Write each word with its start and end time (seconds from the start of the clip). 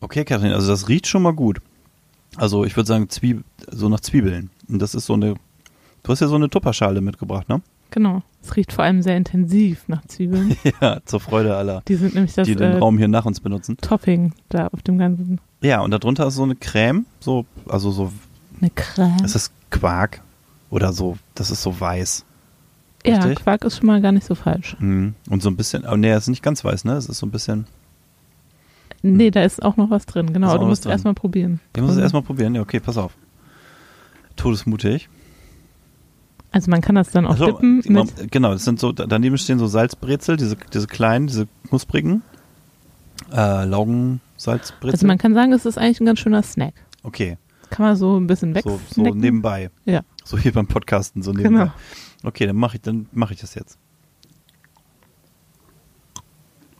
Okay, 0.00 0.24
Kathrin, 0.24 0.52
also 0.52 0.68
das 0.68 0.88
riecht 0.88 1.06
schon 1.06 1.22
mal 1.22 1.32
gut. 1.32 1.60
Also 2.36 2.64
ich 2.64 2.76
würde 2.76 2.86
sagen, 2.86 3.08
Zwieb 3.08 3.44
so 3.70 3.88
nach 3.88 4.00
Zwiebeln. 4.00 4.50
Und 4.68 4.80
das 4.80 4.94
ist 4.94 5.06
so 5.06 5.14
eine. 5.14 5.34
Du 6.02 6.12
hast 6.12 6.20
ja 6.20 6.28
so 6.28 6.36
eine 6.36 6.48
Tupperschale 6.48 7.00
mitgebracht, 7.00 7.48
ne? 7.48 7.60
Genau. 7.90 8.22
Es 8.42 8.54
riecht 8.54 8.72
vor 8.72 8.84
allem 8.84 9.02
sehr 9.02 9.16
intensiv 9.16 9.88
nach 9.88 10.06
Zwiebeln. 10.06 10.56
ja, 10.80 11.00
zur 11.04 11.20
Freude 11.20 11.56
aller, 11.56 11.82
Die 11.88 11.96
sind 11.96 12.14
nämlich 12.14 12.34
das 12.34 12.46
die 12.46 12.54
den 12.54 12.72
äh, 12.72 12.78
Raum 12.78 12.98
hier 12.98 13.08
nach 13.08 13.24
uns 13.24 13.40
benutzen. 13.40 13.76
Topping 13.80 14.32
da 14.50 14.68
auf 14.68 14.82
dem 14.82 14.98
ganzen. 14.98 15.40
Ja, 15.62 15.80
und 15.80 15.90
darunter 15.90 16.26
ist 16.26 16.34
so 16.34 16.44
eine 16.44 16.54
Creme, 16.54 17.06
so, 17.18 17.46
also 17.66 17.90
so, 17.90 18.12
Eine 18.60 18.70
Creme. 18.70 19.24
ist 19.24 19.34
das 19.34 19.50
Quark 19.70 20.20
oder 20.70 20.92
so, 20.92 21.18
das 21.34 21.50
ist 21.50 21.62
so 21.62 21.80
weiß. 21.80 22.24
ja, 23.04 23.16
richtig? 23.16 23.42
Quark 23.42 23.64
ist 23.64 23.78
schon 23.78 23.86
mal 23.86 24.00
gar 24.00 24.12
nicht 24.12 24.26
so 24.26 24.34
falsch. 24.34 24.76
Mhm. 24.78 25.14
Und 25.28 25.42
so 25.42 25.50
ein 25.50 25.56
bisschen, 25.56 25.84
oh 25.86 25.96
nee, 25.96 26.10
es 26.10 26.24
ist 26.24 26.28
nicht 26.28 26.42
ganz 26.42 26.64
weiß, 26.64 26.84
ne? 26.84 26.92
Es 26.92 27.06
ist 27.06 27.18
so 27.18 27.26
ein 27.26 27.30
bisschen, 27.30 27.66
Nee, 29.02 29.30
da 29.30 29.42
ist 29.44 29.62
auch 29.62 29.76
noch 29.76 29.90
was 29.90 30.06
drin. 30.06 30.32
Genau, 30.32 30.56
du 30.58 30.66
musst 30.66 30.84
erstmal 30.86 31.14
probieren. 31.14 31.60
ich 31.74 31.80
muss 31.82 31.92
es 31.92 31.96
Mhm. 31.96 32.02
erstmal 32.02 32.22
probieren. 32.22 32.54
Ja, 32.54 32.62
okay, 32.62 32.80
pass 32.80 32.96
auf. 32.98 33.12
Todesmutig. 34.36 35.08
Also 36.50 36.70
man 36.70 36.80
kann 36.80 36.94
das 36.94 37.10
dann 37.10 37.26
auch 37.26 37.32
Also, 37.32 37.46
dippen 37.46 37.82
mit. 37.86 38.30
genau, 38.32 38.52
das 38.52 38.64
sind 38.64 38.80
so, 38.80 38.90
daneben 38.92 39.36
stehen 39.38 39.58
so 39.58 39.66
Salzbrezel, 39.66 40.36
diese, 40.36 40.56
diese 40.72 40.86
kleinen, 40.86 41.26
diese 41.26 41.46
knusprigen, 41.68 42.22
äh, 43.32 43.64
Laugensalzbrezel. 43.66 44.92
Also 44.94 45.06
man 45.06 45.18
kann 45.18 45.34
sagen, 45.34 45.52
es 45.52 45.66
ist 45.66 45.76
eigentlich 45.76 46.00
ein 46.00 46.06
ganz 46.06 46.20
schöner 46.20 46.42
Snack. 46.42 46.74
okay, 47.02 47.36
Kann 47.70 47.84
man 47.84 47.96
so 47.96 48.18
ein 48.18 48.26
bisschen 48.26 48.54
weg. 48.54 48.64
so, 48.64 48.80
so 48.90 49.02
nebenbei. 49.02 49.70
Ja. 49.84 50.00
So 50.24 50.38
hier 50.38 50.52
beim 50.52 50.66
Podcasten, 50.66 51.22
so 51.22 51.32
nebenbei. 51.32 51.64
Genau. 51.64 51.72
Okay, 52.24 52.46
dann 52.46 52.56
mache 52.56 52.76
ich, 52.76 52.82
dann 52.82 53.06
mache 53.12 53.34
ich 53.34 53.40
das 53.40 53.54
jetzt. 53.54 53.78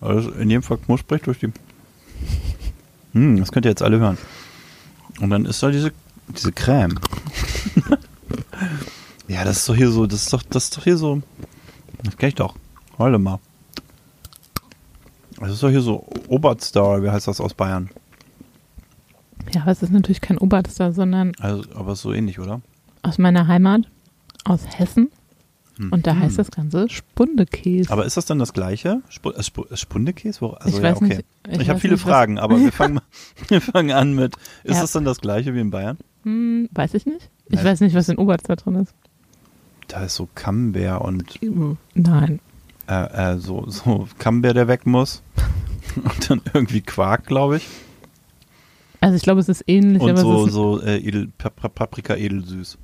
Also 0.00 0.30
in 0.30 0.48
jedem 0.48 0.62
Fall 0.62 0.78
knusprig 0.78 1.22
durch 1.24 1.40
die. 1.40 1.52
Hm, 3.12 3.38
das 3.38 3.50
könnt 3.52 3.66
ihr 3.66 3.70
jetzt 3.70 3.82
alle 3.82 3.98
hören. 3.98 4.18
Und 5.20 5.30
dann 5.30 5.44
ist 5.46 5.62
da 5.62 5.70
diese, 5.70 5.92
diese 6.28 6.52
Creme. 6.52 6.98
ja, 9.28 9.44
das 9.44 9.58
ist 9.58 9.68
doch 9.68 9.74
hier 9.74 9.90
so, 9.90 10.06
das 10.06 10.22
ist 10.22 10.32
doch, 10.32 10.42
das 10.42 10.64
ist 10.64 10.76
doch 10.76 10.84
hier 10.84 10.96
so. 10.96 11.22
Das 12.04 12.16
kenn 12.16 12.28
ich 12.28 12.34
doch. 12.36 12.54
Warte 12.96 13.18
mal. 13.18 13.38
Das 15.40 15.52
ist 15.52 15.62
doch 15.62 15.70
hier 15.70 15.80
so 15.80 16.06
Obertstar, 16.28 17.02
wie 17.02 17.10
heißt 17.10 17.28
das 17.28 17.40
aus 17.40 17.54
Bayern? 17.54 17.90
Ja, 19.54 19.62
aber 19.62 19.70
es 19.72 19.82
ist 19.82 19.92
natürlich 19.92 20.20
kein 20.20 20.38
Oberster, 20.38 20.92
sondern 20.92 21.32
Also, 21.40 21.64
aber 21.74 21.96
so 21.96 22.12
ähnlich, 22.12 22.38
oder? 22.38 22.60
aus 23.02 23.16
meiner 23.16 23.46
Heimat, 23.46 23.82
aus 24.44 24.60
Hessen. 24.76 25.10
Und 25.78 26.06
da 26.06 26.16
heißt 26.16 26.38
das 26.38 26.50
Ganze 26.50 26.88
Spundekäse. 26.88 27.90
Aber 27.92 28.04
ist 28.04 28.16
das 28.16 28.26
dann 28.26 28.38
das 28.38 28.52
gleiche? 28.52 29.00
Sp 29.14 29.30
äh, 29.30 29.40
Sp 29.44 29.62
äh, 29.70 29.76
Spundekäse? 29.76 30.56
Also, 30.60 30.78
ich 30.78 30.82
ja, 30.82 30.96
okay. 30.96 31.04
nicht. 31.48 31.60
Ich, 31.62 31.68
habe 31.68 31.78
viele 31.80 31.94
nicht, 31.94 32.02
Fragen, 32.02 32.38
aber 32.38 32.58
wir 32.58 32.72
fangen, 32.72 33.00
wir 33.48 33.60
fangen 33.60 33.92
an 33.92 34.14
mit, 34.14 34.34
ist 34.64 34.74
Ja. 34.76 34.80
das 34.82 34.92
dann 34.92 35.04
das 35.04 35.20
gleiche 35.20 35.54
wie 35.54 35.60
in 35.60 35.70
Bayern? 35.70 35.96
Hm, 36.24 36.68
weiß 36.72 36.94
ich 36.94 37.06
nicht. 37.06 37.30
Ich 37.46 37.56
Nein. 37.56 37.64
weiß 37.64 37.80
nicht, 37.80 37.94
was 37.94 38.08
in 38.08 38.16
Oberster 38.18 38.56
drin 38.56 38.74
ist. 38.76 38.94
Da 39.86 40.04
ist 40.04 40.16
so 40.16 40.28
Camembert 40.34 41.00
und 41.02 41.24
Nein. 41.94 42.40
äh, 42.88 43.32
äh, 43.34 43.38
so, 43.38 43.64
so 43.68 44.08
Camembert, 44.18 44.56
der 44.56 44.68
weg 44.68 44.86
muss. 44.86 45.22
Und 45.96 46.30
dann 46.30 46.42
irgendwie 46.52 46.82
Quark, 46.82 47.24
glaube 47.26 47.56
ich. 47.56 47.66
Also 49.00 49.16
ich 49.16 49.22
glaube, 49.22 49.40
es 49.40 49.48
ist 49.48 49.64
ähnlich, 49.66 50.02
Und 50.02 50.16
so, 50.18 50.46
so 50.48 50.80
äh, 50.82 50.98
edel, 50.98 51.28
Pa- 51.38 51.48
Pa- 51.50 51.68
Paprika 51.68 52.14
edelsüß. 52.14 52.76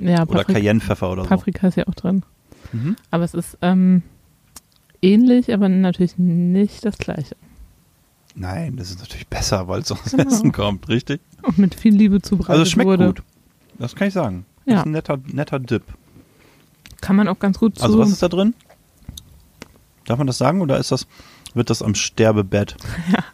Ja, 0.00 0.22
Oder 0.22 0.26
Paprik 0.42 0.56
Cayennepfeffer 0.56 1.10
oder 1.10 1.22
so. 1.24 1.28
Paprika 1.28 1.68
ist 1.68 1.76
ja 1.76 1.86
auch 1.86 1.94
drin. 1.94 2.22
Mhm. 2.72 2.96
Aber 3.10 3.24
es 3.24 3.34
ist 3.34 3.56
ähm, 3.62 4.02
ähnlich, 5.02 5.52
aber 5.52 5.68
natürlich 5.68 6.18
nicht 6.18 6.84
das 6.84 6.98
gleiche. 6.98 7.36
Nein, 8.34 8.76
das 8.76 8.90
ist 8.90 9.00
natürlich 9.00 9.26
besser, 9.28 9.66
weil 9.68 9.80
es 9.80 9.90
aus 9.92 10.02
Genau. 10.10 10.24
Essen 10.28 10.52
kommt, 10.52 10.88
richtig? 10.88 11.20
Und 11.42 11.58
mit 11.58 11.74
viel 11.74 11.94
Liebe 11.94 12.20
zubereitet 12.20 12.50
Also 12.50 12.62
es 12.64 12.70
schmeckt 12.70 12.88
wurde. 12.88 13.06
gut. 13.06 13.22
Das 13.78 13.94
kann 13.94 14.08
ich 14.08 14.14
sagen. 14.14 14.44
Das 14.66 14.72
Ja. 14.74 14.80
ist 14.80 14.86
ein 14.86 14.92
netter, 14.92 15.18
netter 15.26 15.58
Dip. 15.58 15.82
Kann 17.00 17.16
man 17.16 17.28
auch 17.28 17.38
ganz 17.38 17.58
gut 17.58 17.76
zu. 17.78 17.84
Also 17.84 17.98
was 17.98 18.10
ist 18.10 18.22
da 18.22 18.28
drin? 18.28 18.54
Darf 20.06 20.18
man 20.18 20.26
das 20.26 20.38
sagen 20.38 20.60
oder 20.60 20.78
ist 20.78 20.92
das, 20.92 21.06
wird 21.54 21.70
das 21.70 21.82
am 21.82 21.94
Sterbebett 21.94 22.76
Ja. 23.12 23.24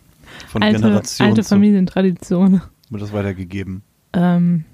von 0.49 0.63
alte, 0.63 0.81
Generation 0.81 1.29
alte 1.29 1.43
Familientradition. 1.45 2.63
wird 2.91 3.03
das 3.03 3.13
weitergegeben? 3.13 3.83
Ähm, 4.13 4.65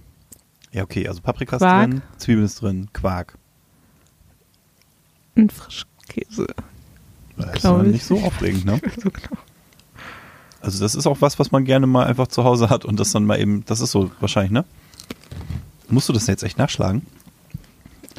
Ja, 0.79 0.85
okay, 0.85 1.09
also 1.09 1.21
Paprika 1.21 1.57
ist 1.57 1.63
Quark. 1.63 1.91
drin, 1.91 2.03
Zwiebeln 2.19 2.45
ist 2.45 2.63
drin, 2.63 2.89
Quark. 2.93 3.37
ein 5.37 5.51
Frischkäse. 5.51 6.47
Das 7.37 7.65
ist 7.65 7.65
ich. 7.65 7.93
nicht 7.93 8.05
so 8.05 8.21
aufregend, 8.21 8.65
ne? 8.65 8.81
So 9.03 9.11
genau. 9.11 9.43
Also 10.61 10.79
das 10.79 10.95
ist 10.95 11.09
auch 11.09 11.21
was, 11.21 11.37
was 11.41 11.51
man 11.51 11.65
gerne 11.65 11.89
mal 11.89 12.07
einfach 12.07 12.29
zu 12.29 12.45
Hause 12.45 12.71
hat 12.71 12.85
und 12.85 13.01
das 13.01 13.11
dann 13.11 13.25
mal 13.25 13.41
eben, 13.41 13.65
das 13.65 13.81
ist 13.81 13.91
so 13.91 14.13
wahrscheinlich, 14.21 14.53
ne? 14.53 14.65
Musst 15.89 16.09
du 16.09 16.13
das 16.13 16.29
jetzt 16.29 16.45
echt 16.45 16.59
nachschlagen? 16.59 17.03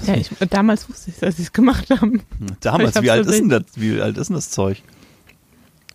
Ja, 0.05 0.15
ich, 0.15 0.29
damals 0.49 0.89
wusste 0.89 1.11
ich, 1.11 1.23
als 1.23 1.37
sie 1.37 1.43
es 1.43 1.53
gemacht 1.53 1.89
haben. 1.89 2.23
Damals, 2.59 2.89
Ich 2.89 2.95
hab's 2.97 3.05
wie 3.05 3.11
alt 3.11 3.25
ist 3.25 3.39
denn 3.39 3.47
das, 3.47 3.63
wie 3.75 4.01
alt 4.01 4.17
ist 4.17 4.27
denn 4.27 4.35
das 4.35 4.49
Zeug? 4.49 4.83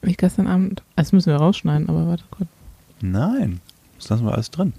Ich 0.00 0.16
gestern 0.16 0.46
Abend. 0.46 0.82
Das 0.96 1.12
müssen 1.12 1.30
wir 1.30 1.36
rausschneiden, 1.36 1.90
aber 1.90 2.06
warte 2.06 2.24
kurz. 2.30 2.48
Nein, 3.02 3.60
das 3.98 4.08
lassen 4.08 4.24
wir 4.24 4.32
alles 4.32 4.50
drin. 4.50 4.72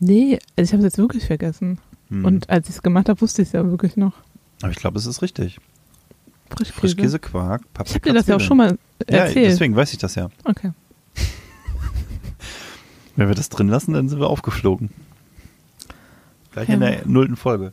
Nee, 0.00 0.38
also 0.56 0.68
ich 0.68 0.72
habe 0.72 0.78
es 0.78 0.84
jetzt 0.84 0.98
wirklich 0.98 1.26
vergessen. 1.26 1.78
Hm. 2.08 2.24
Und 2.24 2.48
als 2.50 2.68
ich 2.68 2.76
es 2.76 2.82
gemacht 2.82 3.08
habe, 3.08 3.20
wusste 3.20 3.42
ich 3.42 3.48
es 3.48 3.52
ja 3.52 3.64
wirklich 3.68 3.96
noch. 3.96 4.12
Aber 4.62 4.70
ich 4.70 4.78
glaube, 4.78 4.98
es 4.98 5.06
ist 5.06 5.22
richtig. 5.22 5.58
Frischkäse. 6.50 6.80
Frischkäse, 6.80 7.18
Quark, 7.18 7.62
Paprika, 7.74 7.90
Ich 7.90 7.94
habe 7.96 8.08
dir 8.10 8.14
das 8.14 8.26
ja 8.26 8.36
auch 8.36 8.40
schon 8.40 8.56
mal 8.56 8.78
Ja, 9.10 9.18
erzählt. 9.26 9.50
deswegen 9.52 9.76
weiß 9.76 9.92
ich 9.92 9.98
das 9.98 10.14
ja. 10.14 10.30
Okay. 10.44 10.72
Wenn 13.16 13.28
wir 13.28 13.34
das 13.34 13.48
drin 13.50 13.68
lassen, 13.68 13.92
dann 13.92 14.08
sind 14.08 14.18
wir 14.20 14.28
aufgeflogen. 14.28 14.88
Gleich 16.52 16.68
in 16.70 16.80
Ja. 16.80 16.90
der 16.90 17.06
nullten 17.06 17.36
Folge. 17.36 17.72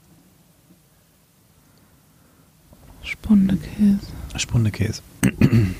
Spundekäse. 3.03 4.00
Spundekäse. 4.35 5.02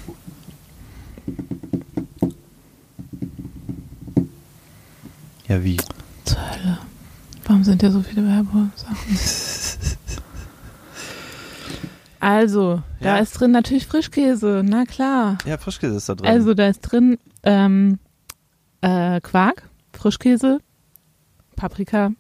ja, 5.48 5.64
wie? 5.64 5.78
Hölle. 6.56 6.78
Warum 7.46 7.64
sind 7.64 7.82
hier 7.82 7.92
so 7.92 8.02
viele 8.02 8.26
Werbesachen? 8.26 8.98
Also, 12.20 12.82
da 13.02 13.18
Ja. 13.18 13.22
ist 13.22 13.34
drin 13.34 13.52
natürlich 13.52 13.86
Frischkäse, 13.86 14.64
na 14.66 14.86
klar. 14.86 15.38
Ja, 15.46 15.58
Frischkäse 15.60 15.96
ist 15.98 16.10
da 16.10 16.16
drin. 16.16 16.26
Also, 16.28 16.54
da 16.56 16.68
ist 16.70 16.80
drin 16.82 17.20
ähm, 17.44 18.00
äh, 18.82 19.22
Quark, 19.22 19.70
Frischkäse, 19.94 20.60
Paprika, 21.56 22.12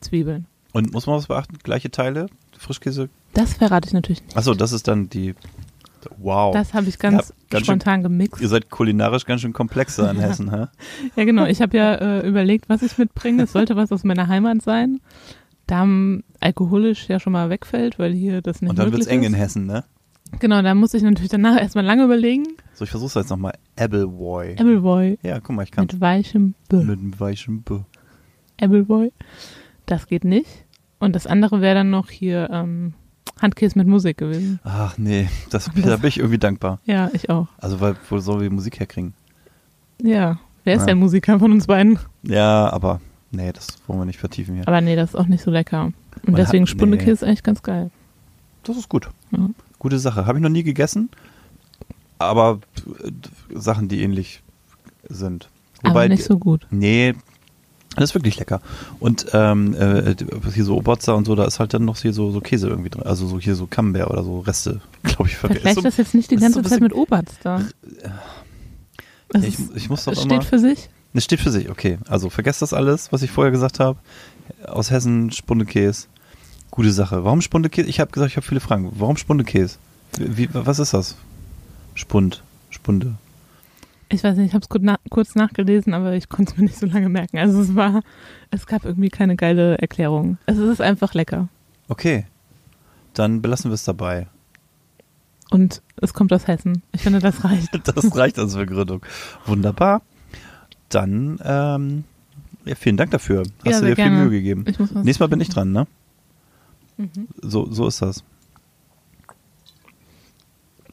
Zwiebeln. 0.00 0.46
Und 0.72 0.92
muss 0.92 1.06
man 1.06 1.16
was 1.16 1.26
beachten? 1.28 1.58
Gleiche 1.62 1.90
Teile? 1.92 2.26
Frischkäse? 2.58 3.08
Das 3.34 3.54
verrate 3.54 3.86
ich 3.86 3.92
natürlich 3.92 4.22
nicht. 4.24 4.36
Achso, 4.36 4.54
das 4.54 4.72
ist 4.72 4.88
dann 4.88 5.08
die. 5.08 5.34
Wow. 6.16 6.52
Das 6.54 6.74
habe 6.74 6.86
ich 6.88 6.98
ganz 6.98 7.32
ganz 7.50 7.64
schön- 7.66 7.80
spontan 7.80 8.02
gemixt. 8.02 8.40
Ihr 8.40 8.48
seid 8.48 8.70
kulinarisch 8.70 9.24
ganz 9.24 9.40
schön 9.42 9.52
komplexer 9.52 10.10
in. 10.10 10.16
Hessen, 10.20 10.50
hä? 10.50 10.66
Ja, 11.16 11.24
genau. 11.24 11.46
Ich 11.46 11.60
habe 11.62 11.76
ja 11.76 11.94
äh, 11.94 12.26
überlegt, 12.28 12.68
was 12.68 12.82
ich 12.82 12.96
mitbringe. 12.98 13.42
Es 13.44 13.52
sollte 13.52 13.76
was 13.76 13.92
aus 13.92 14.04
meiner 14.04 14.28
Heimat 14.28 14.62
sein. 14.62 15.00
Da 15.66 15.86
alkoholisch 16.40 17.08
ja 17.08 17.20
schon 17.20 17.34
mal 17.34 17.50
wegfällt, 17.50 17.98
weil 17.98 18.12
hier 18.12 18.40
das 18.40 18.62
nicht 18.62 18.70
Und 18.70 18.78
dann 18.78 18.86
möglich 18.86 19.00
wird's 19.06 19.12
eng 19.12 19.22
in 19.22 19.34
Hessen, 19.34 19.66
ne? 19.66 19.84
Genau, 20.40 20.60
da 20.62 20.74
muss 20.74 20.94
ich 20.94 21.02
natürlich 21.02 21.30
danach 21.30 21.58
erstmal 21.58 21.84
lange 21.84 22.04
überlegen. 22.04 22.44
So, 22.74 22.84
ich 22.84 22.90
versuch's 22.90 23.14
jetzt 23.14 23.30
nochmal. 23.30 23.54
Appleboy. 23.76 24.52
Appleboy 24.52 25.18
Ja, 25.22 25.40
guck 25.40 25.56
mal, 25.56 25.62
ich 25.62 25.70
kann 25.70 25.84
mit 25.84 26.00
weichem 26.00 26.54
B. 26.68 26.76
mit 26.76 26.98
einem 26.98 27.18
weichen 27.18 27.62
B. 27.62 27.80
Appleboy. 28.60 29.12
Das 29.86 30.06
geht 30.06 30.24
nicht. 30.24 30.66
Und 30.98 31.14
das 31.14 31.26
andere 31.26 31.60
wäre 31.60 31.76
dann 31.76 31.90
noch 31.90 32.10
hier 32.10 32.50
ähm, 32.52 32.94
Handkäse 33.40 33.78
mit 33.78 33.86
Musik 33.86 34.18
gewesen. 34.18 34.60
Ach 34.64 34.96
nee, 34.98 35.28
das, 35.50 35.70
Das- 35.74 35.84
da 35.84 35.96
bin 35.96 36.08
ich 36.08 36.18
irgendwie 36.18 36.38
dankbar. 36.38 36.80
Ja, 36.84 37.10
ich 37.12 37.30
auch. 37.30 37.48
Also, 37.58 37.80
weil, 37.80 37.96
wo 38.08 38.18
sollen 38.18 38.40
wir 38.40 38.50
Musik 38.50 38.78
herkriegen? 38.80 39.14
Ja. 40.02 40.38
Wer 40.64 40.74
ist 40.74 40.80
Ja. 40.82 40.86
der 40.86 40.96
Musiker 40.96 41.38
von 41.38 41.52
uns 41.52 41.66
beiden? 41.66 41.98
Ja, 42.22 42.70
aber 42.70 43.00
nee, 43.30 43.52
das 43.52 43.68
wollen 43.86 44.00
wir 44.00 44.04
nicht 44.04 44.18
vertiefen 44.18 44.54
hier. 44.56 44.68
Aber 44.68 44.80
nee, 44.80 44.96
das 44.96 45.10
ist 45.10 45.16
auch 45.16 45.26
nicht 45.26 45.42
so 45.42 45.50
lecker. 45.50 45.84
Und 45.84 45.94
Man 46.26 46.34
deswegen 46.36 46.64
hat- 46.64 46.68
nee. 46.74 46.78
Spundekäse 46.78 47.10
ist 47.12 47.24
eigentlich 47.24 47.42
ganz 47.42 47.62
geil. 47.62 47.90
Das 48.64 48.76
ist 48.76 48.88
gut. 48.88 49.08
Ja. 49.30 49.48
Gute 49.78 49.98
Sache. 49.98 50.26
Habe 50.26 50.38
ich 50.38 50.42
noch 50.42 50.50
nie 50.50 50.64
gegessen, 50.64 51.08
aber 52.18 52.60
äh, 53.04 53.10
Sachen, 53.54 53.88
die 53.88 54.02
ähnlich 54.02 54.42
sind. 55.08 55.48
Aber 55.84 56.06
nicht 56.08 56.24
so 56.24 56.38
gut. 56.38 56.66
Nee, 56.70 57.14
das 57.98 58.10
ist 58.10 58.14
wirklich 58.14 58.38
lecker. 58.38 58.60
Und 59.00 59.26
ähm, 59.32 59.74
äh, 59.74 60.14
hier 60.54 60.64
so 60.64 60.76
Oberzer 60.76 61.16
und 61.16 61.26
so, 61.26 61.34
da 61.34 61.44
ist 61.44 61.60
halt 61.60 61.74
dann 61.74 61.84
noch 61.84 61.98
hier 61.98 62.12
so, 62.12 62.30
so 62.30 62.40
Käse 62.40 62.68
irgendwie 62.68 62.90
drin. 62.90 63.02
Also 63.04 63.26
so 63.26 63.38
hier 63.38 63.54
so 63.54 63.66
Camembert 63.66 64.10
oder 64.10 64.22
so 64.22 64.40
Reste, 64.40 64.80
glaube 65.02 65.28
ich. 65.28 65.36
Vergessen. 65.36 65.82
das 65.82 65.96
jetzt 65.96 66.14
nicht 66.14 66.30
die 66.30 66.36
ganze 66.36 66.62
so 66.62 66.68
Zeit 66.68 66.80
mit 66.80 66.94
Oberster. 66.94 67.62
Das 69.30 69.44
ich, 69.44 69.58
ich 69.74 69.90
muss 69.90 70.04
doch 70.04 70.12
es 70.12 70.24
immer. 70.24 70.36
steht 70.36 70.44
für 70.44 70.58
sich. 70.58 70.88
Es 71.14 71.24
steht 71.24 71.40
für 71.40 71.50
sich, 71.50 71.68
okay. 71.70 71.98
Also 72.08 72.30
vergesst 72.30 72.62
das 72.62 72.72
alles, 72.72 73.12
was 73.12 73.22
ich 73.22 73.30
vorher 73.30 73.50
gesagt 73.50 73.80
habe. 73.80 73.98
Aus 74.66 74.90
Hessen 74.90 75.30
Spundekäse. 75.32 76.06
Gute 76.70 76.92
Sache. 76.92 77.24
Warum 77.24 77.40
Spundekäse? 77.40 77.88
Ich 77.88 78.00
habe 78.00 78.10
gesagt, 78.10 78.30
ich 78.30 78.36
habe 78.36 78.46
viele 78.46 78.60
Fragen. 78.60 78.92
Warum 78.94 79.16
Spundekäse? 79.16 79.76
Wie, 80.18 80.38
wie, 80.38 80.48
was 80.52 80.78
ist 80.78 80.94
das? 80.94 81.16
Spund. 81.94 82.42
Spunde. 82.70 83.14
Ich 84.10 84.24
weiß 84.24 84.36
nicht, 84.36 84.46
ich 84.48 84.54
habe 84.54 84.62
es 84.62 84.68
kurz, 84.68 84.82
na 84.84 84.98
kurz 85.10 85.34
nachgelesen, 85.34 85.92
aber 85.92 86.14
ich 86.14 86.28
konnte 86.28 86.52
es 86.52 86.58
mir 86.58 86.64
nicht 86.64 86.78
so 86.78 86.86
lange 86.86 87.08
merken. 87.08 87.38
Also 87.38 87.60
es 87.60 87.74
war, 87.74 88.02
es 88.50 88.66
gab 88.66 88.84
irgendwie 88.84 89.10
keine 89.10 89.36
geile 89.36 89.76
Erklärung. 89.78 90.38
Es 90.46 90.56
ist 90.56 90.80
einfach 90.80 91.12
lecker. 91.14 91.48
Okay. 91.88 92.26
Dann 93.14 93.42
belassen 93.42 93.70
wir 93.70 93.74
es 93.74 93.84
dabei. 93.84 94.26
Und 95.50 95.82
es 95.96 96.14
kommt 96.14 96.32
aus 96.32 96.46
Hessen. 96.46 96.82
Ich 96.92 97.02
finde, 97.02 97.18
das 97.18 97.44
reicht. 97.44 97.68
Das 97.94 98.16
reicht 98.16 98.38
als 98.38 98.54
Begründung. 98.54 99.04
Wunderbar. 99.46 100.02
Dann, 100.88 101.38
ähm, 101.44 102.04
ja, 102.64 102.74
vielen 102.74 102.96
Dank 102.96 103.10
dafür. 103.10 103.40
Hast 103.40 103.50
Ja, 103.66 103.80
du 103.80 103.86
dir 103.86 103.94
viel 103.96 104.04
gerne. 104.04 104.18
Mühe 104.18 104.30
gegeben. 104.30 104.64
Nächstes 104.64 105.20
Mal 105.20 105.28
bin 105.28 105.40
ich 105.40 105.48
dran, 105.48 105.72
ne? 105.72 105.86
Mhm. 106.96 107.28
So, 107.42 107.70
so 107.70 107.86
ist 107.86 108.02
das. 108.02 108.24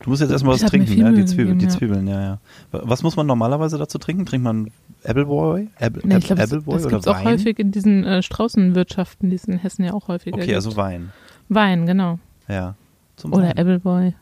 Du 0.02 0.10
musst 0.10 0.22
jetzt 0.22 0.32
erstmal 0.32 0.56
was 0.56 0.62
trinken, 0.62 0.94
ne? 0.98 1.10
Die, 1.12 1.16
Mühe 1.18 1.26
Zwiebeln, 1.26 1.48
gegeben, 1.58 1.60
die 1.60 1.66
ja. 1.66 1.72
Zwiebeln, 1.72 2.08
ja, 2.08 2.22
ja. 2.22 2.40
Was 2.72 3.02
muss 3.02 3.16
man 3.16 3.26
normalerweise 3.28 3.78
dazu 3.78 3.98
trinken? 3.98 4.26
Trinkt 4.26 4.44
man 4.44 4.70
Appleboy? 5.04 5.70
Apple, 5.80 6.02
Nee, 6.06 6.18
ich 6.18 6.26
glaube, 6.26 6.42
das, 6.42 6.52
Appleboy 6.52 6.74
das 6.76 6.86
oder 6.86 6.92
gibt 6.96 7.02
es 7.04 7.08
auch 7.08 7.16
Wein? 7.16 7.26
häufig 7.28 7.60
in 7.60 7.72
diesen 7.72 8.04
äh, 8.04 8.22
Straußenwirtschaften, 8.22 9.30
die 9.30 9.36
es 9.38 9.46
in 9.46 9.58
Hessen 9.58 9.84
ja 9.86 9.94
auch 9.94 10.08
häufiger 10.10 10.36
Okay, 10.36 10.48
gibt. 10.48 10.56
also 10.56 10.76
Wein. 10.76 11.12
Wein, 11.50 11.86
genau. 11.86 12.20
Ja. 12.48 12.76
Zum 13.16 13.34
Oder 13.34 13.44
Wein. 13.46 13.58
Appleboy. 13.58 14.14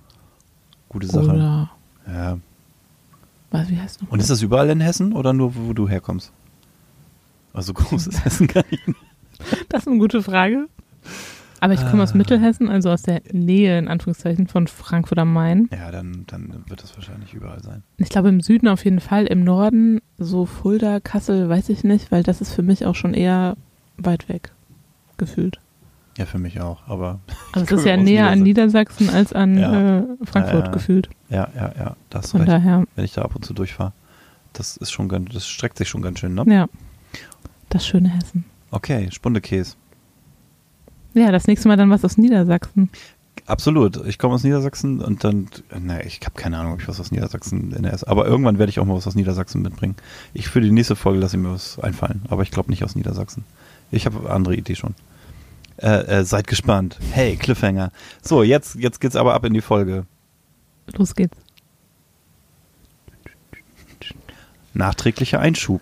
Gute 0.89 1.07
Sache. 1.07 1.25
Oder, 1.25 1.71
Ja. 2.07 2.37
was, 3.49 3.69
wie 3.69 3.77
heißt 3.79 4.03
noch? 4.03 4.11
Und 4.11 4.19
ist 4.19 4.29
das 4.29 4.41
überall 4.43 4.69
in 4.69 4.79
Hessen 4.79 5.13
oder 5.13 5.33
nur, 5.33 5.53
wo 5.55 5.73
du 5.73 5.89
herkommst? 5.89 6.31
Also 7.51 7.73
groß 7.73 8.07
ist 8.07 8.23
Hessen 8.25 8.47
gar 8.47 8.63
nicht. 8.69 8.83
Das 9.69 9.81
ist 9.81 9.87
eine 9.87 9.97
gute 9.97 10.21
Frage. 10.21 10.67
Aber 11.63 11.73
ich 11.73 11.79
komme 11.87 12.01
Ah. 12.01 12.03
aus 12.03 12.13
Mittelhessen, 12.13 12.69
also 12.69 12.89
aus 12.89 13.03
der 13.03 13.21
Nähe, 13.31 13.79
in 13.79 13.87
Anführungszeichen, 13.87 14.47
von 14.47 14.67
Frankfurt 14.67 15.17
am 15.17 15.31
Main. 15.31 15.69
Ja, 15.71 15.91
dann, 15.91 16.25
dann 16.27 16.63
wird 16.67 16.83
das 16.83 16.93
wahrscheinlich 16.95 17.33
überall 17.33 17.61
sein. 17.63 17.83
Ich 17.97 18.09
glaube 18.09 18.27
im 18.29 18.41
Süden 18.41 18.67
auf 18.67 18.83
jeden 18.83 18.99
Fall, 18.99 19.25
im 19.27 19.45
Norden, 19.45 20.01
so 20.17 20.45
Fulda, 20.45 20.99
Kassel, 20.99 21.47
weiß 21.47 21.69
ich 21.69 21.85
nicht, 21.85 22.11
weil 22.11 22.21
das 22.21 22.41
ist 22.41 22.51
für 22.53 22.63
mich 22.63 22.85
auch 22.85 22.95
schon 22.95 23.13
eher 23.13 23.55
weit 23.97 24.27
weg, 24.27 24.51
gefühlt. 25.17 25.59
Ja, 26.17 26.25
für 26.25 26.37
mich 26.37 26.59
auch, 26.59 26.85
aber 26.87 27.21
Also 27.53 27.75
es 27.75 27.81
ist 27.81 27.87
ja 27.87 27.95
näher 27.97 28.27
an 28.29 28.41
Niedersachsen. 28.43 29.09
Als 29.09 29.31
an 29.31 29.57
Ja. 29.57 29.99
äh, 29.99 30.03
Frankfurt 30.23 30.65
ja. 30.65 30.71
gefühlt. 30.71 31.09
ja, 31.29 31.47
ja, 31.55 31.71
ja, 31.77 31.95
das 32.09 32.31
Von 32.31 32.41
recht, 32.41 32.51
daher, 32.51 32.83
wenn 32.95 33.05
ich 33.05 33.13
da 33.13 33.21
ab 33.21 33.35
und 33.35 33.45
zu 33.45 33.53
durchfahre. 33.53 33.93
Das 34.51 34.75
ist 34.77 34.91
schon 34.91 35.07
ganz, 35.07 35.31
das 35.33 35.47
streckt 35.47 35.77
sich 35.77 35.87
schon 35.87 36.01
ganz 36.01 36.19
schön, 36.19 36.35
ne? 36.35 36.43
ja, 36.45 36.67
das 37.69 37.87
schöne 37.87 38.09
Hessen. 38.09 38.43
Okay, 38.69 39.09
Spundekäse. 39.11 39.75
Ja, 41.13 41.31
das 41.31 41.47
nächste 41.47 41.67
Mal 41.67 41.77
dann 41.77 41.89
was 41.89 42.03
aus 42.03 42.17
Niedersachsen. 42.17 42.89
Absolut. 43.45 44.05
Ich 44.07 44.17
komme 44.17 44.35
aus 44.35 44.43
Niedersachsen 44.43 45.01
und 45.01 45.23
dann, 45.23 45.47
ne, 45.77 46.03
ich 46.05 46.21
habe 46.23 46.35
keine 46.35 46.57
Ahnung, 46.57 46.73
ob 46.73 46.81
ich 46.81 46.87
was 46.87 46.99
aus 46.99 47.11
Niedersachsen 47.11 47.73
in 47.73 47.83
der 47.83 47.93
esse. 47.93 48.07
Aber 48.07 48.25
irgendwann 48.25 48.57
werde 48.57 48.69
ich 48.69 48.79
auch 48.79 48.85
mal 48.85 48.95
was 48.95 49.05
aus 49.05 49.15
Niedersachsen 49.15 49.61
mitbringen. 49.61 49.95
Ich 50.33 50.47
für 50.47 50.61
die 50.61 50.71
nächste 50.71 50.95
Folge 50.95 51.19
lasse 51.19 51.35
ich 51.35 51.43
mir 51.43 51.51
was 51.51 51.77
einfallen, 51.79 52.21
aber 52.29 52.43
ich 52.43 52.51
glaube 52.51 52.69
nicht 52.69 52.83
aus 52.83 52.95
Niedersachsen. 52.95 53.43
Ich 53.91 54.05
habe 54.05 54.29
andere 54.29 54.55
Idee 54.55 54.75
schon. 54.75 54.95
Äh, 55.77 56.19
äh, 56.19 56.23
seid 56.23 56.47
gespannt. 56.47 56.99
Hey, 57.11 57.35
Cliffhanger. 57.35 57.91
So, 58.21 58.43
jetzt, 58.43 58.75
jetzt 58.75 59.01
geht's 59.01 59.15
aber 59.15 59.33
ab 59.33 59.43
in 59.43 59.53
die 59.53 59.61
Folge. 59.61 60.05
Los 60.95 61.13
geht's. 61.13 61.37
Nachträglicher 64.73 65.39
Einschub. 65.39 65.81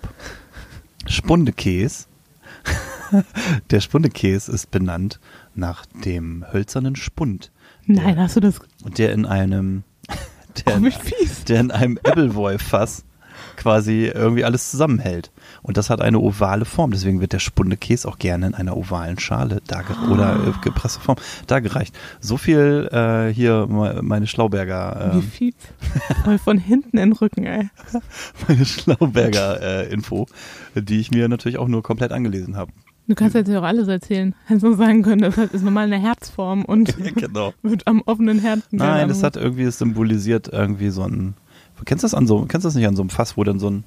Spundekäse. 1.06 2.06
Der 3.72 3.80
Spundekäse 3.82 4.52
ist 4.52 4.72
benannt 4.72 5.20
nach 5.56 5.86
dem 6.06 6.46
hölzernen 6.52 6.96
Spund, 6.96 7.52
Nein, 7.86 8.18
hast 8.20 8.36
du 8.36 8.40
das? 8.40 8.60
der 8.98 9.12
in 9.14 9.26
einem, 9.26 9.84
der 10.66 10.74
Oh, 10.76 10.78
in, 10.78 10.86
wie 10.86 10.92
fies. 10.92 11.44
der 11.46 11.60
in 11.60 11.72
einem 11.72 11.98
Appleboy-Fass 12.04 13.06
quasi 13.58 14.06
irgendwie 14.14 14.44
alles 14.46 14.70
zusammenhält. 14.72 15.32
Und 15.62 15.78
das 15.78 15.90
hat 15.90 16.00
eine 16.02 16.20
ovale 16.20 16.66
Form. 16.66 16.92
Deswegen 16.92 17.22
wird 17.22 17.34
der 17.34 17.40
Spundekäse 17.40 18.08
auch 18.08 18.18
gerne 18.20 18.48
in 18.48 18.54
einer 18.56 18.78
ovalen 18.78 19.20
Schale 19.20 19.62
darge 19.68 19.94
oder 20.12 20.36
äh, 20.48 20.52
gepresster 20.64 21.02
Form 21.02 21.18
dargereicht. 21.48 21.96
So 22.20 22.38
viel 22.38 22.88
äh, 22.92 23.34
hier 23.34 23.68
me- 23.68 24.00
meine 24.04 24.28
Schlauberger, 24.28 25.12
Wie 25.14 25.20
äh, 25.20 25.22
fies. 25.22 25.56
Voll 26.24 26.38
von 26.38 26.58
hinten 26.60 26.98
in 26.98 27.10
den 27.10 27.14
Rücken, 27.14 27.46
ey. 27.46 27.70
meine 28.48 28.66
Schlauberger 28.66 29.62
äh, 29.62 29.92
Info, 29.94 30.28
die 30.76 31.00
ich 31.00 31.12
mir 31.12 31.28
natürlich 31.28 31.58
auch 31.58 31.68
nur 31.68 31.84
komplett 31.84 32.12
angelesen 32.12 32.56
habe. 32.58 32.72
Du 33.08 33.16
kannst 33.16 33.36
jetzt 33.36 33.50
ja 33.50 33.60
auch 33.60 33.64
alles 33.64 33.88
erzählen. 33.88 34.36
Hättest 34.46 34.66
du 34.66 34.74
sagen 34.74 35.02
können, 35.02 35.22
das 35.22 35.38
ist 35.38 35.64
normal 35.64 35.86
eine 35.86 36.00
Herzform 36.00 36.64
und 36.66 36.96
genau. 37.16 37.54
wird 37.62 37.88
am 37.88 38.02
offenen 38.06 38.40
Herzen. 38.40 38.78
Nein, 38.78 39.08
das 39.08 39.24
hat 39.24 39.36
irgendwie 39.36 39.64
es 39.64 39.78
symbolisiert 39.78 40.50
irgendwie 40.52 40.90
so 40.90 41.04
ein. 41.04 41.36
Kennst 41.84 42.04
du 42.04 42.06
das 42.06 42.14
an 42.14 42.28
so, 42.28 42.42
kennst 42.46 42.64
du 42.64 42.68
das 42.68 42.76
nicht 42.76 42.88
an 42.88 42.96
so 42.96 43.02
einem 43.02 43.10
Fass, 43.10 43.38
wo 43.38 43.44
dann 43.44 43.60
so 43.60 43.70
ein 43.70 43.84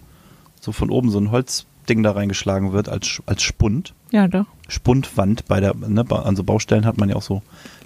so 0.61 0.73
von 0.73 0.91
oben 0.91 1.11
so 1.11 1.19
ein 1.19 1.31
Holzding 1.31 2.03
da 2.03 2.11
reingeschlagen 2.11 2.73
wird 2.73 2.89
als 2.89 3.23
als 3.27 3.43
Spund, 3.43 3.95
Ja, 4.11 4.27
doch. 4.27 4.47
Spundwand 4.69 5.47
bei 5.47 5.61
der 5.61 5.75
ne, 5.77 6.05
an 6.11 6.35
so 6.35 6.43
Baustellen 6.43 6.87
hat 6.87 6.99
man 6.99 7.09
ja 7.09 7.15
auch 7.15 7.23
so, 7.23 7.43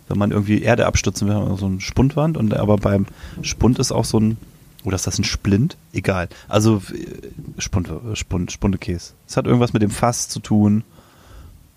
wenn 0.08 0.16
man 0.16 0.31
irgendwie 0.31 0.62
Erde 0.62 0.86
abstützen 0.86 1.28
will, 1.28 1.56
so 1.58 1.66
ein 1.66 1.81
Spundwand 1.81 2.38
und 2.38 2.54
aber 2.54 2.78
beim 2.78 3.04
Spund 3.42 3.78
ist 3.78 3.92
auch 3.92 4.06
so 4.06 4.19
ein 4.19 4.38
oder 4.84 4.94
ist 4.94 5.06
das 5.06 5.19
ein 5.19 5.24
Splint? 5.24 5.76
Egal. 5.92 6.28
Also 6.48 6.81
äh, 6.94 7.60
Spund, 7.60 7.90
Spund, 8.14 8.52
Spundekäse. 8.52 9.12
Es 9.26 9.36
hat 9.36 9.46
irgendwas 9.46 9.72
mit 9.72 9.82
dem 9.82 9.90
Fass 9.90 10.28
zu 10.28 10.40
tun. 10.40 10.84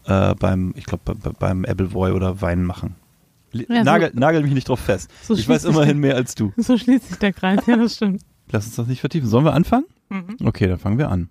Äh, 0.05 0.35
beim, 0.35 0.73
ich 0.75 0.85
glaube, 0.85 1.13
bei, 1.15 1.31
beim 1.31 1.65
Appleboy 1.65 2.11
oder 2.11 2.41
Wein 2.41 2.63
machen. 2.63 2.95
Ja, 3.53 3.65
so- 3.67 3.83
nagel, 3.83 4.11
nagel 4.13 4.41
mich 4.43 4.53
nicht 4.53 4.69
drauf 4.69 4.79
fest. 4.79 5.11
So 5.23 5.35
ich 5.35 5.47
weiß 5.47 5.65
immerhin 5.65 5.97
mehr 5.99 6.15
als 6.15 6.35
du. 6.35 6.53
So 6.57 6.77
schließt 6.77 7.09
sich 7.09 7.17
der 7.19 7.33
Kreis, 7.33 7.65
ja, 7.67 7.75
das 7.75 7.95
stimmt. 7.95 8.21
Lass 8.51 8.65
uns 8.65 8.75
das 8.75 8.87
nicht 8.87 9.01
vertiefen. 9.01 9.27
Sollen 9.29 9.45
wir 9.45 9.53
anfangen? 9.53 9.85
Mhm. 10.09 10.37
Okay, 10.43 10.67
dann 10.67 10.77
fangen 10.79 10.97
wir 10.97 11.09
an. 11.09 11.29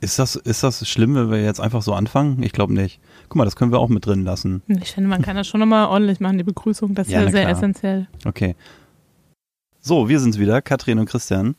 Ist 0.00 0.18
das, 0.18 0.36
ist 0.36 0.62
das 0.62 0.86
schlimm, 0.88 1.14
wenn 1.14 1.30
wir 1.30 1.42
jetzt 1.42 1.60
einfach 1.60 1.80
so 1.82 1.94
anfangen? 1.94 2.42
Ich 2.42 2.52
glaube 2.52 2.74
nicht. 2.74 3.00
Guck 3.28 3.36
mal, 3.36 3.44
das 3.44 3.56
können 3.56 3.72
wir 3.72 3.78
auch 3.78 3.88
mit 3.88 4.04
drin 4.06 4.24
lassen. 4.24 4.62
Ich 4.68 4.92
finde, 4.92 5.08
man 5.08 5.22
kann 5.22 5.36
das 5.36 5.46
schon 5.46 5.60
nochmal 5.60 5.86
ordentlich 5.86 6.20
machen, 6.20 6.36
die 6.38 6.44
Begrüßung. 6.44 6.94
Das 6.94 7.06
ist 7.06 7.12
Ja, 7.14 7.22
ja, 7.22 7.30
sehr 7.30 7.42
klar. 7.42 7.52
essentiell. 7.52 8.06
Okay. 8.24 8.54
So, 9.80 10.08
wir 10.08 10.20
sind's 10.20 10.38
wieder, 10.38 10.60
Katrin 10.62 10.98
und 10.98 11.06
Christian. 11.08 11.54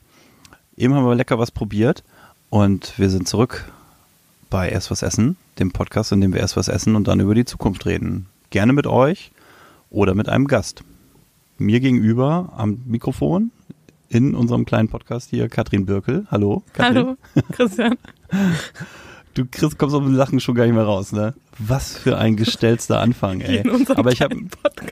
Eben 0.76 0.94
haben 0.94 1.04
wir 1.04 1.14
lecker 1.16 1.38
was 1.38 1.50
probiert 1.50 2.04
und 2.50 2.96
wir 2.98 3.10
sind 3.10 3.26
zurück 3.26 3.70
bei 4.50 4.68
Erst 4.68 4.90
was 4.90 5.02
essen, 5.02 5.36
dem 5.58 5.72
Podcast, 5.72 6.12
in 6.12 6.20
dem 6.20 6.32
wir 6.32 6.40
erst 6.40 6.56
was 6.56 6.68
essen 6.68 6.94
und 6.94 7.08
dann 7.08 7.20
über 7.20 7.34
die 7.34 7.44
Zukunft 7.44 7.84
reden. 7.86 8.26
Gerne 8.50 8.72
mit 8.72 8.86
euch 8.86 9.32
oder 9.90 10.14
mit 10.14 10.28
einem 10.28 10.46
Gast. 10.46 10.84
Mir 11.58 11.80
gegenüber 11.80 12.52
am 12.56 12.82
Mikrofon 12.86 13.50
in 14.08 14.34
unserem 14.34 14.64
kleinen 14.64 14.88
Podcast 14.88 15.30
hier 15.30 15.48
Katrin 15.48 15.84
Birkel. 15.86 16.26
Hallo. 16.30 16.62
Katrin. 16.72 16.96
Hallo, 16.96 17.16
Christian. 17.52 17.96
Du 19.34 19.44
Chris, 19.46 19.78
kommst 19.78 19.94
aus 19.94 20.02
dem 20.02 20.14
Lachen 20.14 20.40
schon 20.40 20.56
gar 20.56 20.64
nicht 20.64 20.74
mehr 20.74 20.82
raus, 20.84 21.12
ne? 21.12 21.32
Was 21.58 21.96
für 21.96 22.18
ein 22.18 22.34
gestellster 22.36 22.98
Anfang, 23.00 23.40
ey. 23.42 23.62
Aber 23.94 24.10
ich 24.10 24.20
habe 24.20 24.36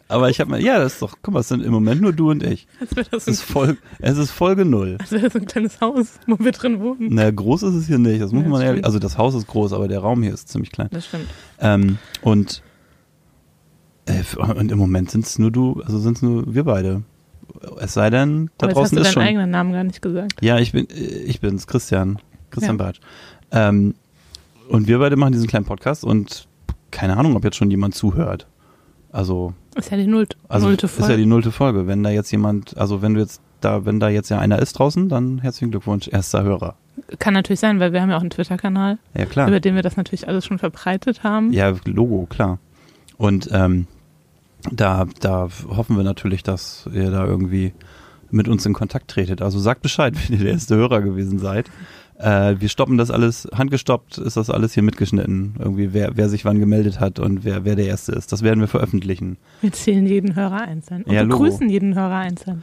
aber 0.08 0.30
ich 0.30 0.38
habe 0.40 0.50
mal, 0.50 0.62
ja, 0.62 0.78
das 0.78 0.94
ist 0.94 1.02
doch, 1.02 1.16
guck 1.20 1.34
mal, 1.34 1.40
es 1.40 1.48
sind 1.48 1.64
im 1.64 1.72
Moment 1.72 2.00
nur 2.00 2.12
du 2.12 2.30
und 2.30 2.44
ich. 2.44 2.68
Das, 2.94 3.08
Es 3.10 3.26
ist, 3.26 3.42
Fol 3.42 3.76
es 3.98 4.18
ist 4.18 4.30
Folge 4.30 4.64
null. 4.64 4.98
als 5.00 5.10
wäre 5.10 5.24
das 5.24 5.34
ein 5.34 5.46
kleines 5.46 5.80
Haus, 5.80 6.20
wo 6.28 6.38
wir 6.38 6.52
drin 6.52 6.80
wohnen. 6.80 7.08
Na, 7.10 7.28
groß 7.30 7.64
ist 7.64 7.74
es 7.74 7.86
hier 7.88 7.98
nicht, 7.98 8.20
das 8.22 8.30
muss 8.30 8.44
Ja, 8.44 8.48
man 8.48 8.60
das 8.60 8.66
ehrlich, 8.66 8.78
stimmt. 8.78 8.86
also 8.86 8.98
das 9.00 9.18
Haus 9.18 9.34
ist 9.34 9.48
groß, 9.48 9.72
aber 9.72 9.88
der 9.88 9.98
Raum 9.98 10.22
hier 10.22 10.32
ist 10.34 10.48
ziemlich 10.48 10.70
klein. 10.70 10.88
Das 10.92 11.06
stimmt. 11.06 11.26
Ähm, 11.58 11.98
und, 12.22 12.62
äh, 14.06 14.22
und 14.36 14.70
im 14.70 14.78
Moment 14.78 15.10
sind 15.10 15.24
es 15.26 15.38
nur 15.40 15.50
du, 15.50 15.82
also 15.84 15.98
sind 15.98 16.18
es 16.18 16.22
nur 16.22 16.54
wir 16.54 16.62
beide. 16.64 17.02
Es 17.80 17.94
sei 17.94 18.10
denn, 18.10 18.50
da 18.58 18.66
Aber 18.66 18.72
jetzt 18.82 18.92
hast 18.92 18.92
draußen 18.92 18.96
du 18.96 19.00
ist 19.02 19.06
deinen 19.06 19.12
schon. 19.14 19.22
eigenen 19.22 19.50
Namen 19.50 19.72
gar 19.72 19.82
nicht 19.84 20.02
gesagt. 20.02 20.34
Ja, 20.40 20.58
ich 20.58 20.72
bin, 20.72 20.86
ich 20.90 21.40
bin's, 21.40 21.66
Christian. 21.66 22.18
Christian 22.50 22.76
Ja. 22.78 22.84
Bartsch. 22.84 23.00
Ähm, 23.52 23.94
und 24.68 24.86
wir 24.88 24.98
beide 24.98 25.16
machen 25.16 25.32
diesen 25.32 25.46
kleinen 25.46 25.64
Podcast 25.66 26.04
und 26.04 26.46
keine 26.90 27.16
Ahnung, 27.16 27.36
ob 27.36 27.44
jetzt 27.44 27.56
schon 27.56 27.70
jemand 27.70 27.94
zuhört. 27.94 28.46
Also, 29.12 29.54
Ist 29.76 29.90
ja 29.90 29.96
die 29.96 30.06
Nullt, 30.06 30.36
also 30.48 30.66
nullte 30.66 30.86
ist 30.86 30.98
ja 30.98 31.04
Folge. 31.06 31.16
die 31.22 31.26
nullte 31.26 31.52
Folge. 31.52 31.86
Wenn 31.86 32.02
da 32.02 32.10
jetzt 32.10 32.30
jemand, 32.30 32.76
also 32.76 33.02
wenn 33.02 33.14
du 33.14 33.20
jetzt 33.20 33.40
da, 33.60 33.84
wenn 33.86 34.00
da 34.00 34.08
jetzt 34.08 34.28
ja 34.28 34.38
einer 34.38 34.58
ist 34.58 34.74
draußen, 34.78 35.08
dann 35.08 35.38
herzlichen 35.38 35.70
Glückwunsch, 35.70 36.08
erster 36.08 36.42
Hörer. 36.42 36.74
Kann 37.18 37.34
natürlich 37.34 37.60
sein, 37.60 37.80
weil 37.80 37.92
wir 37.92 38.02
haben 38.02 38.10
ja 38.10 38.16
auch 38.16 38.20
einen 38.22 38.30
Twitter-Kanal, 38.30 38.98
Ja, 39.16 39.24
klar. 39.26 39.48
über 39.48 39.60
den 39.60 39.74
wir 39.74 39.82
das 39.82 39.96
natürlich 39.96 40.28
alles 40.28 40.44
schon 40.44 40.58
verbreitet 40.58 41.22
haben. 41.22 41.52
Ja, 41.52 41.74
Logo, 41.84 42.26
klar. 42.28 42.58
Und 43.16 43.48
ähm, 43.52 43.86
da, 44.72 45.06
da 45.20 45.48
hoffen 45.68 45.96
wir 45.96 46.04
natürlich, 46.04 46.42
dass 46.42 46.88
ihr 46.92 47.10
da 47.10 47.24
irgendwie 47.24 47.72
mit 48.30 48.48
uns 48.48 48.66
in 48.66 48.72
Kontakt 48.72 49.08
tretet. 49.08 49.40
Also 49.40 49.58
sagt 49.58 49.82
Bescheid, 49.82 50.14
wenn 50.28 50.36
ihr 50.38 50.44
der 50.44 50.52
erste 50.54 50.76
Hörer 50.76 51.00
gewesen 51.00 51.38
seid. 51.38 51.66
Äh, 52.18 52.56
wir 52.58 52.68
stoppen 52.68 52.96
das 52.98 53.10
alles, 53.10 53.48
handgestoppt 53.54 54.18
ist 54.18 54.36
das 54.36 54.50
alles 54.50 54.74
hier 54.74 54.82
mitgeschnitten. 54.82 55.54
Irgendwie, 55.58 55.92
wer, 55.92 56.16
wer 56.16 56.28
sich 56.28 56.44
wann 56.44 56.58
gemeldet 56.58 56.98
hat 57.00 57.18
und 57.18 57.44
wer, 57.44 57.64
wer 57.64 57.76
der 57.76 57.86
Erste 57.86 58.12
ist. 58.12 58.32
Das 58.32 58.42
werden 58.42 58.60
wir 58.60 58.68
veröffentlichen. 58.68 59.36
Wir 59.60 59.72
zählen 59.72 60.06
jeden 60.06 60.34
Hörer 60.34 60.62
einzeln 60.62 61.02
und 61.02 61.12
Ja, 61.12 61.24
begrüßen 61.24 61.68
jeden 61.68 61.94
Hörer 61.94 62.16
einzeln. 62.16 62.62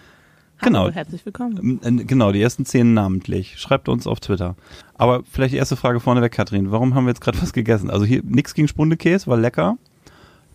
Genau. 0.62 0.84
Hallo, 0.84 0.94
herzlich 0.94 1.26
willkommen. 1.26 1.80
Ähm, 1.84 2.00
äh, 2.00 2.04
Genau, 2.06 2.32
die 2.32 2.42
ersten 2.42 2.66
zehn 2.66 2.94
namentlich. 2.94 3.60
Schreibt 3.60 3.90
uns 3.90 4.08
auf 4.08 4.20
Twitter. 4.20 4.56
Aber 4.96 5.24
vielleicht 5.30 5.54
die 5.54 5.58
erste 5.58 5.76
Frage 5.76 6.00
vorneweg, 6.00 6.32
Katrin. 6.32 6.72
Warum 6.72 6.96
haben 6.96 7.06
wir 7.06 7.10
jetzt 7.10 7.22
gerade 7.22 7.42
was 7.42 7.54
gegessen? 7.54 7.90
Also 7.90 8.06
hier 8.06 8.22
nichts 8.24 8.54
gegen 8.54 8.68
Spundekäse, 8.68 9.28
war 9.28 9.38
lecker. 9.38 9.78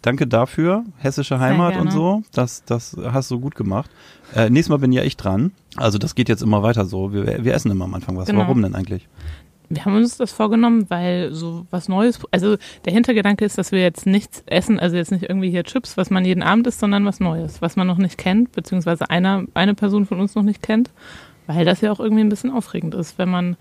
Danke 0.02 0.26
dafür. 0.26 0.85
Hessische 0.97 1.40
Heimat 1.40 1.76
und 1.76 1.93
so. 1.93 2.23
Das, 2.33 2.64
das 2.64 2.97
hast 3.02 3.31
du 3.31 3.40
gut 3.40 3.55
gemacht. 3.55 3.90
Äh, 4.35 4.50
nächstes 4.50 4.71
Mal 4.71 4.78
bin 4.78 4.93
ja 4.93 5.02
ich 5.02 5.17
dran. 5.17 5.52
Also 5.76 5.99
das 5.99 6.14
geht 6.14 6.28
jetzt 6.28 6.43
immer 6.43 6.62
weiter 6.62 6.85
so. 6.85 7.12
Wir, 7.12 7.45
wir 7.45 7.55
essen 7.55 7.71
immer 7.71 7.85
am 7.85 7.95
Anfang 7.95 8.17
was. 8.17 8.26
Genau. 8.26 8.40
Warum 8.40 8.62
denn 8.62 8.75
eigentlich? 8.75 9.09
Wir 9.71 9.85
haben 9.85 9.97
uns 9.97 10.17
das 10.17 10.33
vorgenommen, 10.33 10.87
weil 10.88 11.33
so 11.33 11.67
was 11.71 11.88
Neues, 11.88 12.21
also 12.31 12.57
der 12.87 12.93
Hintergedanke 12.93 13.45
ist, 13.45 13.59
dass 13.59 13.71
wir 13.71 13.81
jetzt 13.81 14.07
nichts 14.07 14.43
essen, 14.47 14.78
also 14.81 14.97
jetzt 14.97 15.12
nicht 15.12 15.25
irgendwie 15.25 15.50
hier 15.50 15.62
Chips, 15.62 15.99
was 15.99 16.09
man 16.09 16.25
jeden 16.25 16.43
Abend 16.43 16.67
isst, 16.67 16.81
sondern 16.81 17.05
was 17.05 17.21
Neues, 17.21 17.61
was 17.61 17.76
man 17.76 17.87
noch 17.87 17.99
nicht 17.99 18.17
kennt, 18.17 18.52
beziehungsweise 18.52 19.11
einer, 19.11 19.45
eine 19.52 19.75
Person 19.75 20.07
von 20.07 20.21
uns 20.21 20.35
noch 20.35 20.43
nicht 20.43 20.62
kennt, 20.62 20.90
weil 21.47 21.67
das 21.67 21.83
ja 21.83 21.93
auch 21.93 22.00
irgendwie 22.00 22.23
ein 22.23 22.31
bisschen 22.31 22.50
aufregend 22.50 22.95
ist, 22.95 23.19
wenn 23.19 23.28
man, 23.28 23.57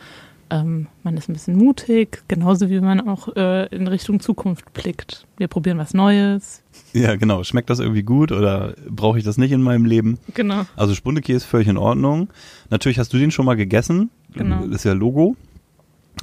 ähm, 0.50 0.88
man 1.04 1.18
ist 1.18 1.30
ein 1.30 1.34
bisschen 1.34 1.56
mutig, 1.58 2.24
genauso 2.28 2.70
wie 2.70 2.80
man 2.80 3.08
auch 3.08 3.36
äh, 3.36 3.66
in 3.76 3.88
Richtung 3.88 4.20
Zukunft 4.20 4.74
blickt. 4.74 5.26
Wir 5.38 5.48
probieren 5.48 5.78
was 5.78 5.94
Neues. 5.94 6.64
Ja, 6.94 7.16
genau. 7.16 7.44
Schmeckt 7.44 7.70
das 7.70 7.80
irgendwie 7.80 8.04
gut 8.04 8.32
oder 8.32 8.74
brauche 8.90 9.18
ich 9.18 9.24
das 9.24 9.38
nicht 9.38 9.52
in 9.52 9.62
meinem 9.62 9.86
Leben? 9.86 10.20
Genau. 10.34 10.66
Also 10.76 10.96
Spundekäse 10.96 11.38
ist 11.38 11.46
völlig 11.46 11.68
in 11.68 11.78
Ordnung. 11.78 12.30
Natürlich 12.70 13.00
hast 13.00 13.12
du 13.14 13.18
den 13.18 13.32
schon 13.32 13.46
mal 13.46 13.56
gegessen. 13.56 14.10
Genau. 14.34 14.66
Das 14.66 14.78
ist 14.78 14.84
ja 14.86 14.94
Logo. 14.94 15.36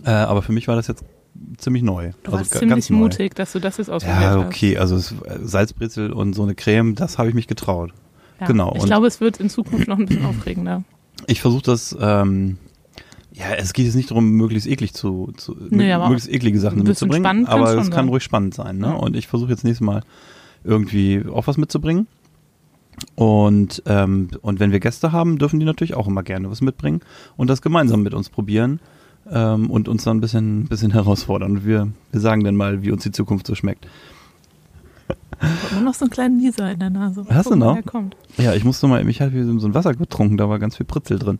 Äh, 0.05 0.11
aber 0.11 0.43
für 0.43 0.53
mich 0.53 0.69
war 0.69 0.77
das 0.77 0.87
jetzt 0.89 1.05
ziemlich 1.59 1.83
neu. 1.83 2.11
Du 2.23 2.31
also 2.33 2.39
warst 2.39 2.53
ga- 2.53 2.59
ziemlich 2.61 2.91
neu. 2.91 2.97
mutig, 2.99 3.35
dass 3.35 3.53
du 3.53 3.59
das 3.61 3.77
jetzt 3.79 3.91
ausprobiert 3.91 4.23
Ja, 4.23 4.31
hast. 4.39 4.47
okay. 4.47 4.77
Also 4.79 4.97
es, 4.97 5.15
Salzbrezel 5.43 6.13
und 6.13 6.33
so 6.35 6.43
eine 6.43 6.55
Creme, 6.55 6.95
das 6.95 7.19
habe 7.19 7.29
ich 7.29 7.35
mich 7.35 7.47
getraut. 7.47 7.93
Ja. 8.41 8.47
Genau, 8.47 8.73
Ich 8.75 8.83
und- 8.83 8.87
glaube, 8.89 9.07
es 9.07 9.21
wird 9.21 9.39
in 9.39 9.49
Zukunft 9.51 9.87
noch 9.89 9.99
ein 9.99 10.07
bisschen 10.07 10.25
aufregender. 10.27 10.83
Ich 11.29 11.41
versuche 11.41 11.63
das, 11.63 11.97
ähm, 12.01 12.59
ja, 13.35 13.53
es 13.57 13.73
geht 13.73 13.87
jetzt 13.87 13.97
nicht 13.97 14.11
darum, 14.11 14.31
möglichst 14.31 14.69
eklig 14.69 14.95
zu, 14.95 15.33
zu 15.37 15.57
aber 15.57 16.09
möglichst 16.09 16.31
eklige 16.31 16.61
Sachen 16.61 16.83
mitzubringen, 16.85 17.25
spannend 17.25 17.49
aber 17.49 17.77
es 17.77 17.91
kann 17.91 18.09
ruhig 18.09 18.23
spannend 18.23 18.55
sein, 18.55 18.79
ne? 18.79 18.97
Und 18.97 19.17
ich 19.17 19.27
versuche 19.27 19.51
jetzt 19.51 19.65
nächstes 19.65 19.85
Mal 19.85 20.03
irgendwie 20.63 21.25
auch 21.33 21.47
was 21.47 21.57
mitzubringen. 21.57 22.07
Und, 23.17 23.83
ähm, 23.87 24.29
und 24.41 24.61
wenn 24.61 24.71
wir 24.71 24.79
Gäste 24.79 25.11
haben, 25.11 25.39
dürfen 25.39 25.59
die 25.59 25.67
natürlich 25.67 25.95
auch 25.95 26.07
immer 26.07 26.23
gerne 26.23 26.49
was 26.49 26.61
mitbringen 26.61 27.01
und 27.37 27.51
das 27.51 27.61
gemeinsam 27.61 28.03
mit 28.05 28.15
uns 28.15 28.31
probieren 28.31 28.79
ähm, 29.29 29.69
und 29.69 29.89
uns 29.89 30.05
dann 30.05 30.19
ein 30.19 30.21
bisschen, 30.21 30.67
bisschen 30.67 30.93
herausfordern. 30.93 31.51
Und 31.51 31.67
wir, 31.67 31.89
wir 32.13 32.21
sagen 32.21 32.45
dann 32.45 32.55
mal, 32.55 32.83
wie 32.83 32.93
uns 32.93 33.03
die 33.03 33.11
Zukunft 33.11 33.49
so 33.49 33.57
schmeckt. 33.57 33.89
Ich 35.09 35.65
habe 35.65 35.75
nur 35.75 35.85
noch 35.85 35.95
so 35.95 36.05
einen 36.05 36.13
kleinen 36.13 36.37
Nieser 36.37 36.71
in 36.71 36.79
der 36.79 36.91
Nase. 36.91 37.27
Hast 37.29 37.51
du 37.51 37.57
noch? 37.57 37.77
Ja, 38.39 38.55
ich 38.55 38.65
musste 38.65 38.87
mal, 38.87 39.07
ich 39.09 39.21
hatte 39.21 39.59
so 39.59 39.67
ein 39.67 39.75
Wasser 39.75 39.95
getrunken, 39.95 40.37
da 40.37 40.49
war 40.49 40.61
ganz 40.61 40.77
viel 40.77 40.87
Pritzel 40.87 41.19
drin. 41.19 41.39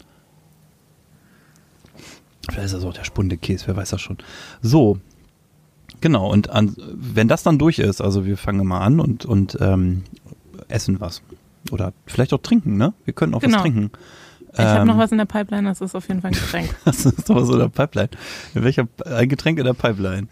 Vielleicht 2.51 2.67
ist 2.67 2.75
das 2.75 2.85
auch 2.85 2.93
der 2.95 3.05
Spundekäse, 3.05 3.67
wer 3.67 3.77
weiß 3.77 3.91
das 3.91 4.01
schon. 4.01 4.19
So, 4.63 4.99
genau, 6.01 6.31
und 6.31 6.51
an, 6.51 6.75
wenn 6.95 7.29
das 7.29 7.43
dann 7.43 7.59
durch 7.59 7.79
ist, 7.79 8.01
also 8.01 8.25
wir 8.27 8.37
fangen 8.37 8.67
mal 8.67 8.81
an 8.81 9.01
und, 9.01 9.25
und 9.25 9.57
ähm, 9.61 10.03
essen 10.69 11.01
was. 11.01 11.23
Oder 11.71 11.93
vielleicht 12.07 12.33
auch 12.35 12.43
trinken, 12.43 12.77
ne? 12.77 12.93
Wir 13.05 13.15
können 13.15 13.35
auch 13.35 13.41
Genau. 13.41 13.57
was 13.57 13.63
trinken. 13.63 13.91
Ich 14.53 14.59
habe 14.61 14.83
Ähm, 14.83 14.87
noch 14.87 14.99
was 14.99 15.11
in 15.11 15.19
der 15.19 15.25
Pipeline, 15.25 15.69
das 15.69 15.81
ist 15.81 15.95
auf 15.95 16.07
jeden 16.09 16.21
Fall 16.21 16.31
ein 16.31 16.35
Getränk. 16.35 16.75
Das 16.85 17.05
ist 17.07 17.29
doch 17.29 17.45
so 17.45 17.57
der 17.59 17.69
Pipeline. 17.69 18.11
In 18.55 18.63
welcher, 18.63 18.87
ein 19.07 19.29
Getränk 19.29 19.59
in 19.59 19.65
der 19.65 19.73
Pipeline. 19.75 20.29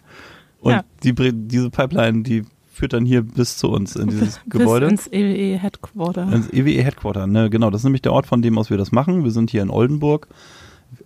Und 0.60 0.72
Ja. 0.72 0.84
die, 1.02 1.12
diese 1.48 1.70
Pipeline, 1.70 2.22
die 2.22 2.44
führt 2.70 2.92
dann 2.92 3.04
hier 3.04 3.22
bis 3.22 3.56
zu 3.56 3.68
uns 3.70 3.96
in 3.96 4.08
dieses 4.08 4.40
Gebäude. 4.48 4.86
Bis 4.88 5.06
ins 5.06 5.12
EWE 5.12 5.58
Headquarter. 5.58 6.32
Ins 6.32 6.50
EWE 6.52 6.82
Headquarter, 6.84 7.26
ne, 7.26 7.50
genau. 7.50 7.70
Das 7.70 7.80
ist 7.80 7.84
nämlich 7.84 8.02
der 8.02 8.12
Ort, 8.12 8.26
von 8.26 8.42
dem 8.42 8.56
aus 8.58 8.70
wir 8.70 8.76
das 8.78 8.92
machen. 8.92 9.24
Wir 9.24 9.30
sind 9.32 9.50
hier 9.50 9.62
in 9.62 9.70
Oldenburg. 9.70 10.28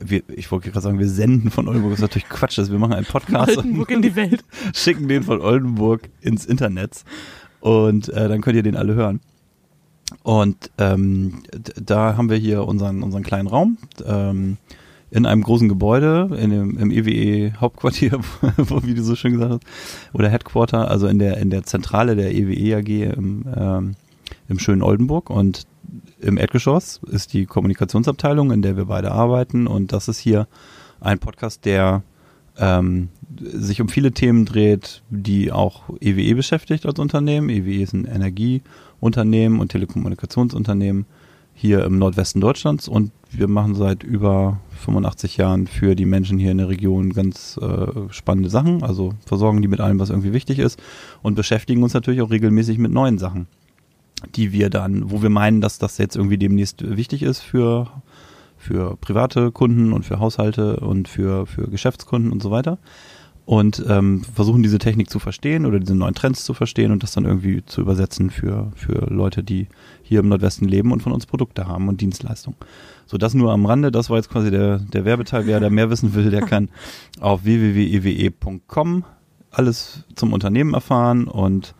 Wir, 0.00 0.22
ich 0.28 0.50
wollte 0.50 0.70
gerade 0.70 0.82
sagen, 0.82 0.98
wir 0.98 1.08
senden 1.08 1.50
von 1.50 1.68
Oldenburg. 1.68 1.92
Das 1.92 1.98
ist 2.00 2.02
natürlich 2.02 2.28
Quatsch. 2.28 2.58
dass 2.58 2.70
Wir 2.70 2.78
machen 2.78 2.94
einen 2.94 3.06
Podcast 3.06 3.56
Oldenburg 3.56 3.90
in 3.90 4.02
die 4.02 4.16
Welt. 4.16 4.44
schicken 4.74 5.08
den 5.08 5.22
von 5.22 5.40
Oldenburg 5.40 6.08
ins 6.20 6.44
Internet. 6.46 7.04
Und 7.60 8.08
äh, 8.10 8.28
dann 8.28 8.40
könnt 8.40 8.56
ihr 8.56 8.62
den 8.62 8.76
alle 8.76 8.94
hören. 8.94 9.20
Und 10.22 10.70
ähm, 10.78 11.42
da 11.74 12.16
haben 12.16 12.30
wir 12.30 12.36
hier 12.36 12.66
unseren, 12.66 13.02
unseren 13.02 13.22
kleinen 13.22 13.48
Raum 13.48 13.78
ähm, 14.04 14.56
in 15.10 15.26
einem 15.26 15.42
großen 15.42 15.68
Gebäude, 15.68 16.36
in 16.38 16.50
dem, 16.50 16.78
im 16.78 16.90
EWE 16.90 17.60
Hauptquartier, 17.60 18.18
wo, 18.56 18.82
wie 18.84 18.94
du 18.94 19.02
so 19.02 19.14
schön 19.14 19.32
gesagt 19.32 19.52
hast, 19.52 20.14
oder 20.14 20.28
Headquarter, 20.28 20.90
also 20.90 21.06
in 21.06 21.18
der, 21.18 21.38
in 21.38 21.50
der 21.50 21.64
Zentrale 21.64 22.16
der 22.16 22.34
EWE 22.34 22.76
AG 22.76 23.16
im, 23.16 23.44
ähm, 23.56 23.96
im 24.48 24.58
schönen 24.58 24.82
Oldenburg. 24.82 25.30
Und 25.30 25.66
im 26.20 26.38
Erdgeschoss 26.38 27.00
ist 27.10 27.32
die 27.32 27.46
Kommunikationsabteilung, 27.46 28.50
in 28.50 28.62
der 28.62 28.76
wir 28.76 28.86
beide 28.86 29.12
arbeiten. 29.12 29.66
Und 29.66 29.92
das 29.92 30.08
ist 30.08 30.18
hier 30.18 30.48
ein 31.00 31.18
Podcast, 31.18 31.64
der 31.64 32.02
ähm, 32.58 33.08
sich 33.38 33.80
um 33.80 33.88
viele 33.88 34.12
Themen 34.12 34.44
dreht, 34.46 35.02
die 35.10 35.52
auch 35.52 35.84
EWE 36.00 36.34
beschäftigt 36.34 36.86
als 36.86 36.98
Unternehmen. 36.98 37.50
EWE 37.50 37.82
ist 37.82 37.92
ein 37.92 38.06
Energieunternehmen 38.06 39.60
und 39.60 39.72
Telekommunikationsunternehmen 39.72 41.06
hier 41.58 41.84
im 41.84 41.98
Nordwesten 41.98 42.42
Deutschlands 42.42 42.86
und 42.86 43.12
wir 43.30 43.48
machen 43.48 43.74
seit 43.74 44.02
über 44.02 44.60
85 44.84 45.38
Jahren 45.38 45.66
für 45.66 45.96
die 45.96 46.04
Menschen 46.04 46.38
hier 46.38 46.50
in 46.50 46.58
der 46.58 46.68
Region 46.68 47.14
ganz 47.14 47.58
äh, 47.62 47.86
spannende 48.10 48.50
Sachen, 48.50 48.82
also 48.82 49.14
versorgen 49.24 49.62
die 49.62 49.68
mit 49.68 49.80
allem, 49.80 49.98
was 49.98 50.10
irgendwie 50.10 50.34
wichtig 50.34 50.58
ist 50.58 50.78
und 51.22 51.34
beschäftigen 51.34 51.82
uns 51.82 51.94
natürlich 51.94 52.20
auch 52.20 52.30
regelmäßig 52.30 52.76
mit 52.76 52.92
neuen 52.92 53.16
Sachen, 53.16 53.46
die 54.34 54.52
wir 54.52 54.70
dann, 54.70 55.10
wo 55.10 55.22
wir 55.22 55.30
meinen, 55.30 55.60
dass 55.60 55.78
das 55.78 55.98
jetzt 55.98 56.16
irgendwie 56.16 56.38
demnächst 56.38 56.96
wichtig 56.96 57.22
ist 57.22 57.40
für 57.40 57.88
für 58.66 58.96
private 58.96 59.52
Kunden 59.52 59.92
und 59.92 60.04
für 60.04 60.18
Haushalte 60.18 60.78
und 60.80 61.08
für, 61.08 61.46
für 61.46 61.68
Geschäftskunden 61.68 62.32
und 62.32 62.42
so 62.42 62.50
weiter. 62.50 62.78
Und 63.44 63.84
ähm, 63.88 64.24
versuchen 64.24 64.64
diese 64.64 64.80
Technik 64.80 65.08
zu 65.08 65.20
verstehen 65.20 65.66
oder 65.66 65.78
diese 65.78 65.94
neuen 65.94 66.16
Trends 66.16 66.44
zu 66.44 66.52
verstehen 66.52 66.90
und 66.90 67.04
das 67.04 67.12
dann 67.12 67.24
irgendwie 67.24 67.64
zu 67.64 67.80
übersetzen 67.80 68.30
für, 68.30 68.72
für 68.74 69.06
Leute, 69.08 69.44
die 69.44 69.68
hier 70.02 70.18
im 70.18 70.28
Nordwesten 70.28 70.66
leben 70.66 70.90
und 70.90 71.00
von 71.00 71.12
uns 71.12 71.26
Produkte 71.26 71.68
haben 71.68 71.86
und 71.86 72.00
Dienstleistungen. 72.00 72.58
So, 73.06 73.18
das 73.18 73.34
nur 73.34 73.52
am 73.52 73.64
Rande. 73.64 73.92
Das 73.92 74.10
war 74.10 74.16
jetzt 74.16 74.30
quasi 74.30 74.50
der, 74.50 74.78
der 74.78 75.04
Werbeteil. 75.04 75.46
Wer 75.46 75.60
da 75.60 75.70
mehr 75.70 75.90
wissen 75.90 76.14
will, 76.14 76.30
der 76.30 76.42
kann 76.42 76.70
auf 77.20 77.44
www.ewe.com 77.44 79.04
alles 79.52 80.04
zum 80.16 80.32
Unternehmen 80.32 80.74
erfahren 80.74 81.28
und 81.28 81.76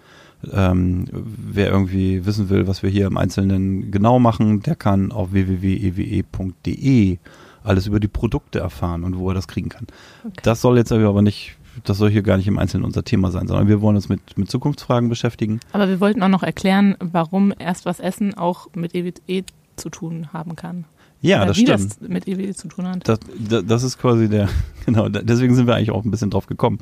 ähm, 0.53 1.07
wer 1.13 1.71
irgendwie 1.71 2.27
wissen 2.27 2.49
will, 2.51 2.67
was 2.67 2.83
wir 2.83 2.91
hier 2.91 3.07
im 3.07 3.17
Einzelnen 3.17 3.91
genau 3.91 4.19
machen, 4.19 4.61
der 4.63 4.77
kann 4.77 5.13
auf 5.13 5.33
www.ewe.de 5.33 7.19
alles 7.65 7.87
über 7.87 8.01
die 8.01 8.09
Produkte 8.09 8.61
erfahren 8.61 9.05
und 9.05 9.19
wo 9.19 9.31
er 9.31 9.35
das 9.35 9.49
kriegen 9.49 9.69
kann. 9.69 9.87
Okay. 10.25 10.41
Das 10.43 10.61
soll 10.61 10.77
jetzt 10.77 10.93
aber 10.93 11.23
nicht, 11.23 11.57
das 11.85 11.99
soll 11.99 12.11
hier 12.11 12.23
gar 12.23 12.37
nicht 12.37 12.47
im 12.47 12.59
Einzelnen 12.59 12.85
unser 12.85 13.03
Thema 13.03 13.31
sein, 13.31 13.49
sondern 13.49 13.69
wir 13.69 13.81
wollen 13.81 13.97
uns 13.97 14.09
mit, 14.09 14.39
mit 14.39 14.51
Zukunftsfragen 14.51 15.09
beschäftigen. 15.09 15.61
Aber 15.73 15.89
wir 15.89 16.01
wollten 16.01 16.23
auch 16.23 16.29
noch 16.29 16.45
erklären, 16.45 16.97
warum 17.01 17.53
erst 17.59 17.85
was 17.85 17.99
essen 17.99 18.35
auch 18.35 18.69
mit 18.75 18.95
EWE 18.95 19.45
zu 19.75 19.91
tun 19.91 20.33
haben 20.33 20.55
kann. 20.57 20.85
Ja, 21.23 21.39
Oder 21.39 21.47
das 21.47 21.57
wie 21.57 21.63
stimmt. 21.63 22.01
das 22.01 22.09
mit 22.09 22.29
EWE 22.29 22.55
zu 22.55 22.69
tun 22.69 22.87
hat. 22.87 23.09
Das, 23.09 23.19
das, 23.49 23.65
das 23.67 23.83
ist 23.83 23.99
quasi 23.99 24.29
der, 24.29 24.49
genau, 24.87 25.09
deswegen 25.09 25.55
sind 25.55 25.67
wir 25.67 25.75
eigentlich 25.75 25.91
auch 25.91 26.05
ein 26.05 26.11
bisschen 26.11 26.31
drauf 26.31 26.47
gekommen. 26.47 26.79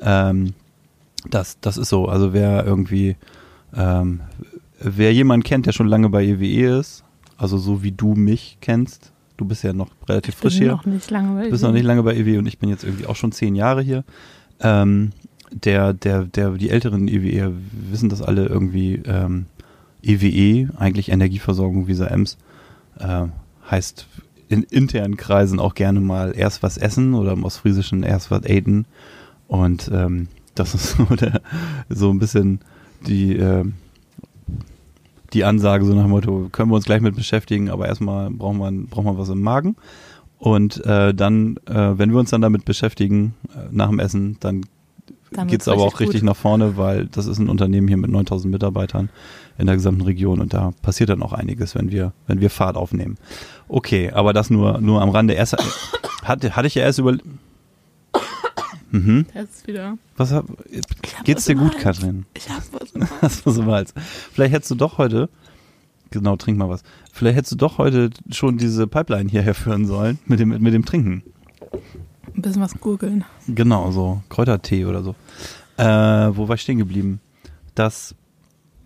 Ähm, 0.00 0.54
das, 1.30 1.58
das 1.60 1.76
ist 1.76 1.88
so. 1.88 2.06
Also 2.06 2.32
wer 2.32 2.64
irgendwie, 2.64 3.16
ähm, 3.74 4.20
wer 4.80 5.12
jemanden 5.12 5.44
kennt, 5.44 5.66
der 5.66 5.72
schon 5.72 5.86
lange 5.86 6.08
bei 6.08 6.24
EWE 6.24 6.78
ist, 6.78 7.04
also 7.36 7.58
so 7.58 7.82
wie 7.82 7.92
du 7.92 8.14
mich 8.14 8.58
kennst, 8.60 9.12
du 9.36 9.44
bist 9.44 9.64
ja 9.64 9.72
noch 9.72 9.88
relativ 10.08 10.36
frisch 10.36 10.54
bin 10.54 10.62
hier, 10.62 10.72
noch 10.72 10.86
nicht 10.86 11.10
lange 11.10 11.34
bei 11.34 11.44
du 11.44 11.50
bist 11.50 11.62
EWE. 11.62 11.68
noch 11.68 11.74
nicht 11.74 11.86
lange 11.86 12.02
bei 12.02 12.14
EWE 12.14 12.38
und 12.38 12.46
ich 12.46 12.58
bin 12.58 12.68
jetzt 12.68 12.84
irgendwie 12.84 13.06
auch 13.06 13.16
schon 13.16 13.32
zehn 13.32 13.54
Jahre 13.54 13.82
hier. 13.82 14.04
Ähm, 14.60 15.10
der, 15.50 15.92
der, 15.92 16.24
der, 16.24 16.52
die 16.52 16.70
älteren 16.70 17.08
EWE 17.08 17.52
wissen 17.90 18.08
das 18.08 18.22
alle 18.22 18.46
irgendwie, 18.46 19.02
ähm, 19.04 19.46
EWE, 20.02 20.70
eigentlich 20.78 21.10
Energieversorgung 21.10 21.86
Visa 21.86 22.06
Ems, 22.06 22.36
äh, 22.98 23.26
heißt 23.70 24.06
in 24.48 24.64
internen 24.64 25.16
Kreisen 25.16 25.60
auch 25.60 25.74
gerne 25.74 26.00
mal 26.00 26.34
erst 26.36 26.62
was 26.62 26.76
essen 26.76 27.14
oder 27.14 27.32
im 27.32 27.44
Ostfriesischen 27.44 28.02
erst 28.02 28.30
was 28.30 28.44
eten. 28.44 28.86
Und 29.48 29.90
ähm, 29.92 30.28
das 30.54 30.74
ist 30.74 30.96
so, 30.96 31.04
der, 31.16 31.40
so 31.88 32.10
ein 32.10 32.18
bisschen 32.18 32.60
die, 33.06 33.36
ähm, 33.36 33.74
die 35.32 35.44
Ansage 35.44 35.84
so 35.84 35.94
nach 35.94 36.02
dem 36.02 36.10
Motto, 36.10 36.48
können 36.52 36.70
wir 36.70 36.76
uns 36.76 36.84
gleich 36.84 37.00
mit 37.00 37.16
beschäftigen, 37.16 37.70
aber 37.70 37.86
erstmal 37.86 38.30
brauchen 38.30 38.58
wir, 38.58 38.70
brauchen 38.88 39.06
wir 39.06 39.18
was 39.18 39.28
im 39.30 39.40
Magen. 39.40 39.76
Und 40.38 40.84
äh, 40.84 41.14
dann, 41.14 41.56
äh, 41.66 41.96
wenn 41.98 42.10
wir 42.10 42.18
uns 42.18 42.30
dann 42.30 42.40
damit 42.40 42.64
beschäftigen, 42.64 43.34
äh, 43.54 43.68
nach 43.70 43.88
dem 43.88 44.00
Essen, 44.00 44.36
dann 44.40 44.62
geht's 45.30 45.50
wird's 45.50 45.68
aber 45.68 45.82
auch 45.82 46.00
richtig 46.00 46.20
gut. 46.20 46.26
nach 46.26 46.36
vorne, 46.36 46.76
weil 46.76 47.06
das 47.06 47.26
ist 47.26 47.38
ein 47.38 47.48
Unternehmen 47.48 47.88
hier 47.88 47.96
mit 47.96 48.10
9000 48.10 48.52
Mitarbeitern 48.52 49.08
in 49.56 49.66
der 49.66 49.76
gesamten 49.76 50.02
Region 50.02 50.40
und 50.40 50.52
da 50.52 50.72
passiert 50.82 51.10
dann 51.10 51.22
auch 51.22 51.32
einiges, 51.32 51.74
wenn 51.74 51.90
wir, 51.90 52.12
wenn 52.26 52.40
wir 52.40 52.50
Fahrt 52.50 52.76
aufnehmen. 52.76 53.16
Okay, 53.68 54.10
aber 54.10 54.32
das 54.32 54.50
nur, 54.50 54.80
nur 54.80 55.00
am 55.00 55.10
Rande. 55.10 55.34
Erst, 55.34 55.56
Hatte, 56.22 56.54
hatte 56.54 56.68
ich 56.68 56.76
ja 56.76 56.84
erst 56.84 57.00
über. 57.00 57.16
Mhm. 58.92 59.26
Der 59.34 59.42
ist 59.44 59.66
wieder. 59.66 59.96
Was 60.16 60.32
hab, 60.32 60.46
geht's 61.24 61.40
was 61.40 61.44
dir 61.46 61.54
gut. 61.56 61.78
Katrin? 61.78 62.26
Ich 62.34 62.48
hab 62.50 62.62
was 62.72 62.92
im 62.92 63.02
Hals. 63.10 63.22
Hast 63.22 63.44
so 63.44 63.62
im 63.62 63.70
Hals. 63.70 63.94
Vielleicht 64.32 64.52
hättest 64.54 64.70
du 64.70 64.74
doch 64.76 64.98
heute. 64.98 65.28
Genau, 66.10 66.36
trink 66.36 66.58
mal 66.58 66.68
was. 66.68 66.82
Vielleicht 67.12 67.36
hättest 67.38 67.52
du 67.52 67.56
doch 67.56 67.78
heute 67.78 68.10
schon 68.30 68.58
diese 68.58 68.86
Pipeline 68.86 69.30
hierher 69.30 69.54
führen 69.54 69.86
sollen 69.86 70.18
mit 70.26 70.40
dem, 70.40 70.50
mit 70.50 70.74
dem 70.74 70.84
Trinken. 70.84 71.22
Ein 72.36 72.42
bisschen 72.42 72.60
was 72.62 72.78
gurgeln. 72.78 73.24
Genau, 73.48 73.90
so 73.92 74.22
Kräutertee 74.28 74.84
oder 74.84 75.02
so. 75.02 75.14
Äh, 75.78 75.84
wo 76.36 76.48
war 76.48 76.54
ich 76.56 76.60
stehen 76.60 76.76
geblieben? 76.78 77.20
Das 77.74 78.14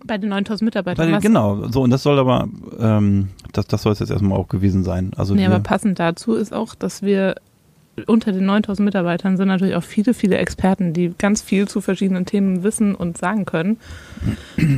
Bei 0.05 0.17
den 0.17 0.29
9000 0.29 0.61
Bei 0.61 0.65
Mitarbeitern. 0.65 1.07
den, 1.07 1.15
was- 1.15 1.21
genau, 1.21 1.67
so 1.69 1.81
und 1.81 1.89
das 1.89 2.01
soll 2.03 2.17
aber, 2.17 2.47
ähm, 2.79 3.27
das, 3.51 3.67
das 3.67 3.81
soll 3.81 3.91
es 3.91 3.99
jetzt 3.99 4.09
erstmal 4.09 4.37
auch 4.37 4.47
gewesen 4.47 4.83
sein. 4.85 5.11
Also 5.17 5.35
Nee, 5.35 5.45
aber 5.45 5.59
passend 5.59 5.99
dazu 5.99 6.33
ist 6.33 6.53
auch, 6.53 6.75
dass 6.75 7.01
wir 7.01 7.35
unter 8.05 8.31
den 8.31 8.45
9000 8.45 8.85
Mitarbeitern 8.85 9.37
sind 9.37 9.47
natürlich 9.47 9.75
auch 9.75 9.83
viele, 9.83 10.13
viele 10.13 10.37
Experten, 10.37 10.93
die 10.93 11.13
ganz 11.17 11.41
viel 11.41 11.67
zu 11.67 11.81
verschiedenen 11.81 12.25
Themen 12.25 12.63
wissen 12.63 12.93
und 12.93 13.17
sagen 13.17 13.45
können. 13.45 13.77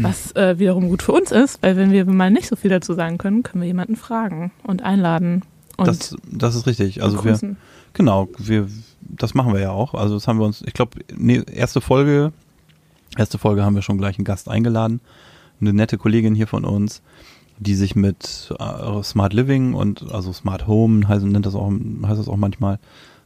Was 0.01 0.35
äh, 0.35 0.57
wiederum 0.57 0.89
gut 0.89 1.03
für 1.03 1.11
uns 1.11 1.31
ist, 1.31 1.61
weil 1.61 1.75
wenn 1.75 1.91
wir 1.91 2.05
mal 2.05 2.31
nicht 2.31 2.47
so 2.47 2.55
viel 2.55 2.69
dazu 2.69 2.93
sagen 2.93 3.17
können, 3.17 3.43
können 3.43 3.61
wir 3.61 3.67
jemanden 3.67 3.95
fragen 3.95 4.51
und 4.63 4.83
einladen 4.83 5.41
und 5.79 5.87
das, 5.87 6.15
das 6.29 6.55
ist 6.55 6.67
richtig. 6.67 7.01
Also 7.01 7.23
wir, 7.23 7.39
genau, 7.93 8.27
wir, 8.37 8.67
das 8.99 9.33
machen 9.33 9.53
wir 9.53 9.61
ja 9.61 9.71
auch. 9.71 9.93
Also 9.93 10.15
das 10.15 10.27
haben 10.27 10.37
wir 10.37 10.45
uns, 10.45 10.61
ich 10.65 10.73
glaube, 10.73 10.99
nee, 11.15 11.41
erste 11.53 11.79
Folge, 11.79 12.33
erste 13.17 13.37
Folge 13.37 13.63
haben 13.63 13.75
wir 13.75 13.81
schon 13.81 13.97
gleich 13.97 14.17
einen 14.17 14.25
Gast 14.25 14.49
eingeladen, 14.49 14.99
eine 15.61 15.71
nette 15.71 15.97
Kollegin 15.97 16.35
hier 16.35 16.47
von 16.47 16.65
uns, 16.65 17.01
die 17.59 17.75
sich 17.75 17.95
mit 17.95 18.53
äh, 18.57 19.03
Smart 19.03 19.33
Living 19.33 19.73
und 19.73 20.11
also 20.11 20.31
Smart 20.33 20.67
Home 20.67 21.07
heißt, 21.07 21.25
nennt 21.25 21.45
das 21.45 21.55
auch, 21.55 21.71
heißt 21.71 22.19
das 22.19 22.27
auch 22.27 22.37
manchmal, 22.37 22.79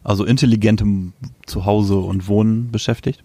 also 0.03 0.25
intelligentem 0.25 1.13
Zuhause 1.45 1.97
und 1.97 2.27
Wohnen 2.27 2.71
beschäftigt 2.71 3.23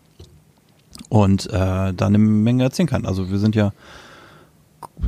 und 1.08 1.46
äh, 1.46 1.92
da 1.94 2.06
eine 2.06 2.18
Menge 2.18 2.62
erzählen 2.62 2.88
kann. 2.88 3.06
Also 3.06 3.30
wir 3.30 3.38
sind 3.38 3.56
ja 3.56 3.72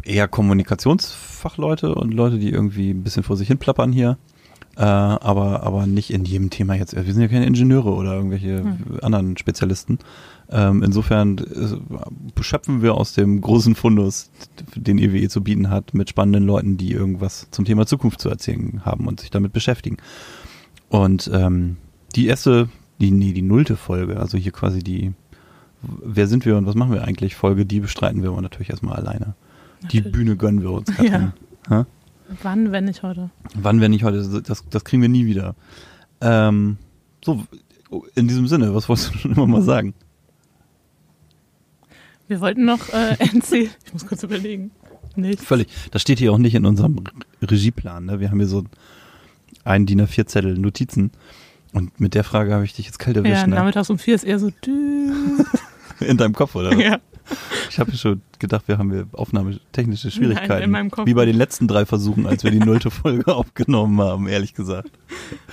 eher 0.04 0.26
Kommunikationsfachleute 0.26 1.94
und 1.94 2.12
Leute, 2.12 2.38
die 2.38 2.50
irgendwie 2.50 2.90
ein 2.90 3.02
bisschen 3.02 3.22
vor 3.22 3.36
sich 3.36 3.48
hin 3.48 3.58
plappern 3.58 3.92
hier. 3.92 4.18
Äh, 4.76 4.82
aber, 4.82 5.62
aber 5.64 5.86
nicht 5.86 6.10
in 6.10 6.24
jedem 6.24 6.48
Thema 6.48 6.74
jetzt. 6.74 6.94
Wir 6.94 7.12
sind 7.12 7.20
ja 7.20 7.28
keine 7.28 7.46
Ingenieure 7.46 7.92
oder 7.92 8.14
irgendwelche 8.14 8.64
anderen 9.02 9.36
Spezialisten. 9.36 9.98
Ähm, 10.52 10.82
insofern 10.82 11.38
äh, 11.38 12.42
schöpfen 12.42 12.82
wir 12.82 12.94
aus 12.94 13.12
dem 13.14 13.40
großen 13.40 13.74
Fundus, 13.76 14.30
den 14.74 14.98
EWE 14.98 15.28
zu 15.28 15.42
bieten 15.42 15.70
hat, 15.70 15.94
mit 15.94 16.10
spannenden 16.10 16.44
Leuten, 16.44 16.76
die 16.76 16.92
irgendwas 16.92 17.48
zum 17.50 17.64
Thema 17.64 17.86
Zukunft 17.86 18.20
zu 18.20 18.28
erzählen 18.28 18.84
haben 18.84 19.06
und 19.06 19.20
sich 19.20 19.30
damit 19.30 19.52
beschäftigen. 19.52 19.98
Und 20.88 21.30
ähm, 21.32 21.76
die 22.16 22.26
erste, 22.26 22.68
die, 23.00 23.12
nee, 23.12 23.32
die 23.32 23.42
nullte 23.42 23.76
Folge, 23.76 24.18
also 24.18 24.36
hier 24.36 24.52
quasi 24.52 24.80
die 24.80 25.12
Wer 25.82 26.26
sind 26.26 26.44
wir 26.44 26.56
und 26.56 26.66
was 26.66 26.74
machen 26.74 26.92
wir 26.92 27.04
eigentlich 27.04 27.36
Folge, 27.36 27.64
die 27.64 27.80
bestreiten 27.80 28.22
wir 28.22 28.30
aber 28.30 28.42
natürlich 28.42 28.70
erstmal 28.70 28.96
alleine. 28.96 29.34
Die 29.80 29.98
Natürlich. 29.98 30.12
Bühne 30.12 30.36
gönnen 30.36 30.60
wir 30.60 30.72
uns, 30.72 30.94
Katrin. 30.94 31.32
Hä? 31.68 31.84
Wann, 32.42 32.70
wenn 32.70 32.84
nicht 32.84 33.02
heute? 33.02 33.30
Wann, 33.54 33.80
wenn 33.80 33.90
nicht 33.90 34.04
heute? 34.04 34.42
Das, 34.42 34.64
das 34.68 34.84
kriegen 34.84 35.00
wir 35.00 35.08
nie 35.08 35.24
wieder. 35.24 35.54
Ähm, 36.20 36.76
so, 37.24 37.44
in 38.14 38.28
diesem 38.28 38.46
Sinne, 38.46 38.74
was 38.74 38.88
wolltest 38.88 39.14
du 39.14 39.18
schon 39.18 39.32
immer 39.32 39.46
mal 39.46 39.62
sagen? 39.62 39.94
Wir 42.30 42.40
wollten 42.40 42.64
noch 42.64 42.88
äh, 42.90 43.16
erzählen. 43.18 43.70
Ich 43.84 43.92
muss 43.92 44.06
kurz 44.06 44.22
überlegen. 44.22 44.70
Nicht. 45.16 45.40
Völlig. 45.42 45.66
Das 45.90 46.00
steht 46.00 46.20
hier 46.20 46.32
auch 46.32 46.38
nicht 46.38 46.54
in 46.54 46.64
unserem 46.64 46.98
Re- 47.00 47.10
Regieplan. 47.50 48.04
Ne? 48.06 48.20
Wir 48.20 48.30
haben 48.30 48.38
hier 48.38 48.46
so 48.46 48.62
einen 49.64 49.84
DIN 49.84 50.00
A4-Zettel 50.00 50.56
Notizen. 50.56 51.10
Und 51.72 51.98
mit 51.98 52.14
der 52.14 52.22
Frage 52.22 52.54
habe 52.54 52.64
ich 52.64 52.72
dich 52.74 52.86
jetzt 52.86 53.00
kalt 53.00 53.16
Ja, 53.16 53.22
erwischt. 53.24 53.48
ne? 53.48 53.56
nachmittags 53.56 53.90
um 53.90 53.98
vier 53.98 54.14
ist 54.14 54.22
eher 54.22 54.38
so. 54.38 54.52
In 56.00 56.16
deinem 56.16 56.34
Kopf, 56.34 56.54
oder? 56.54 56.70
was? 56.70 56.78
ja. 56.84 56.98
Ich 57.70 57.78
habe 57.78 57.92
schon 57.96 58.20
gedacht, 58.38 58.66
wir 58.66 58.78
haben 58.78 58.90
hier 58.90 59.06
aufnahmetechnische 59.12 60.08
Nein, 60.08 60.12
Schwierigkeiten. 60.12 60.64
in 60.64 60.70
meinem 60.70 60.90
Kopf 60.90 61.06
Wie 61.06 61.14
bei 61.14 61.24
den 61.24 61.36
letzten 61.36 61.68
drei 61.68 61.86
Versuchen, 61.86 62.26
als 62.26 62.42
wir 62.42 62.50
die 62.50 62.58
nullte 62.58 62.90
Folge 62.90 63.32
aufgenommen 63.34 64.00
haben, 64.00 64.26
ehrlich 64.26 64.54
gesagt. 64.54 64.90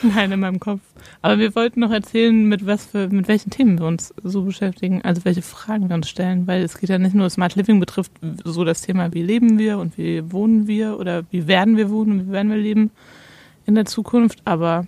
Nein, 0.02 0.32
in 0.32 0.40
meinem 0.40 0.60
Kopf. 0.60 0.80
Aber 1.22 1.38
wir 1.38 1.54
wollten 1.56 1.80
noch 1.80 1.92
erzählen, 1.92 2.46
mit 2.46 2.66
was 2.66 2.86
für, 2.86 3.08
mit 3.10 3.28
welchen 3.28 3.52
Themen 3.52 3.80
wir 3.80 3.86
uns 3.86 4.14
so 4.24 4.44
beschäftigen, 4.44 5.02
also 5.04 5.26
welche 5.26 5.42
Fragen 5.42 5.90
wir 5.90 5.96
uns 5.96 6.10
stellen, 6.10 6.48
weil 6.48 6.64
es 6.64 6.78
geht 6.80 6.90
ja 6.90 6.98
nicht 6.98 7.16
nur 7.16 7.30
Smart 7.30 7.56
Living 7.56 7.80
betrifft, 7.80 8.12
so 8.44 8.64
das 8.66 8.82
Thema, 8.82 9.14
wie 9.14 9.22
leben 9.22 9.58
wir 9.58 9.78
und 9.78 9.98
wie 9.98 10.32
wohnen 10.32 10.68
wir 10.68 11.00
oder 11.00 11.24
wie 11.32 11.48
werden 11.48 11.78
wir 11.78 11.90
wohnen 11.90 12.12
und 12.12 12.28
wie 12.28 12.32
werden 12.32 12.50
wir 12.50 12.58
leben 12.58 12.92
in 13.66 13.76
der 13.76 13.86
Zukunft, 13.86 14.40
aber 14.46 14.88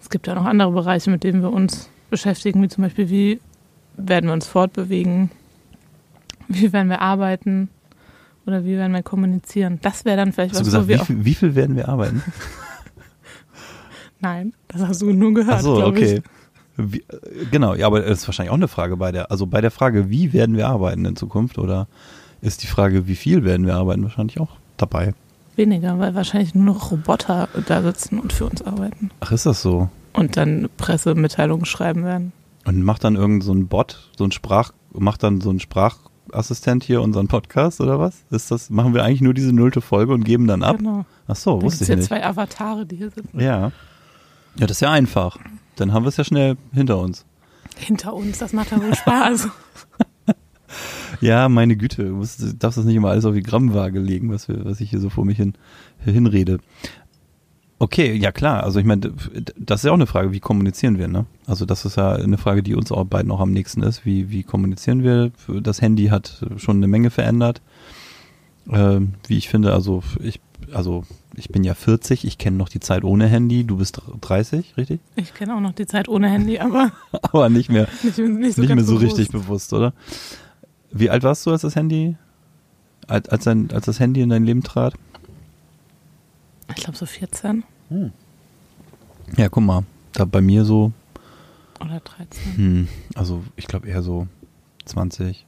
es 0.00 0.10
gibt 0.10 0.26
ja 0.26 0.34
noch 0.34 0.44
andere 0.44 0.70
Bereiche, 0.70 1.10
mit 1.10 1.24
denen 1.24 1.42
wir 1.42 1.52
uns 1.52 1.88
beschäftigen, 2.10 2.62
wie 2.62 2.68
zum 2.68 2.84
Beispiel, 2.84 3.10
wie 3.10 3.40
werden 3.96 4.26
wir 4.26 4.34
uns 4.34 4.46
fortbewegen, 4.46 5.30
wie 6.50 6.72
werden 6.72 6.88
wir 6.88 7.00
arbeiten 7.00 7.68
oder 8.46 8.64
wie 8.64 8.76
werden 8.76 8.92
wir 8.92 9.02
kommunizieren. 9.02 9.78
Das 9.82 10.04
wäre 10.04 10.16
dann 10.16 10.32
vielleicht 10.32 10.54
Hast 10.54 10.60
du 10.60 10.66
was, 10.66 10.74
wo 10.74 10.80
gesagt, 10.80 10.88
wir 10.88 10.96
wie 10.96 11.00
auch, 11.00 11.06
viel, 11.06 11.24
wie 11.24 11.34
viel 11.34 11.54
werden 11.54 11.76
wir 11.76 11.88
arbeiten? 11.88 12.22
nein, 14.20 14.52
das 14.68 14.82
hast 14.82 15.02
du 15.02 15.12
nur 15.12 15.32
gehört, 15.32 15.58
Ach 15.58 15.62
so, 15.62 15.84
okay. 15.86 16.16
ich. 16.16 16.22
Wie, 16.76 16.98
äh, 16.98 17.46
genau, 17.50 17.74
ja, 17.74 17.86
aber 17.86 18.00
das 18.00 18.20
ist 18.20 18.28
wahrscheinlich 18.28 18.50
auch 18.50 18.56
eine 18.56 18.68
Frage 18.68 18.96
bei 18.96 19.12
der, 19.12 19.30
also 19.30 19.46
bei 19.46 19.60
der 19.60 19.70
Frage, 19.70 20.10
wie 20.10 20.32
werden 20.32 20.56
wir 20.56 20.68
arbeiten 20.68 21.04
in 21.04 21.16
Zukunft 21.16 21.58
oder 21.58 21.86
ist 22.40 22.62
die 22.62 22.66
Frage, 22.66 23.06
wie 23.06 23.16
viel 23.16 23.44
werden 23.44 23.66
wir 23.66 23.76
arbeiten, 23.76 24.02
wahrscheinlich 24.02 24.40
auch 24.40 24.56
dabei. 24.76 25.14
Weniger, 25.56 25.98
weil 25.98 26.14
wahrscheinlich 26.14 26.54
nur 26.54 26.64
noch 26.64 26.90
Roboter 26.90 27.48
da 27.66 27.82
sitzen 27.82 28.18
und 28.18 28.32
für 28.32 28.46
uns 28.46 28.62
arbeiten. 28.62 29.10
Ach, 29.20 29.30
ist 29.30 29.46
das 29.46 29.62
so? 29.62 29.90
Und 30.12 30.36
dann 30.36 30.68
Pressemitteilungen 30.78 31.66
schreiben 31.66 32.04
werden. 32.04 32.32
Und 32.64 32.82
macht 32.82 33.04
dann 33.04 33.16
irgend 33.16 33.44
so 33.44 33.52
ein 33.52 33.68
Bot, 33.68 34.10
so 34.16 34.24
ein 34.24 34.32
Sprach, 34.32 34.72
macht 34.92 35.22
dann 35.22 35.40
so 35.40 35.50
ein 35.50 35.60
Sprachassistent 36.30 36.84
hier 36.84 37.02
unseren 37.02 37.26
Podcast 37.26 37.80
oder 37.80 37.98
was? 37.98 38.22
Ist 38.30 38.50
das, 38.52 38.70
machen 38.70 38.94
wir 38.94 39.02
eigentlich 39.04 39.20
nur 39.20 39.34
diese 39.34 39.52
nullte 39.52 39.80
Folge 39.80 40.12
und 40.12 40.24
geben 40.24 40.46
dann 40.46 40.62
ab? 40.62 40.78
Genau. 40.78 41.04
Ach 41.26 41.34
so, 41.36 41.56
Da 41.58 41.62
wusste 41.62 41.84
ich 41.84 41.90
ja 41.90 41.96
nicht. 41.96 42.06
zwei 42.06 42.24
Avatare, 42.24 42.86
die 42.86 42.96
hier 42.96 43.10
sitzen. 43.10 43.40
Ja. 43.40 43.72
Ja, 44.56 44.66
das 44.66 44.72
ist 44.72 44.80
ja 44.80 44.90
einfach. 44.92 45.38
Dann 45.76 45.92
haben 45.92 46.04
wir 46.04 46.08
es 46.08 46.16
ja 46.16 46.24
schnell 46.24 46.56
hinter 46.72 46.98
uns. 46.98 47.24
Hinter 47.76 48.14
uns, 48.14 48.38
das 48.38 48.52
macht 48.52 48.70
ja 48.70 48.80
wohl 48.82 48.94
Spaß. 48.94 49.48
Ja, 51.20 51.50
meine 51.50 51.76
Güte, 51.76 52.04
du 52.04 52.24
darfst 52.58 52.78
das 52.78 52.84
nicht 52.84 52.94
immer 52.94 53.10
alles 53.10 53.26
auf 53.26 53.34
die 53.34 53.42
Grammwaage 53.42 53.98
legen, 53.98 54.30
was, 54.32 54.48
wir, 54.48 54.64
was 54.64 54.80
ich 54.80 54.88
hier 54.88 55.00
so 55.00 55.10
vor 55.10 55.26
mich 55.26 55.36
hin, 55.36 55.52
hinrede. 56.02 56.60
Okay, 57.82 58.14
ja 58.14 58.30
klar, 58.30 58.62
also 58.62 58.78
ich 58.78 58.84
meine, 58.84 59.10
das 59.56 59.80
ist 59.80 59.84
ja 59.86 59.90
auch 59.90 59.94
eine 59.96 60.06
Frage, 60.06 60.32
wie 60.32 60.40
kommunizieren 60.40 60.98
wir, 60.98 61.08
ne? 61.08 61.24
Also 61.46 61.64
das 61.64 61.86
ist 61.86 61.96
ja 61.96 62.12
eine 62.12 62.36
Frage, 62.36 62.62
die 62.62 62.74
uns 62.74 62.92
auch 62.92 63.06
beiden 63.06 63.32
auch 63.32 63.40
am 63.40 63.52
nächsten 63.52 63.82
ist. 63.82 64.04
Wie, 64.04 64.28
wie 64.28 64.42
kommunizieren 64.42 65.02
wir? 65.02 65.32
Das 65.62 65.80
Handy 65.80 66.08
hat 66.08 66.44
schon 66.58 66.76
eine 66.76 66.88
Menge 66.88 67.08
verändert. 67.08 67.62
Ähm, 68.70 69.14
wie 69.28 69.38
ich 69.38 69.48
finde, 69.48 69.72
also 69.72 70.02
ich, 70.22 70.40
also 70.74 71.04
ich 71.36 71.48
bin 71.48 71.64
ja 71.64 71.72
40, 71.72 72.26
ich 72.26 72.36
kenne 72.36 72.58
noch 72.58 72.68
die 72.68 72.80
Zeit 72.80 73.02
ohne 73.02 73.26
Handy, 73.28 73.64
du 73.64 73.78
bist 73.78 74.02
30, 74.20 74.76
richtig? 74.76 75.00
Ich 75.16 75.32
kenne 75.32 75.56
auch 75.56 75.60
noch 75.60 75.72
die 75.72 75.86
Zeit 75.86 76.06
ohne 76.06 76.28
Handy, 76.28 76.58
aber 76.58 76.92
Aber 77.22 77.48
nicht 77.48 77.70
mehr, 77.70 77.88
nicht, 78.02 78.18
nicht 78.18 78.56
so, 78.56 78.60
nicht 78.60 78.74
mehr 78.74 78.84
so 78.84 78.96
bewusst. 78.96 79.18
richtig 79.18 79.30
bewusst, 79.30 79.72
oder? 79.72 79.94
Wie 80.92 81.08
alt 81.08 81.22
warst 81.22 81.46
du, 81.46 81.50
als 81.50 81.62
das 81.62 81.76
Handy, 81.76 82.16
als, 83.06 83.26
als, 83.30 83.44
dein, 83.44 83.70
als 83.72 83.86
das 83.86 84.00
Handy 84.00 84.20
in 84.20 84.28
dein 84.28 84.44
Leben 84.44 84.62
trat? 84.62 84.92
Ich 86.76 86.82
glaube 86.84 86.96
so 86.96 87.06
14 87.06 87.64
Ja, 89.36 89.48
guck 89.48 89.62
mal, 89.62 89.84
da 90.12 90.24
bei 90.24 90.40
mir 90.40 90.64
so, 90.64 90.92
oder 91.80 92.00
13. 92.00 92.56
hm, 92.56 92.88
also 93.14 93.42
ich 93.56 93.66
glaube 93.66 93.88
eher 93.88 94.02
so 94.02 94.26
20 94.84 95.46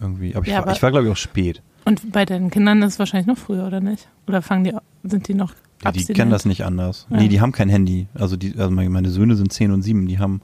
irgendwie. 0.00 0.34
Aber 0.34 0.46
ich, 0.46 0.52
Ja, 0.52 0.64
war, 0.66 0.72
ich 0.72 0.82
war 0.82 0.90
glaube 0.90 1.06
ich 1.06 1.12
auch 1.12 1.16
spät. 1.16 1.62
Und 1.84 2.12
bei 2.12 2.24
deinen 2.24 2.50
Kindern 2.50 2.82
ist 2.82 2.94
es 2.94 2.98
wahrscheinlich 2.98 3.26
noch 3.26 3.38
früher, 3.38 3.66
oder 3.66 3.80
nicht? 3.80 4.08
Oder 4.26 4.42
fangen 4.42 4.64
die, 4.64 4.74
sind 5.04 5.28
die 5.28 5.34
noch 5.34 5.54
Ja, 5.84 5.92
die 5.92 6.04
kennen 6.04 6.30
das 6.30 6.44
nicht 6.44 6.64
anders. 6.64 7.06
Ja. 7.10 7.18
Nee, 7.18 7.28
die 7.28 7.40
haben 7.40 7.52
kein 7.52 7.68
Handy. 7.68 8.08
Also 8.14 8.36
die, 8.36 8.58
also 8.58 8.70
meine, 8.70 8.90
meine 8.90 9.10
Söhne 9.10 9.36
sind 9.36 9.52
10 9.52 9.70
und 9.70 9.82
7, 9.82 10.06
die 10.06 10.18
haben 10.18 10.42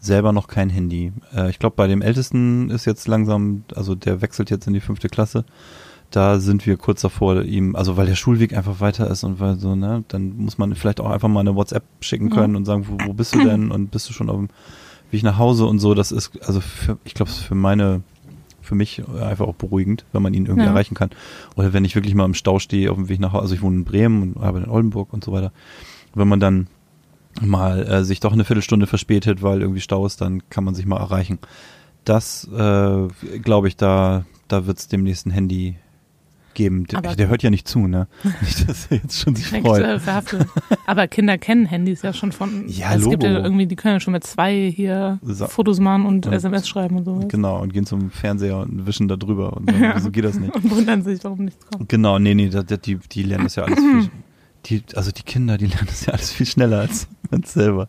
selber 0.00 0.32
noch 0.32 0.48
kein 0.48 0.68
Handy. 0.68 1.12
Äh, 1.34 1.48
ich 1.50 1.58
glaube, 1.58 1.76
bei 1.76 1.86
dem 1.86 2.02
Ältesten 2.02 2.70
ist 2.70 2.84
jetzt 2.84 3.06
langsam, 3.08 3.64
also 3.74 3.94
der 3.94 4.20
wechselt 4.20 4.50
jetzt 4.50 4.66
in 4.66 4.74
die 4.74 4.80
fünfte 4.80 5.08
Klasse. 5.08 5.44
Da 6.12 6.38
sind 6.38 6.66
wir 6.66 6.76
kurz 6.76 7.00
davor, 7.00 7.42
ihm, 7.42 7.74
also 7.74 7.96
weil 7.96 8.06
der 8.06 8.14
Schulweg 8.14 8.54
einfach 8.54 8.80
weiter 8.80 9.10
ist 9.10 9.24
und 9.24 9.40
weil 9.40 9.58
so, 9.58 9.74
ne, 9.74 10.04
dann 10.08 10.36
muss 10.36 10.58
man 10.58 10.74
vielleicht 10.74 11.00
auch 11.00 11.10
einfach 11.10 11.28
mal 11.28 11.40
eine 11.40 11.56
WhatsApp 11.56 11.84
schicken 12.00 12.28
Ja. 12.28 12.34
können 12.34 12.54
und 12.54 12.66
sagen, 12.66 12.86
wo, 12.88 13.02
wo 13.08 13.12
bist 13.14 13.34
du 13.34 13.40
denn 13.48 13.70
und 13.70 13.90
bist 13.90 14.08
du 14.08 14.12
schon 14.12 14.28
auf 14.28 14.36
dem 14.36 14.48
Weg 15.10 15.22
nach 15.22 15.38
Hause 15.38 15.64
und 15.66 15.78
so. 15.78 15.94
Das 15.94 16.12
ist, 16.12 16.30
also 16.46 16.60
für, 16.60 16.98
ich 17.04 17.14
glaube, 17.14 17.30
für 17.30 17.54
meine, 17.54 18.02
für 18.60 18.74
mich 18.74 19.02
einfach 19.20 19.46
auch 19.46 19.54
beruhigend, 19.54 20.04
wenn 20.12 20.22
man 20.22 20.34
ihn 20.34 20.44
irgendwie 20.46 20.66
Ja. 20.66 20.70
erreichen 20.72 20.94
kann. 20.94 21.10
Oder 21.56 21.72
wenn 21.72 21.84
ich 21.84 21.94
wirklich 21.94 22.14
mal 22.14 22.26
im 22.26 22.34
Stau 22.34 22.58
stehe 22.58 22.90
auf 22.90 22.96
dem 22.96 23.08
Weg 23.08 23.18
nach 23.18 23.32
Hause, 23.32 23.42
also 23.42 23.54
ich 23.54 23.62
wohne 23.62 23.76
in 23.76 23.84
Bremen 23.84 24.22
und 24.22 24.36
arbeite 24.36 24.66
in 24.66 24.70
Oldenburg 24.70 25.12
und 25.14 25.24
so 25.24 25.32
weiter. 25.32 25.50
Wenn 26.14 26.28
man 26.28 26.40
dann 26.40 26.66
mal 27.40 27.86
äh, 27.88 28.04
sich 28.04 28.20
doch 28.20 28.32
eine 28.34 28.44
Viertelstunde 28.44 28.86
verspätet, 28.86 29.40
weil 29.42 29.62
irgendwie 29.62 29.80
Stau 29.80 30.04
ist, 30.04 30.20
dann 30.20 30.48
kann 30.50 30.64
man 30.64 30.74
sich 30.74 30.84
mal 30.84 30.98
erreichen. 30.98 31.38
Das 32.04 32.44
äh, 32.52 33.08
glaube 33.42 33.68
ich, 33.68 33.76
da, 33.76 34.26
da 34.48 34.66
wird 34.66 34.78
es 34.78 34.88
demnächst 34.88 35.26
ein 35.26 35.30
Handy 35.30 35.76
geben. 36.54 36.86
Der, 36.86 37.00
der 37.00 37.28
hört 37.28 37.42
ja 37.42 37.50
nicht 37.50 37.66
zu, 37.68 37.86
ne? 37.86 38.06
Nicht, 38.40 38.68
dass 38.68 38.86
er 38.86 38.98
jetzt 38.98 39.18
schon 39.20 39.34
sich 39.36 39.46
freut. 39.48 40.00
Aber 40.86 41.06
Kinder 41.08 41.38
kennen 41.38 41.66
Handys 41.66 42.02
ja 42.02 42.12
schon 42.12 42.32
von. 42.32 42.64
Ja, 42.68 42.88
also 42.88 43.06
es 43.06 43.10
gibt 43.10 43.22
ja 43.22 43.38
irgendwie, 43.38 43.66
die 43.66 43.76
können 43.76 43.94
ja 43.94 44.00
schon 44.00 44.12
mit 44.12 44.24
zwei 44.24 44.70
hier 44.74 45.18
So. 45.22 45.46
Fotos 45.46 45.80
machen 45.80 46.06
und, 46.06 46.26
Und- 46.26 46.32
SMS 46.32 46.68
schreiben 46.68 46.96
und 46.98 47.04
sowas. 47.04 47.24
Genau, 47.28 47.60
und 47.60 47.72
gehen 47.72 47.86
zum 47.86 48.10
Fernseher 48.10 48.58
und 48.58 48.86
wischen 48.86 49.08
da 49.08 49.16
drüber. 49.16 49.52
Und 49.56 49.70
sagen, 49.70 49.92
wieso 49.96 50.10
geht 50.10 50.24
das 50.24 50.38
nicht? 50.38 50.54
Und 50.54 50.70
wundern 50.70 51.02
sich, 51.02 51.22
warum 51.24 51.44
nichts 51.44 51.64
kommt. 51.66 51.88
Genau, 51.88 52.18
nee, 52.18 52.34
nee, 52.34 52.48
da- 52.48 52.62
da- 52.62 52.76
die, 52.76 52.96
die 52.98 53.22
lernen 53.22 53.44
das 53.44 53.56
ja 53.56 53.64
alles 53.64 53.78
viel, 53.78 54.10
die, 54.66 54.82
also 54.96 55.10
die 55.10 55.22
Kinder, 55.22 55.58
die 55.58 55.66
lernen 55.66 55.86
das 55.86 56.06
ja 56.06 56.12
alles 56.12 56.30
viel 56.32 56.46
schneller 56.46 56.80
als 56.80 57.08
man 57.30 57.42
selber. 57.42 57.88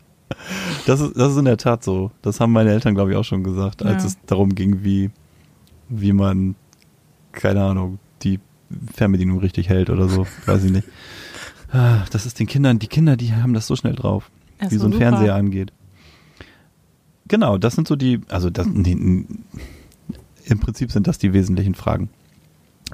Das 0.88 1.00
ist, 1.00 1.16
das 1.16 1.34
ist 1.34 1.38
in 1.38 1.46
der 1.46 1.58
Tat 1.58 1.84
so. 1.84 2.10
Das 2.24 2.40
haben 2.40 2.52
meine 2.54 2.72
Eltern, 2.72 2.96
glaube 2.96 3.12
ich, 3.12 3.18
auch 3.18 3.24
schon 3.24 3.44
gesagt, 3.44 3.84
als 3.84 4.04
Ja. 4.04 4.08
es 4.10 4.18
darum 4.26 4.56
ging, 4.56 4.84
wie, 4.84 5.12
wie 5.90 6.12
man, 6.12 6.56
keine 7.34 7.64
Ahnung, 7.64 8.00
die 8.24 8.40
Fernbedienung 8.94 9.40
richtig 9.40 9.70
hält 9.70 9.90
oder 9.90 10.08
so, 10.10 10.28
weiß 10.46 10.64
ich 10.66 10.72
nicht. 10.72 10.88
Ah, 11.72 12.04
Das 12.12 12.26
ist 12.26 12.40
den 12.40 12.48
Kindern, 12.48 12.80
die 12.80 12.88
Kinder, 12.88 13.18
die 13.18 13.34
haben 13.34 13.54
das 13.54 13.68
so 13.68 13.76
schnell 13.76 13.96
drauf, 13.96 14.30
Ja, 14.62 14.70
wie 14.72 14.78
so 14.78 14.86
ein 14.86 14.92
super. 14.94 15.10
Fernseher 15.10 15.36
angeht. 15.36 15.72
Genau, 17.28 17.58
das 17.58 17.76
sind 17.76 17.88
so 17.88 17.96
die, 17.96 18.22
also 18.28 18.50
das, 18.50 18.68
nee, 18.68 18.92
im 20.46 20.60
Prinzip 20.60 20.92
sind 20.92 21.08
das 21.08 21.18
die 21.18 21.34
wesentlichen 21.34 21.74
Fragen, 21.74 22.10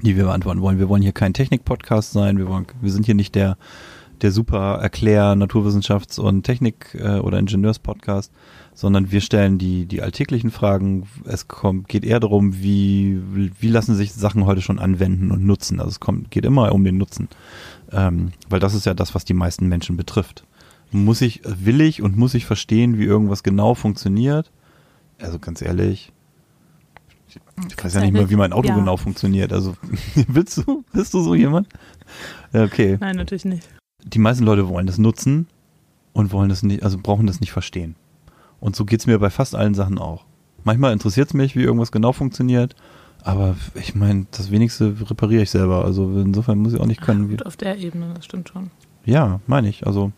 die 0.03 0.15
wir 0.15 0.25
beantworten 0.25 0.61
wollen. 0.61 0.77
Wir 0.79 0.87
wollen 0.87 1.01
hier 1.01 1.11
kein 1.13 1.33
Technik-Podcast 1.33 2.11
sein, 2.11 2.37
wir, 2.37 2.47
wollen, 2.47 2.67
wir 2.79 2.91
sind 2.91 3.05
hier 3.05 3.15
nicht 3.15 3.33
der, 3.35 3.57
der 4.23 4.31
super 4.31 4.79
Erklär-, 4.81 5.33
Naturwissenschafts- 5.35 6.19
und 6.19 6.43
Technik- 6.43 6.95
äh, 6.95 7.19
oder 7.19 7.39
Ingenieurs-Podcast, 7.39 8.31
sondern 8.73 9.11
wir 9.11 9.21
stellen 9.21 9.57
die, 9.57 9.85
die 9.85 10.01
alltäglichen 10.01 10.51
Fragen. 10.51 11.07
Es 11.25 11.47
kommt, 11.47 11.87
geht 11.87 12.05
eher 12.05 12.19
darum, 12.19 12.61
wie, 12.61 13.21
wie 13.59 13.67
lassen 13.67 13.95
sich 13.95 14.13
Sachen 14.13 14.45
heute 14.45 14.61
schon 14.61 14.79
anwenden 14.79 15.31
und 15.31 15.45
nutzen. 15.45 15.79
Also 15.79 15.89
es 15.89 15.99
kommt, 15.99 16.31
geht 16.31 16.45
immer 16.45 16.71
um 16.71 16.83
den 16.83 16.97
Nutzen. 16.97 17.27
Ähm, 17.91 18.31
weil 18.47 18.59
das 18.59 18.73
ist 18.73 18.85
ja 18.85 18.93
das, 18.93 19.15
was 19.15 19.25
die 19.25 19.33
meisten 19.33 19.67
Menschen 19.67 19.97
betrifft. 19.97 20.45
Muss 20.91 21.21
ich, 21.21 21.41
will 21.43 21.81
ich 21.81 22.01
und 22.01 22.17
muss 22.17 22.33
ich 22.33 22.45
verstehen, 22.45 22.97
wie 22.97 23.05
irgendwas 23.05 23.43
genau 23.43 23.75
funktioniert? 23.75 24.51
Also 25.21 25.39
ganz 25.39 25.61
ehrlich, 25.61 26.11
ich 27.67 27.83
weiß 27.83 27.93
ja 27.93 28.01
nicht 28.01 28.11
mal, 28.11 28.19
ehrlich, 28.19 28.31
wie 28.31 28.37
mein 28.37 28.53
Auto 28.53 28.69
ja. 28.69 28.75
genau 28.75 28.97
funktioniert. 28.97 29.53
Also 29.53 29.75
willst 30.27 30.57
du, 30.57 30.83
bist 30.93 31.13
du 31.13 31.21
so 31.21 31.35
jemand? 31.35 31.67
Okay. 32.53 32.97
Nein, 32.99 33.17
natürlich 33.17 33.45
nicht. 33.45 33.67
Die 34.05 34.19
meisten 34.19 34.43
Leute 34.43 34.67
wollen 34.69 34.87
das 34.87 34.97
nutzen 34.97 35.47
und 36.13 36.31
wollen 36.31 36.49
das 36.49 36.63
nicht, 36.63 36.83
also 36.83 36.97
brauchen 37.01 37.27
das 37.27 37.39
nicht 37.41 37.51
verstehen. 37.51 37.95
Und 38.59 38.75
so 38.75 38.85
geht's 38.85 39.07
mir 39.07 39.19
bei 39.19 39.29
fast 39.29 39.55
allen 39.55 39.73
Sachen 39.75 39.97
auch. 39.97 40.25
Manchmal 40.63 40.93
interessiert 40.93 41.27
es 41.29 41.33
mich, 41.33 41.55
wie 41.55 41.61
irgendwas 41.63 41.91
genau 41.91 42.11
funktioniert, 42.11 42.75
aber 43.23 43.55
ich 43.75 43.95
meine, 43.95 44.25
das 44.31 44.51
wenigste 44.51 44.95
repariere 45.09 45.43
ich 45.43 45.49
selber. 45.51 45.85
Also 45.85 46.03
insofern 46.19 46.57
muss 46.59 46.73
ich 46.73 46.79
auch 46.79 46.85
nicht 46.85 47.01
können. 47.01 47.29
Gut, 47.29 47.45
auf 47.45 47.57
der 47.57 47.77
Ebene, 47.77 48.11
das 48.15 48.25
stimmt 48.25 48.49
schon. 48.49 48.69
ja, 49.05 49.39
meine 49.47 49.69
ich. 49.69 49.85
Also 49.87 50.11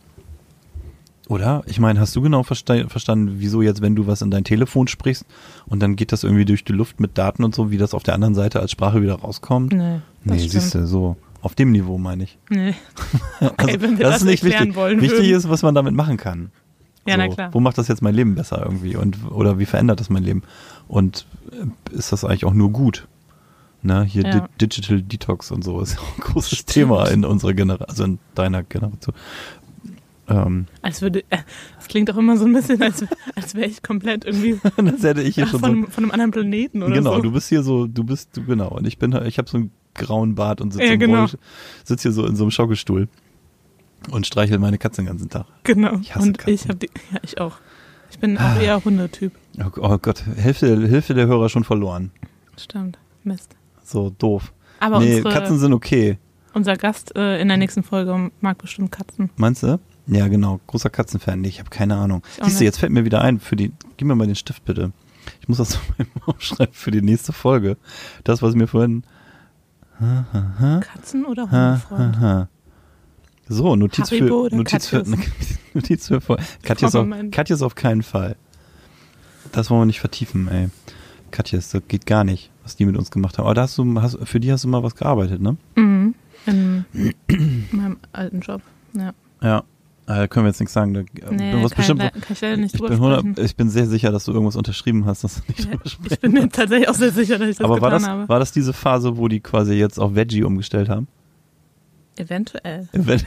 oder? 1.28 1.64
Ich 1.66 1.80
meine, 1.80 2.00
hast 2.00 2.14
du 2.16 2.22
genau 2.22 2.44
verste 2.44 2.90
verstanden, 2.90 3.36
wieso 3.38 3.62
jetzt, 3.62 3.82
wenn 3.82 3.96
du 3.96 4.06
was 4.06 4.22
in 4.22 4.32
dein 4.32 4.44
Telefon 4.44 4.88
sprichst 4.90 5.26
und 5.66 5.80
dann 5.80 5.96
geht 5.96 6.12
das 6.12 6.24
irgendwie 6.26 6.44
durch 6.46 6.66
die 6.66 6.74
Luft 6.74 7.00
mit 7.00 7.18
Daten 7.18 7.44
und 7.46 7.56
so, 7.56 7.72
wie 7.72 7.78
das 7.78 7.94
auf 7.94 8.04
der 8.04 8.16
anderen 8.16 8.36
Seite 8.36 8.60
als 8.60 8.72
Sprache 8.72 9.02
wieder 9.02 9.16
rauskommt? 9.16 9.72
Nee, 9.72 10.02
das 10.26 10.34
Nee, 10.34 10.40
stimmt. 10.40 10.52
siehst 10.52 10.76
du, 10.76 10.88
so. 10.88 11.16
Auf 11.42 11.56
dem 11.56 11.72
Niveau 11.72 11.98
meine 11.98 12.24
ich. 12.26 12.38
Nee. 12.50 12.76
Okay, 13.40 13.82
wenn 13.82 13.98
wir 13.98 14.06
das, 14.06 14.14
das 14.16 14.22
ist 14.22 14.28
nicht 14.28 14.44
wichtig. 14.44 14.76
wollen 14.76 15.02
Wichtig 15.02 15.20
würden. 15.22 15.36
ist, 15.38 15.50
was 15.50 15.64
man 15.64 15.74
damit 15.74 15.94
machen 15.96 16.18
kann. 16.18 16.52
Ja, 17.08 17.16
so, 17.16 17.18
na 17.22 17.28
klar. 17.30 17.54
Wo 17.54 17.60
macht 17.60 17.78
das 17.80 17.88
jetzt 17.88 18.04
mein 18.04 18.14
Leben 18.14 18.36
besser 18.36 18.62
irgendwie? 18.64 18.96
Und, 18.96 19.18
oder 19.32 19.58
wie 19.58 19.66
verändert 19.66 20.00
das 20.00 20.10
mein 20.12 20.24
Leben? 20.24 20.44
Und 20.88 21.26
äh, 21.52 21.96
ist 21.96 22.12
das 22.12 22.24
eigentlich 22.24 22.46
auch 22.46 22.54
nur 22.54 22.70
gut? 22.72 23.08
Ne, 23.82 24.04
hier 24.04 24.22
Ja. 24.24 24.42
Di 24.60 24.68
Digital 24.68 25.02
Detox 25.02 25.50
und 25.52 25.64
so 25.64 25.82
ist 25.82 25.94
ja 25.96 26.00
auch 26.00 26.18
ein 26.18 26.22
großes 26.22 26.60
Stimmt. 26.60 26.68
Thema 26.68 27.08
in 27.08 27.26
unserer 27.26 27.54
Generation, 27.56 27.90
also 27.90 28.04
in 28.04 28.20
deiner 28.36 28.62
Generation. 28.62 29.16
Ähm, 30.28 30.68
Als 30.84 31.02
würde, 31.02 31.24
äh, 31.32 31.40
es 31.80 31.88
klingt 31.88 32.08
doch 32.08 32.16
immer 32.18 32.38
so 32.38 32.46
ein 32.46 32.54
bisschen, 32.54 32.80
als, 32.84 33.04
als 33.36 33.56
wäre 33.56 33.66
ich 33.68 33.82
komplett 33.82 34.24
irgendwie 34.26 34.60
das 34.78 35.02
hätte 35.04 35.24
ich 35.24 35.34
hier 35.36 35.48
schon 35.48 35.60
so. 35.60 35.66
von, 35.66 35.88
von 35.88 36.04
einem 36.04 36.12
anderen 36.12 36.30
Planeten 36.32 36.84
oder 36.84 36.94
Genau, 36.94 37.16
so. 37.16 37.22
du 37.24 37.32
bist 37.32 37.50
hier 37.50 37.64
so, 37.64 37.88
du 37.88 38.04
bist, 38.04 38.38
du, 38.38 38.44
genau. 38.46 38.70
Und 38.70 38.86
ich 38.86 39.00
bin, 39.00 39.14
ich 39.26 39.40
habe 39.40 39.50
so 39.50 39.58
einen 39.58 39.72
grauen 39.96 40.36
Bart 40.36 40.62
und 40.62 40.72
sitze 40.72 40.86
Ja, 40.86 40.96
genau. 40.96 41.28
Sitz 41.84 42.02
hier 42.04 42.12
so 42.12 42.26
in 42.26 42.36
so 42.36 42.44
einem 42.44 42.52
Schaukelstuhl 42.52 43.08
und 44.12 44.26
streichel 44.26 44.58
meine 44.60 44.78
Katze 44.78 45.02
den 45.02 45.08
ganzen 45.08 45.30
Tag. 45.30 45.46
Genau. 45.64 45.98
Ich 46.02 46.16
hasse 46.16 46.28
Und 46.28 46.38
Katzen. 46.38 46.54
ich 46.54 46.64
habe 46.68 46.76
die, 46.80 46.90
ja, 47.14 47.20
ich 47.24 47.40
auch. 47.40 47.58
Ich 48.10 48.20
bin 48.20 48.38
Ah. 48.38 48.54
auch 48.56 48.62
eher 48.62 48.84
Hundetyp. 48.84 49.32
Oh, 49.60 49.70
oh 49.78 49.98
Gott, 49.98 50.24
Hälfte, 50.36 50.88
Hälfte 50.88 51.14
der 51.14 51.28
Hörer 51.28 51.50
schon 51.50 51.64
verloren. 51.64 52.12
Stimmt. 52.58 52.98
Mist. 53.24 53.56
So 53.84 54.10
doof. 54.18 54.52
Aber 54.80 55.00
nee, 55.00 55.18
unsere, 55.18 55.34
Katzen 55.34 55.60
sind 55.60 55.74
okay. 55.74 56.18
unser 56.54 56.76
Gast 56.76 57.16
äh, 57.16 57.40
in 57.40 57.48
der 57.48 57.58
nächsten 57.58 57.84
Folge 57.84 58.32
mag 58.42 58.58
bestimmt 58.58 58.92
Katzen. 58.92 59.30
Meinst 59.38 59.64
du? 59.64 59.80
Ja, 60.08 60.28
genau. 60.28 60.60
Großer 60.68 60.90
Katzenfan. 60.90 61.42
Nee, 61.42 61.50
ich 61.50 61.60
habe 61.60 61.70
keine 61.70 61.96
Ahnung. 61.96 62.24
Siehst 62.42 62.60
du, 62.60 62.64
jetzt 62.66 62.80
fällt 62.80 62.92
mir 62.92 63.06
wieder 63.06 63.22
ein, 63.22 63.40
für 63.40 63.56
die, 63.56 63.72
gib 63.98 64.08
mir 64.08 64.16
mal 64.16 64.26
den 64.26 64.36
Stift 64.36 64.66
bitte. 64.66 64.92
Ich 65.40 65.48
muss 65.48 65.60
das 65.60 65.80
mal 65.98 66.08
aufschreiben 66.26 66.74
für 66.74 66.92
die 66.92 67.02
nächste 67.04 67.32
Folge. 67.34 67.78
Das, 68.24 68.42
was 68.42 68.56
mir 68.56 68.68
vorhin. 68.68 69.04
Ha, 70.02 70.26
ha, 70.34 70.54
ha, 70.60 70.80
Katzen 70.80 71.26
oder 71.26 71.44
Hundefreund? 71.50 72.48
So, 73.48 73.76
Notiz 73.76 74.12
Haribo 74.12 74.48
für, 74.50 74.56
Notiz 74.56 74.88
für, 74.88 75.04
Katjes? 75.04 75.60
Notiz 75.74 76.08
für, 76.08 76.18
Vol- 76.22 76.40
Katjes 76.64 76.92
brauche 76.94 77.14
auf, 77.14 77.32
Katjes 77.32 77.62
auf 77.62 77.76
keinen 77.76 78.02
Fall. 78.02 78.36
Das 79.52 79.70
wollen 79.70 79.82
wir 79.82 79.86
nicht 79.88 80.00
vertiefen, 80.00 80.48
ey. 80.48 80.70
Katjes, 81.32 81.70
das 81.70 81.82
geht 81.88 82.06
gar 82.06 82.24
nicht, 82.24 82.50
was 82.64 82.76
die 82.78 82.86
mit 82.86 82.98
uns 82.98 83.12
gemacht 83.12 83.38
haben. 83.38 83.46
Aber 83.46 83.54
da 83.54 83.64
hast 83.64 83.78
du, 83.78 84.02
hast, 84.02 84.18
für 84.24 84.40
die 84.40 84.52
hast 84.52 84.64
du 84.64 84.68
mal 84.70 84.84
was 84.84 84.96
gearbeitet, 84.96 85.42
ne? 85.42 85.58
Mhm. 85.76 86.16
In 86.46 86.86
meinem 87.72 87.98
alten 88.14 88.40
Job. 88.40 88.62
Ja. 88.94 89.14
Ja. 89.42 89.64
Äh, 90.24 90.28
können 90.28 90.46
wir 90.46 90.50
jetzt 90.50 90.60
nichts 90.60 90.74
sagen. 90.74 90.94
Da, 90.94 91.02
Nee, 91.32 91.54
was 91.62 91.72
kann, 91.72 91.78
bestimmt, 91.78 92.00
kann 92.02 92.12
ich 92.30 92.42
leider 92.42 92.58
nicht 92.58 92.74
ich, 92.76 92.82
bin 92.82 92.88
sprechen. 92.96 93.04
100, 93.14 93.40
ich 93.40 93.56
bin 93.56 93.70
sehr 93.70 93.86
sicher, 93.88 94.12
dass 94.12 94.26
du 94.26 94.32
irgendwas 94.34 94.56
unterschrieben 94.56 95.06
hast, 95.06 95.24
dass 95.24 95.36
du 95.36 95.42
nicht 95.48 95.66
Ja, 95.66 95.80
ich 96.10 96.20
bin 96.20 96.32
mir 96.34 96.50
tatsächlich 96.50 96.90
auch 96.90 96.96
sehr 96.96 97.12
sicher, 97.12 97.38
dass 97.38 97.50
ich 97.50 97.58
das 97.58 97.66
Aber 97.66 97.82
war 97.82 97.90
getan 97.92 98.02
das, 98.02 98.10
habe. 98.10 98.30
war 98.30 98.40
das 98.40 98.52
diese 98.52 98.74
Phase, 98.74 99.18
wo 99.18 99.28
die 99.28 99.40
quasi 99.40 99.74
jetzt 99.74 100.00
auf 100.00 100.16
Veggie 100.16 100.44
umgestellt 100.44 100.90
haben? 100.90 101.08
Eventuell. 102.18 102.90
Wenn- 102.92 103.22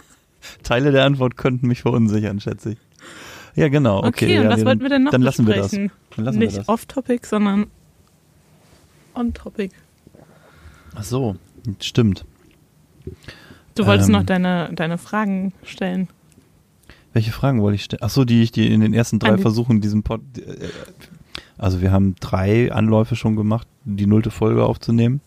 Teile 0.62 0.92
der 0.92 1.04
Antwort 1.04 1.36
könnten 1.36 1.66
mich 1.66 1.82
verunsichern, 1.82 2.40
schätze 2.40 2.72
ich. 2.72 2.78
Ja, 3.56 3.68
genau. 3.68 3.98
Okay, 3.98 4.08
Okay, 4.08 4.38
und 4.38 4.44
ja, 4.44 4.50
was 4.50 4.58
nee, 4.60 4.66
wollten 4.66 4.82
wir 4.82 4.88
denn 4.90 5.02
noch 5.04 5.10
dann 5.12 5.22
lassen 5.22 5.46
wir 5.46 5.54
das. 5.56 5.70
Dann 5.70 5.90
lassen 6.16 6.38
wir 6.40 6.46
Nicht 6.46 6.58
das. 6.58 6.68
off-topic, 6.68 7.26
sondern 7.26 7.66
on-topic. 9.14 9.72
Ach 10.94 11.02
so, 11.04 11.36
stimmt. 11.80 12.24
Du 13.76 13.86
wolltest 13.86 14.08
Ähm. 14.08 14.14
noch 14.14 14.22
deine, 14.24 14.70
deine 14.74 14.98
Fragen 14.98 15.52
stellen. 15.62 16.08
Welche 17.12 17.32
Fragen 17.32 17.62
wollte 17.62 17.76
ich 17.76 17.84
stellen? 17.84 18.00
Ach 18.02 18.10
so, 18.10 18.24
die 18.24 18.42
ich 18.42 18.52
die 18.52 18.72
in 18.72 18.80
den 18.80 18.92
ersten 18.92 19.18
drei 19.18 19.30
An 19.34 19.38
Versuchen 19.38 19.80
diesen 19.80 20.02
Pod. 20.02 20.20
äh, 20.38 20.68
Also 21.58 21.80
wir 21.80 21.92
haben 21.92 22.14
drei 22.20 22.72
Anläufe 22.72 23.16
schon 23.16 23.36
gemacht, 23.36 23.66
die 23.84 24.06
nullte 24.06 24.30
Folge 24.30 24.64
aufzunehmen. 24.64 25.20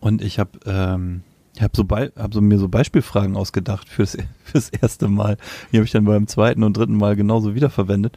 Und 0.00 0.22
ich 0.22 0.38
habe 0.38 0.50
ähm, 0.64 1.22
ich 1.56 1.62
hab 1.62 1.74
so, 1.76 1.82
Bei- 1.84 2.12
hab 2.16 2.32
so 2.32 2.40
mir 2.40 2.58
so 2.58 2.68
Beispielfragen 2.68 3.36
ausgedacht 3.36 3.88
fürs, 3.88 4.16
fürs 4.44 4.70
erste 4.70 5.08
Mal. 5.08 5.36
Die 5.72 5.76
habe 5.78 5.84
ich 5.84 5.90
dann 5.92 6.04
beim 6.04 6.26
zweiten 6.28 6.62
und 6.62 6.76
dritten 6.76 6.96
Mal 6.96 7.16
genauso 7.16 7.54
wiederverwendet. 7.54 8.16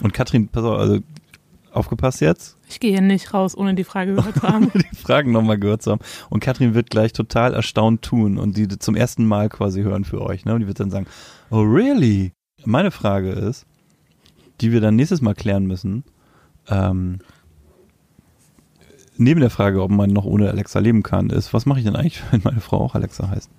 Und 0.00 0.12
Katrin, 0.14 0.48
pass 0.48 0.64
auf, 0.64 0.78
also 0.78 1.00
aufgepasst 1.78 2.20
jetzt, 2.20 2.56
Ich 2.68 2.80
gehe 2.80 2.90
hier 2.90 3.00
nicht 3.00 3.32
raus, 3.32 3.56
ohne 3.56 3.74
die 3.74 3.84
Frage 3.84 4.14
gehört 4.14 4.36
zu 4.36 4.42
haben. 4.42 4.70
die 4.74 4.96
Fragen 4.96 5.32
nochmal 5.32 5.58
gehört 5.58 5.82
zu 5.82 5.92
haben. 5.92 6.00
Und 6.28 6.40
Katrin 6.40 6.74
wird 6.74 6.90
gleich 6.90 7.12
total 7.12 7.54
erstaunt 7.54 8.02
tun 8.02 8.38
und 8.38 8.56
die 8.56 8.68
zum 8.68 8.94
ersten 8.94 9.26
Mal 9.26 9.48
quasi 9.48 9.82
hören 9.82 10.04
für 10.04 10.20
euch. 10.20 10.44
Ne? 10.44 10.54
Und 10.54 10.60
die 10.60 10.66
wird 10.66 10.80
dann 10.80 10.90
sagen, 10.90 11.06
oh 11.50 11.60
really? 11.60 12.32
Meine 12.64 12.90
Frage 12.90 13.30
ist, 13.30 13.64
die 14.60 14.72
wir 14.72 14.80
dann 14.80 14.96
nächstes 14.96 15.20
Mal 15.20 15.34
klären 15.34 15.66
müssen, 15.66 16.04
ähm, 16.68 17.20
neben 19.16 19.40
der 19.40 19.50
Frage, 19.50 19.82
ob 19.82 19.90
man 19.90 20.10
noch 20.10 20.24
ohne 20.24 20.50
Alexa 20.50 20.78
leben 20.78 21.02
kann, 21.02 21.30
ist, 21.30 21.52
was 21.52 21.66
mache 21.66 21.78
ich 21.78 21.84
denn 21.84 21.96
eigentlich, 21.96 22.22
wenn 22.30 22.42
meine 22.44 22.60
Frau 22.60 22.80
auch 22.80 22.94
Alexa 22.94 23.28
heißt? 23.28 23.50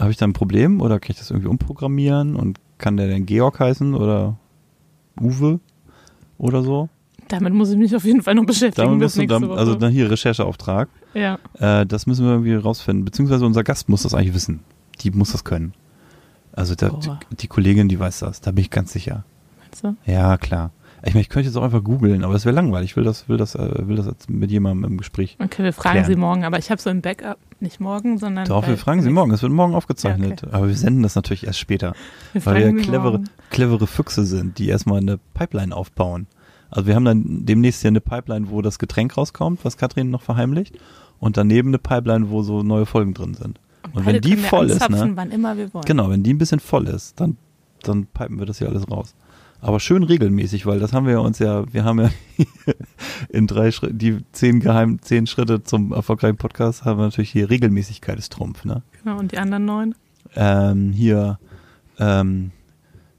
Habe 0.00 0.10
ich 0.10 0.16
da 0.16 0.26
ein 0.26 0.32
Problem 0.32 0.80
oder 0.80 0.98
kann 0.98 1.12
ich 1.12 1.18
das 1.18 1.30
irgendwie 1.30 1.48
umprogrammieren 1.48 2.36
und 2.36 2.58
kann 2.78 2.96
der 2.96 3.08
denn 3.08 3.26
Georg 3.26 3.60
heißen 3.60 3.94
oder 3.94 4.36
Uwe 5.20 5.60
oder 6.38 6.62
so? 6.62 6.88
Damit 7.28 7.52
muss 7.54 7.70
ich 7.70 7.76
mich 7.76 7.94
auf 7.96 8.04
jeden 8.04 8.22
Fall 8.22 8.34
noch 8.34 8.46
beschäftigen 8.46 8.86
Damit 8.86 9.00
bis 9.00 9.14
du 9.14 9.20
nächste 9.20 9.48
Woche. 9.48 9.58
also 9.58 9.74
dann 9.74 9.90
hier 9.92 10.10
Rechercheauftrag. 10.10 10.88
ja. 11.14 11.38
Äh, 11.58 11.84
das 11.86 12.06
müssen 12.06 12.24
wir 12.24 12.32
irgendwie 12.32 12.54
rausfinden. 12.54 13.04
Beziehungsweise 13.04 13.44
unser 13.46 13.64
Gast 13.64 13.88
muss 13.88 14.02
das 14.02 14.14
eigentlich 14.14 14.34
wissen. 14.34 14.60
Die 15.00 15.10
muss 15.10 15.32
das 15.32 15.44
können. 15.44 15.74
Also 16.52 16.74
da, 16.74 16.88
die, 16.88 17.36
die 17.36 17.46
Kollegin, 17.48 17.88
die 17.88 17.98
weiß 17.98 18.20
das. 18.20 18.40
Da 18.40 18.50
bin 18.52 18.62
ich 18.62 18.70
ganz 18.70 18.92
sicher. 18.92 19.24
Meinst 19.60 19.84
du? 19.84 19.96
Ja, 20.10 20.36
klar. 20.38 20.70
Ich 21.04 21.12
meine, 21.12 21.20
ich 21.20 21.28
könnte 21.28 21.48
jetzt 21.48 21.56
auch 21.56 21.62
einfach 21.62 21.84
googeln, 21.84 22.24
aber 22.24 22.32
das 22.32 22.46
wäre 22.46 22.54
langweilig. 22.54 22.90
Ich 22.92 22.96
will 22.96 23.04
das, 23.04 23.28
will 23.28 23.36
das, 23.36 23.54
äh, 23.54 23.86
will 23.86 23.96
das 23.96 24.06
jetzt 24.06 24.30
mit 24.30 24.50
jemandem 24.50 24.90
im 24.92 24.96
Gespräch. 24.98 25.36
Okay, 25.38 25.62
wir 25.62 25.72
fragen 25.74 25.92
Klären. 25.98 26.06
sie 26.06 26.16
morgen, 26.16 26.44
aber 26.44 26.58
ich 26.58 26.70
habe 26.70 26.80
so 26.80 26.88
ein 26.88 27.02
Backup, 27.02 27.36
nicht 27.60 27.78
morgen, 27.80 28.16
sondern. 28.18 28.46
Doch, 28.46 28.66
wir 28.66 28.78
fragen 28.78 29.02
sie 29.02 29.10
morgen. 29.10 29.30
Es 29.32 29.42
wird 29.42 29.52
morgen 29.52 29.74
aufgezeichnet. 29.74 30.42
Ja, 30.42 30.52
Aber 30.52 30.68
wir 30.68 30.74
senden 30.74 31.02
das 31.02 31.14
natürlich 31.14 31.46
erst 31.46 31.58
später. 31.58 31.92
Wir 32.32 32.44
weil 32.46 32.74
wir 32.74 32.82
clevere, 32.82 33.10
morgen. 33.18 33.24
clevere 33.50 33.86
Füchse 33.86 34.24
sind, 34.24 34.58
die 34.58 34.68
erstmal 34.68 34.98
eine 35.00 35.18
Pipeline 35.34 35.76
aufbauen. 35.76 36.26
Also 36.76 36.88
wir 36.88 36.94
haben 36.94 37.06
dann 37.06 37.46
demnächst 37.46 37.80
hier 37.80 37.88
eine 37.88 38.02
Pipeline, 38.02 38.50
wo 38.50 38.60
das 38.60 38.78
Getränk 38.78 39.16
rauskommt, 39.16 39.64
was 39.64 39.78
Katrin 39.78 40.10
noch 40.10 40.20
verheimlicht. 40.20 40.78
und 41.18 41.38
daneben 41.38 41.68
eine 41.68 41.78
Pipeline, 41.78 42.28
wo 42.28 42.42
so 42.42 42.62
neue 42.62 42.84
Folgen 42.84 43.14
drin 43.14 43.32
sind. 43.32 43.58
Und 43.94 44.04
Beide 44.04 44.16
wenn 44.16 44.20
die 44.20 44.36
voll 44.36 44.68
ist, 44.68 44.86
ne? 44.90 45.12
wann 45.14 45.30
immer 45.30 45.56
wir 45.56 45.72
wollen. 45.72 45.86
Genau, 45.86 46.10
wenn 46.10 46.22
die 46.22 46.34
ein 46.34 46.38
bisschen 46.38 46.60
voll 46.60 46.86
ist, 46.86 47.18
dann, 47.18 47.38
dann 47.82 48.04
pipen 48.04 48.38
wir 48.38 48.44
das 48.44 48.58
hier 48.58 48.68
alles 48.68 48.90
raus. 48.90 49.14
Aber 49.62 49.80
schön 49.80 50.02
regelmäßig, 50.02 50.66
weil 50.66 50.78
das 50.78 50.92
haben 50.92 51.06
wir 51.06 51.14
ja 51.14 51.18
uns 51.20 51.38
ja, 51.38 51.64
wir 51.72 51.84
haben 51.84 51.98
ja 51.98 52.10
in 53.30 53.46
drei 53.46 53.70
Schritten, 53.70 53.96
die 53.96 54.18
zehn 54.32 54.60
geheim, 54.60 55.00
zehn 55.00 55.26
Schritte 55.26 55.62
zum 55.62 55.92
erfolgreichen 55.92 56.36
Podcast 56.36 56.84
haben 56.84 56.98
wir 56.98 57.04
natürlich 57.04 57.30
hier 57.30 57.48
Regelmäßigkeit 57.48 58.18
ist 58.18 58.34
Trumpf, 58.34 58.66
ne? 58.66 58.82
Genau, 59.02 59.18
und 59.18 59.32
die 59.32 59.38
anderen 59.38 59.64
neun? 59.64 59.94
Ähm, 60.34 60.92
hier, 60.92 61.38
ähm, 61.98 62.50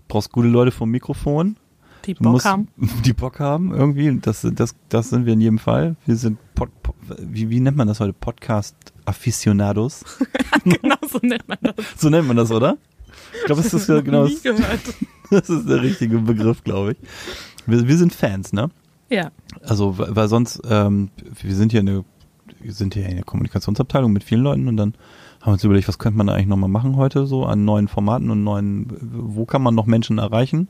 brauchst 0.07 0.31
gute 0.31 0.47
Leute 0.47 0.69
vom 0.69 0.91
Mikrofon. 0.91 1.57
Die 2.07 2.13
Bock 2.15 2.33
musst- 2.33 2.45
haben. 2.45 2.67
Die 3.05 3.13
Bock 3.13 3.39
haben, 3.39 3.73
irgendwie. 3.73 4.17
Das, 4.21 4.47
das, 4.53 4.75
das 4.89 5.09
sind 5.09 5.25
wir 5.25 5.33
in 5.33 5.41
jedem 5.41 5.59
Fall. 5.59 5.95
Wir 6.05 6.15
sind, 6.15 6.37
Pod, 6.55 6.69
Pod, 6.81 6.95
wie, 7.19 7.49
wie 7.49 7.59
nennt 7.59 7.77
man 7.77 7.87
das 7.87 7.99
heute? 7.99 8.13
Podcast-Aficionados. 8.13 10.03
genau 10.63 10.95
so 11.09 11.19
nennt 11.21 11.47
man 11.47 11.57
das. 11.61 11.75
So 11.97 12.09
nennt 12.09 12.27
man 12.27 12.37
das, 12.37 12.51
oder? 12.51 12.77
Ich 13.39 13.45
glaube, 13.45 13.61
es 13.61 13.73
ist 13.73 13.87
ja 13.89 14.01
genau, 14.01 14.27
gehört. 14.43 14.79
das 15.31 15.49
ist 15.49 15.67
der 15.67 15.81
richtige 15.81 16.19
Begriff, 16.19 16.63
glaube 16.63 16.93
ich. 16.93 16.97
Wir, 17.65 17.87
wir 17.87 17.97
sind 17.97 18.13
Fans, 18.13 18.53
ne? 18.53 18.69
Ja, 19.09 19.31
Also, 19.61 19.95
weil 19.97 20.27
sonst, 20.27 20.61
ähm, 20.69 21.09
wir 21.41 21.55
sind 21.55 21.71
hier 21.71 21.79
eine, 21.81 22.03
wir 22.59 22.73
sind 22.73 22.93
hier 22.93 23.05
in 23.07 23.15
der 23.15 23.23
Kommunikationsabteilung 23.23 24.11
mit 24.11 24.23
vielen 24.23 24.41
Leuten 24.41 24.67
und 24.67 24.75
dann 24.77 24.93
haben 25.41 25.47
wir 25.47 25.53
uns 25.53 25.63
überlegt, 25.63 25.87
was 25.87 25.97
könnte 25.97 26.17
man 26.17 26.27
da 26.27 26.33
eigentlich 26.33 26.47
nochmal 26.47 26.69
machen 26.69 26.97
heute 26.97 27.25
so 27.25 27.45
an 27.45 27.63
neuen 27.63 27.87
Formaten 27.87 28.29
und 28.31 28.43
neuen, 28.43 28.87
wo 29.01 29.45
kann 29.45 29.61
man 29.61 29.75
noch 29.75 29.85
Menschen 29.85 30.17
erreichen 30.17 30.67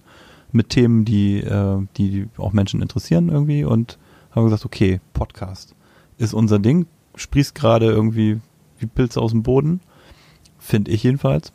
mit 0.58 0.70
Themen, 0.70 1.06
die, 1.06 1.38
äh, 1.40 1.86
die 1.96 2.28
auch 2.38 2.52
Menschen 2.52 2.82
interessieren 2.82 3.30
irgendwie 3.30 3.64
und 3.64 3.98
haben 4.32 4.44
gesagt, 4.44 4.66
okay, 4.66 5.00
Podcast 5.14 5.76
ist 6.18 6.34
unser 6.34 6.60
Ding, 6.60 6.88
sprießt 7.16 7.56
gerade 7.56 7.86
irgendwie 7.86 8.40
wie 8.80 8.88
Pilze 8.88 9.22
aus 9.22 9.32
dem 9.32 9.44
Boden, 9.44 9.80
finde 10.60 10.92
ich 10.92 11.04
jedenfalls. 11.04 11.54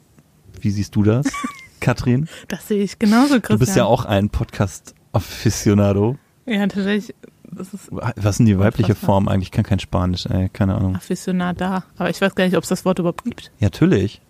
Wie 0.60 0.70
siehst 0.70 0.94
du 0.96 1.02
das, 1.02 1.26
Katrin? 1.80 2.28
das 2.48 2.68
sehe 2.68 2.82
ich 2.82 2.98
genauso, 2.98 3.34
Christian. 3.34 3.58
Du 3.58 3.64
bist 3.64 3.76
ja 3.76 3.84
auch 3.84 4.04
ein 4.04 4.30
Podcast-Aficionado. 4.30 6.16
Ja, 6.46 6.66
tatsächlich, 6.66 7.14
Was 7.50 7.72
ist 7.74 8.38
denn 8.38 8.46
die 8.46 8.58
weibliche 8.58 8.92
Unfassbar. 8.92 9.06
Form 9.06 9.28
eigentlich? 9.28 9.48
Ich 9.48 9.52
kann 9.52 9.64
kein 9.64 9.78
Spanisch, 9.80 10.26
ey, 10.26 10.48
keine 10.48 10.74
Ahnung. 10.76 10.96
Afficionada. 10.96 11.84
Aber 11.96 12.10
ich 12.10 12.20
weiß 12.20 12.34
gar 12.34 12.44
nicht, 12.44 12.56
ob 12.56 12.62
es 12.62 12.68
das 12.68 12.84
Wort 12.84 12.98
überhaupt 12.98 13.24
gibt. 13.24 13.52
Ja, 13.58 13.66
natürlich. 13.66 14.20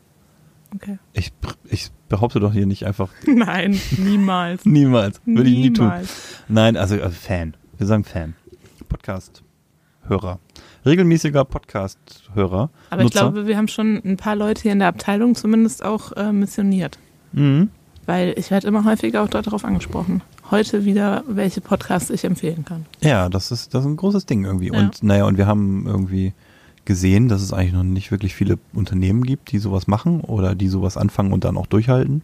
Okay. 0.74 0.98
Ich, 1.12 1.32
ich 1.64 1.90
behaupte 2.08 2.40
doch 2.40 2.52
hier 2.52 2.66
nicht 2.66 2.86
einfach 2.86 3.10
Nein, 3.26 3.78
niemals. 3.98 4.64
niemals. 4.64 5.20
Würde 5.26 5.50
ich 5.50 5.56
nie 5.58 5.72
tun. 5.72 5.86
Niemals. 5.86 6.38
Nein, 6.48 6.76
also 6.76 6.96
äh, 6.96 7.10
Fan. 7.10 7.54
Wir 7.78 7.86
sagen 7.86 8.04
Fan. 8.04 8.34
Podcast-Hörer. 8.88 10.38
Regelmäßiger 10.84 11.44
Podcast-Hörer. 11.44 12.70
Aber 12.90 13.00
ich 13.02 13.04
Nutzer. 13.06 13.20
glaube, 13.20 13.46
wir 13.46 13.56
haben 13.56 13.68
schon 13.68 14.00
ein 14.04 14.16
paar 14.16 14.34
Leute 14.36 14.62
hier 14.62 14.72
in 14.72 14.78
der 14.78 14.88
Abteilung 14.88 15.34
zumindest 15.34 15.84
auch 15.84 16.12
äh, 16.12 16.32
missioniert. 16.32 16.98
Mhm. 17.32 17.70
Weil 18.06 18.34
ich 18.36 18.50
werde 18.50 18.66
immer 18.66 18.84
häufiger 18.84 19.22
auch 19.22 19.28
darauf 19.28 19.64
angesprochen. 19.64 20.22
Heute 20.50 20.84
wieder, 20.84 21.22
welche 21.28 21.60
Podcasts 21.60 22.10
ich 22.10 22.24
empfehlen 22.24 22.64
kann. 22.64 22.84
Ja, 23.00 23.28
das 23.28 23.52
ist, 23.52 23.74
das 23.74 23.84
ist 23.84 23.90
ein 23.90 23.96
großes 23.96 24.26
Ding 24.26 24.44
irgendwie. 24.44 24.72
Ja. 24.72 24.78
Und 24.78 25.02
naja, 25.02 25.24
und 25.24 25.38
wir 25.38 25.46
haben 25.46 25.86
irgendwie 25.86 26.32
gesehen, 26.84 27.28
dass 27.28 27.42
es 27.42 27.52
eigentlich 27.52 27.72
noch 27.72 27.84
nicht 27.84 28.10
wirklich 28.10 28.34
viele 28.34 28.58
Unternehmen 28.72 29.22
gibt, 29.22 29.52
die 29.52 29.58
sowas 29.58 29.86
machen 29.86 30.20
oder 30.20 30.54
die 30.54 30.68
sowas 30.68 30.96
anfangen 30.96 31.32
und 31.32 31.44
dann 31.44 31.56
auch 31.56 31.66
durchhalten. 31.66 32.22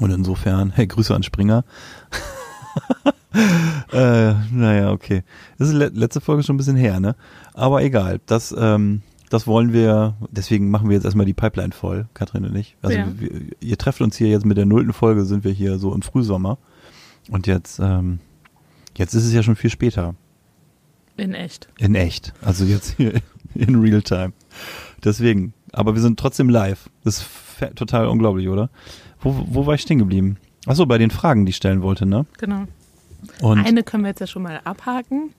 Und 0.00 0.10
insofern, 0.10 0.70
hey, 0.70 0.86
Grüße 0.86 1.14
an 1.14 1.22
Springer. 1.22 1.64
äh, 3.92 4.32
naja, 4.50 4.90
okay. 4.92 5.22
Das 5.58 5.68
ist 5.68 5.74
le 5.74 5.88
letzte 5.88 6.20
Folge 6.20 6.42
schon 6.42 6.54
ein 6.54 6.58
bisschen 6.58 6.76
her, 6.76 6.98
ne? 7.00 7.14
Aber 7.54 7.82
egal. 7.82 8.20
Das, 8.26 8.54
ähm, 8.56 9.02
das 9.28 9.46
wollen 9.46 9.72
wir, 9.72 10.14
deswegen 10.30 10.70
machen 10.70 10.88
wir 10.88 10.94
jetzt 10.94 11.04
erstmal 11.04 11.26
die 11.26 11.34
Pipeline 11.34 11.72
voll, 11.72 12.06
Katrin 12.14 12.44
und 12.44 12.56
ich. 12.56 12.76
Also 12.82 12.96
Ja. 12.98 13.06
wir, 13.18 13.30
ihr 13.60 13.78
trefft 13.78 14.00
uns 14.00 14.16
hier 14.16 14.28
jetzt 14.28 14.46
mit 14.46 14.56
der 14.56 14.66
nullten 14.66 14.92
Folge, 14.92 15.24
sind 15.24 15.44
wir 15.44 15.52
hier 15.52 15.78
so 15.78 15.94
im 15.94 16.02
Frühsommer. 16.02 16.58
Und 17.30 17.46
jetzt, 17.46 17.78
ähm, 17.78 18.18
jetzt 18.96 19.14
ist 19.14 19.24
es 19.24 19.32
ja 19.32 19.42
schon 19.42 19.56
viel 19.56 19.70
später. 19.70 20.14
In 21.16 21.34
echt. 21.34 21.68
In 21.78 21.94
echt. 21.94 22.32
Also 22.42 22.64
jetzt 22.64 22.94
hier 22.96 23.12
in 23.68 23.80
real 23.80 24.02
time. 24.02 24.32
Deswegen. 25.04 25.54
Aber 25.72 25.94
wir 25.94 26.02
sind 26.02 26.18
trotzdem 26.18 26.48
live. 26.48 26.90
Das 27.04 27.18
ist 27.18 27.76
total 27.76 28.08
unglaublich, 28.08 28.48
oder? 28.48 28.68
Wo, 29.20 29.46
wo 29.48 29.66
war 29.66 29.74
ich 29.74 29.80
stehen 29.82 29.98
geblieben? 29.98 30.36
Achso, 30.66 30.84
bei 30.86 30.98
den 30.98 31.10
Fragen, 31.10 31.46
die 31.46 31.50
ich 31.50 31.56
stellen 31.56 31.82
wollte, 31.82 32.06
ne? 32.06 32.26
Genau. 32.38 32.64
Und 33.40 33.64
Eine 33.64 33.82
können 33.82 34.02
wir 34.04 34.10
jetzt 34.10 34.20
ja 34.20 34.26
schon 34.26 34.42
mal 34.42 34.60
abhaken. 34.64 35.30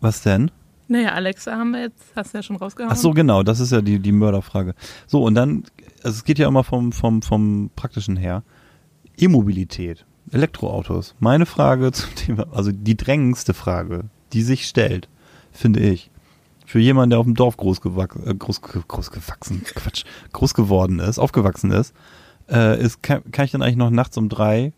was 0.00 0.22
denn? 0.22 0.50
Naja, 0.88 1.12
Alexa 1.12 1.52
haben 1.52 1.72
wir 1.72 1.80
jetzt, 1.82 2.04
hast 2.14 2.32
du 2.32 2.38
ja 2.38 2.42
schon 2.42 2.56
rausgehauen. 2.56 2.92
Ach 2.92 2.96
so, 2.96 3.10
genau, 3.12 3.42
das 3.42 3.58
ist 3.58 3.72
ja 3.72 3.80
die, 3.80 3.98
die 3.98 4.12
Mörderfrage. 4.12 4.74
So, 5.08 5.24
und 5.24 5.34
dann, 5.34 5.64
also 6.04 6.16
es 6.16 6.24
geht 6.24 6.38
ja 6.38 6.46
immer 6.46 6.62
vom, 6.62 6.92
vom, 6.92 7.22
vom 7.22 7.70
Praktischen 7.74 8.16
her. 8.16 8.44
E-Mobilität, 9.16 10.04
Elektroautos. 10.30 11.16
Meine 11.18 11.46
Frage 11.46 11.90
zum 11.92 12.14
Thema, 12.14 12.46
also 12.52 12.70
die 12.72 12.96
drängendste 12.96 13.52
Frage, 13.54 14.04
die 14.32 14.42
sich 14.42 14.66
stellt, 14.66 15.08
finde 15.50 15.80
ich, 15.80 16.10
für 16.66 16.80
jemanden, 16.80 17.10
der 17.10 17.20
auf 17.20 17.24
dem 17.24 17.34
Dorf 17.34 17.56
groß, 17.56 17.80
gewack, 17.80 18.16
äh, 18.26 18.34
groß, 18.34 18.60
groß 18.60 19.10
gewachsen, 19.10 19.62
Quatsch, 19.74 20.04
groß 20.32 20.52
geworden 20.52 20.98
ist, 20.98 21.18
aufgewachsen 21.18 21.70
ist, 21.70 21.94
äh, 22.50 22.78
ist 22.78 23.02
kann, 23.02 23.22
kann 23.30 23.46
ich 23.46 23.52
dann 23.52 23.62
eigentlich 23.62 23.76
noch 23.76 23.90
nachts 23.90 24.18
um 24.18 24.28
drei 24.28 24.72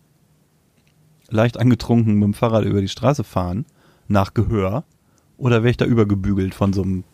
leicht 1.30 1.58
angetrunken 1.58 2.14
mit 2.14 2.24
dem 2.24 2.34
Fahrrad 2.34 2.64
über 2.64 2.80
die 2.80 2.88
Straße 2.88 3.24
fahren, 3.24 3.66
nach 4.06 4.34
Gehör, 4.34 4.84
oder 5.38 5.62
wäre 5.62 5.70
ich 5.70 5.76
da 5.76 5.84
übergebügelt 5.84 6.54
von 6.54 6.72
so 6.72 6.82
einem 6.82 7.04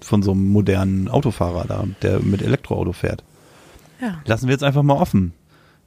von 0.00 0.22
so 0.22 0.32
einem 0.32 0.48
modernen 0.48 1.08
Autofahrer 1.08 1.64
da, 1.66 1.84
der 2.02 2.20
mit 2.20 2.42
Elektroauto 2.42 2.92
fährt. 2.92 3.24
Ja. 4.02 4.20
Lassen 4.26 4.48
wir 4.48 4.52
jetzt 4.52 4.64
einfach 4.64 4.82
mal 4.82 4.94
offen. 4.98 5.32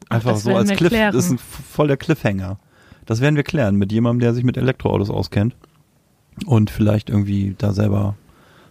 Einfach 0.09 0.31
das 0.31 0.43
so 0.43 0.55
als 0.55 0.71
Cliff, 0.71 0.89
klären. 0.89 1.13
das 1.13 1.25
ist 1.25 1.31
ein 1.31 1.37
voll 1.37 1.87
der 1.87 1.97
Cliffhanger. 1.97 2.57
Das 3.05 3.21
werden 3.21 3.35
wir 3.35 3.43
klären 3.43 3.75
mit 3.75 3.91
jemandem, 3.91 4.21
der 4.21 4.33
sich 4.33 4.43
mit 4.43 4.57
Elektroautos 4.57 5.11
auskennt 5.11 5.55
und 6.45 6.69
vielleicht 6.69 7.09
irgendwie 7.09 7.55
da 7.57 7.73
selber 7.73 8.15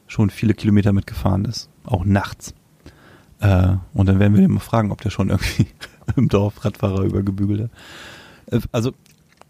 schon 0.07 0.31
viele 0.31 0.55
Kilometer 0.55 0.93
mitgefahren 0.93 1.45
ist, 1.45 1.69
auch 1.85 2.05
nachts. 2.05 2.55
Äh, 3.41 3.75
und 3.93 4.07
dann 4.07 4.19
werden 4.19 4.35
wir 4.35 4.41
den 4.41 4.53
mal 4.53 4.61
fragen, 4.61 4.93
ob 4.93 5.01
der 5.01 5.11
schon 5.11 5.31
irgendwie 5.31 5.67
im 6.17 6.29
Dorf 6.29 6.65
Radfahrer 6.65 7.03
übergebügelt 7.03 7.63
hat. 7.63 7.71
Äh, 8.53 8.67
also 8.73 8.93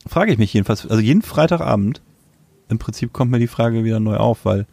frage 0.07 0.33
ich 0.33 0.39
mich 0.39 0.53
jedenfalls, 0.53 0.87
also 0.87 1.03
jeden 1.03 1.23
Freitagabend 1.23 2.01
im 2.69 2.79
Prinzip 2.79 3.13
kommt 3.13 3.31
mir 3.31 3.39
die 3.39 3.47
Frage 3.47 3.85
wieder 3.85 4.01
neu 4.01 4.17
auf, 4.17 4.45
weil 4.45 4.67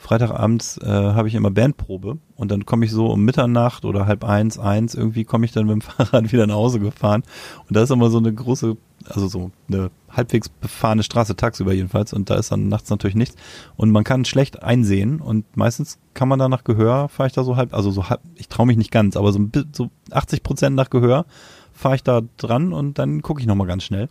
Freitagabends 0.00 0.78
äh, 0.78 0.86
habe 0.86 1.28
ich 1.28 1.34
immer 1.34 1.50
Bandprobe 1.50 2.16
und 2.34 2.50
dann 2.50 2.64
komme 2.64 2.86
ich 2.86 2.90
so 2.90 3.08
um 3.08 3.22
Mitternacht 3.22 3.84
oder 3.84 4.06
halb 4.06 4.24
eins, 4.24 4.58
eins, 4.58 4.94
irgendwie 4.94 5.24
komme 5.24 5.44
ich 5.44 5.52
dann 5.52 5.66
mit 5.66 5.74
dem 5.74 5.80
Fahrrad 5.82 6.32
wieder 6.32 6.46
nach 6.46 6.54
Hause 6.54 6.80
gefahren 6.80 7.22
und 7.68 7.76
da 7.76 7.82
ist 7.82 7.90
immer 7.90 8.08
so 8.08 8.16
eine 8.16 8.32
große, 8.32 8.78
also 9.04 9.28
so 9.28 9.50
eine 9.68 9.90
halbwegs 10.08 10.48
befahrene 10.48 11.02
Straße, 11.02 11.36
tagsüber 11.36 11.74
jedenfalls 11.74 12.14
und 12.14 12.30
da 12.30 12.36
ist 12.36 12.50
dann 12.50 12.68
nachts 12.68 12.88
natürlich 12.88 13.14
nichts 13.14 13.36
und 13.76 13.90
man 13.90 14.02
kann 14.02 14.24
schlecht 14.24 14.62
einsehen 14.62 15.20
und 15.20 15.44
meistens 15.54 15.98
kann 16.14 16.28
man 16.28 16.38
da 16.38 16.48
nach 16.48 16.64
Gehör, 16.64 17.10
fahre 17.10 17.26
ich 17.26 17.34
da 17.34 17.44
so 17.44 17.56
halb, 17.56 17.74
also 17.74 17.90
so 17.90 18.08
halb, 18.08 18.20
ich 18.36 18.48
traue 18.48 18.66
mich 18.66 18.78
nicht 18.78 18.90
ganz, 18.90 19.18
aber 19.18 19.32
so, 19.32 19.46
so 19.72 19.90
80 20.10 20.42
Prozent 20.42 20.76
nach 20.76 20.88
Gehör 20.88 21.26
fahre 21.74 21.96
ich 21.96 22.02
da 22.02 22.22
dran 22.38 22.72
und 22.72 22.98
dann 22.98 23.20
gucke 23.20 23.42
ich 23.42 23.46
nochmal 23.46 23.66
ganz 23.66 23.84
schnell. 23.84 24.08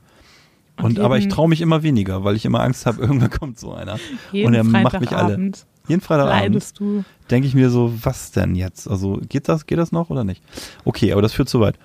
Und 0.78 0.97
Und, 0.97 0.99
aber 0.99 1.17
ich 1.17 1.28
traue 1.28 1.49
mich 1.49 1.62
immer 1.62 1.84
weniger, 1.84 2.23
weil 2.23 2.36
ich 2.36 2.45
immer 2.45 2.62
Angst 2.62 2.86
habe, 2.86 3.02
irgendwann 3.02 3.30
kommt 3.30 3.60
so 3.60 3.73
einer. 3.73 3.97
Und 4.32 4.54
er 4.54 4.63
macht 4.63 4.99
mich 5.02 5.12
alle. 5.12 5.52
Jeden 5.89 6.02
Freitagabend 6.02 6.56
denke 7.30 7.47
ich 7.47 7.56
mir 7.56 7.69
so, 7.69 7.91
was 8.04 8.32
denn 8.32 8.56
jetzt? 8.56 8.88
Also 8.89 9.19
geht 9.28 9.49
das, 9.49 9.65
geht 9.67 9.78
das 9.80 9.91
noch 9.91 10.10
oder 10.10 10.23
nicht? 10.23 10.41
Okay, 10.86 11.12
aber 11.12 11.21
das 11.21 11.34
führt 11.34 11.49
zu 11.49 11.60
weit. 11.60 11.78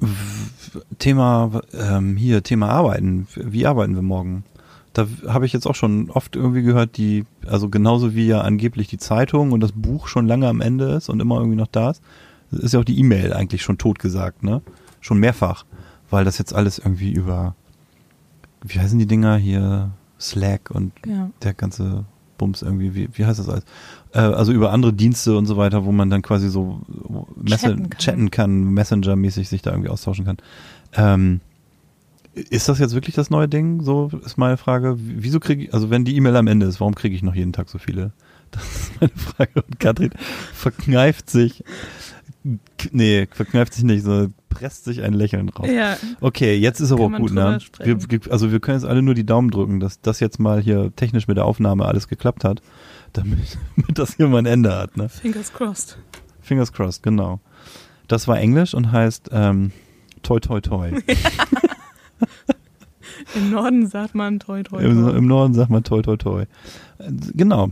W- 0.00 0.80
Thema 0.98 1.60
ähm, 1.72 2.16
hier, 2.16 2.42
Thema 2.42 2.68
Arbeiten. 2.70 3.26
Wie 3.34 3.66
arbeiten 3.66 3.94
wir 3.94 4.02
morgen? 4.02 4.44
Da 4.92 5.06
habe 5.26 5.44
ich 5.46 5.52
jetzt 5.52 5.66
auch 5.66 5.74
schon 5.74 6.10
oft 6.10 6.34
irgendwie 6.36 6.62
gehört, 6.62 6.96
die, 6.96 7.24
also 7.46 7.68
genauso 7.68 8.14
wie 8.14 8.26
ja 8.26 8.40
angeblich 8.40 8.88
die 8.88 8.98
Zeitung 8.98 9.52
und 9.52 9.60
das 9.60 9.72
Buch 9.72 10.08
schon 10.08 10.26
lange 10.26 10.48
am 10.48 10.60
Ende 10.60 10.86
ist 10.92 11.08
und 11.08 11.20
immer 11.20 11.36
irgendwie 11.38 11.56
noch 11.56 11.66
da 11.68 11.90
ist, 11.90 12.02
ist 12.52 12.72
ja 12.74 12.80
auch 12.80 12.84
die 12.84 12.98
E-Mail 12.98 13.32
eigentlich 13.32 13.62
schon 13.62 13.78
totgesagt, 13.78 14.42
ne? 14.42 14.62
Schon 15.00 15.18
mehrfach, 15.18 15.64
weil 16.10 16.24
das 16.24 16.38
jetzt 16.38 16.54
alles 16.54 16.78
irgendwie 16.78 17.12
über, 17.12 17.54
wie 18.62 18.80
heißen 18.80 18.98
die 18.98 19.06
Dinger 19.06 19.36
hier, 19.36 19.90
Slack 20.20 20.70
und 20.70 20.92
Ja. 21.06 21.30
der 21.42 21.54
ganze 21.54 22.04
Bums 22.38 22.62
irgendwie, 22.62 22.94
wie, 22.94 23.08
wie 23.12 23.24
heißt 23.26 23.38
das 23.40 23.48
alles? 23.48 23.64
Äh, 24.12 24.18
also 24.20 24.52
über 24.52 24.72
andere 24.72 24.92
Dienste 24.92 25.36
und 25.36 25.46
so 25.46 25.56
weiter, 25.56 25.84
wo 25.84 25.92
man 25.92 26.08
dann 26.10 26.22
quasi 26.22 26.48
so 26.48 26.80
Messe 27.36 27.66
Chatten 27.66 27.90
kann. 27.90 27.98
chatten 27.98 28.30
kann, 28.30 28.64
Messenger-mäßig 28.74 29.48
sich 29.48 29.62
da 29.62 29.70
irgendwie 29.72 29.90
austauschen 29.90 30.24
kann. 30.24 30.36
Ähm, 30.94 31.40
ist 32.34 32.68
das 32.68 32.78
jetzt 32.78 32.94
wirklich 32.94 33.16
das 33.16 33.30
neue 33.30 33.48
Ding? 33.48 33.82
So 33.82 34.10
ist 34.24 34.36
meine 34.38 34.56
Frage. 34.56 34.94
Wieso 34.98 35.40
kriege 35.40 35.64
ich, 35.64 35.74
also 35.74 35.90
wenn 35.90 36.04
die 36.04 36.14
E-Mail 36.16 36.36
am 36.36 36.46
Ende 36.46 36.66
ist, 36.66 36.78
warum 36.78 36.94
kriege 36.94 37.16
ich 37.16 37.22
noch 37.24 37.34
jeden 37.34 37.52
Tag 37.52 37.68
so 37.68 37.78
viele? 37.78 38.12
Das 38.50 38.62
ist 38.64 39.00
meine 39.00 39.12
Frage. 39.14 39.62
Und 39.62 39.78
Katrin 39.78 40.10
verkneift 40.54 41.28
sich, 41.28 41.62
nee, 42.92 43.26
verkneift 43.30 43.74
sich 43.74 43.84
nicht, 43.84 44.04
so 44.04 44.28
presst 44.48 44.84
sich 44.84 45.02
ein 45.02 45.12
Lächeln 45.12 45.48
raus. 45.48 45.68
Ja, 45.70 45.96
Okay, 46.20 46.56
jetzt 46.56 46.80
ist 46.80 46.92
aber 46.92 47.04
auch 47.04 47.12
gut, 47.12 47.32
ne? 47.32 47.58
Wir, 47.82 47.98
also 48.30 48.50
wir 48.52 48.60
können 48.60 48.78
jetzt 48.78 48.88
alle 48.88 49.02
nur 49.02 49.14
die 49.14 49.26
Daumen 49.26 49.50
drücken, 49.50 49.80
dass 49.80 50.00
das 50.00 50.20
jetzt 50.20 50.38
mal 50.38 50.60
hier 50.60 50.94
technisch 50.96 51.28
mit 51.28 51.36
der 51.36 51.44
Aufnahme 51.44 51.84
alles 51.84 52.08
geklappt 52.08 52.44
hat, 52.44 52.62
damit, 53.12 53.58
damit 53.76 53.98
das 53.98 54.16
hier 54.16 54.28
mal 54.28 54.38
ein 54.38 54.46
Ende 54.46 54.74
hat, 54.76 54.96
ne? 54.96 55.08
fingers 55.08 55.52
crossed. 55.52 55.98
Fingers 56.40 56.72
crossed, 56.72 57.02
genau. 57.02 57.40
Das 58.06 58.26
war 58.26 58.38
Englisch 58.38 58.72
und 58.74 58.90
heißt 58.90 59.28
ähm, 59.32 59.72
toi 60.22 60.40
toi 60.40 60.60
toi. 60.60 60.90
Im 63.34 63.50
Norden 63.50 63.86
sagt 63.86 64.14
man 64.14 64.38
toi 64.38 64.62
toi 64.62 64.80
Im, 64.82 65.02
toi. 65.02 65.16
Im 65.16 65.26
Norden 65.26 65.52
sagt 65.52 65.70
man 65.70 65.84
toi 65.84 66.00
toi 66.00 66.16
toi. 66.16 66.44
Genau. 67.34 67.70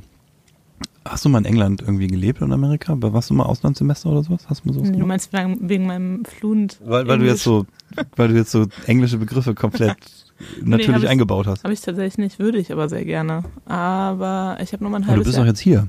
Hast 1.09 1.25
du 1.25 1.29
mal 1.29 1.39
in 1.39 1.45
England 1.45 1.81
irgendwie 1.83 2.07
gelebt 2.07 2.41
in 2.41 2.53
Amerika? 2.53 2.95
Warst 2.99 3.31
du 3.31 3.35
mal 3.35 3.45
Auslandssemester 3.45 4.11
oder 4.11 4.23
sowas? 4.23 4.45
Hast 4.49 4.65
du 4.65 4.69
mal 4.69 4.75
sowas 4.75 4.93
Du 4.93 5.07
meinst 5.07 5.33
wegen, 5.33 5.87
meinem 5.87 6.25
Fluent 6.25 6.79
Weil, 6.85 7.07
weil 7.07 7.19
du 7.19 7.27
jetzt 7.27 7.43
so, 7.43 7.67
weil 8.17 8.29
du 8.29 8.35
jetzt 8.35 8.51
so 8.51 8.67
englische 8.87 9.19
Begriffe 9.19 9.55
komplett 9.55 9.97
natürlich 10.63 11.05
ich- 11.05 11.09
eingebaut 11.09 11.47
hast. 11.47 11.65
Habe 11.65 11.75
ich 11.75 11.81
tatsächlich 11.81 12.19
nicht, 12.19 12.39
würde 12.39 12.59
ich 12.59 12.73
aber 12.73 12.89
sehr 12.89 13.05
gerne. 13.05 13.45
Aber 13.67 14.59
ich 14.63 14.73
habe 14.73 14.83
nur 14.85 14.91
mal 14.91 14.99
ein 14.99 15.05
Aber 15.05 15.13
du 15.13 15.19
halbes 15.19 15.27
bist 15.27 15.37
Jahr. 15.37 15.45
doch 15.45 15.51
jetzt 15.51 15.61
hier. 15.61 15.89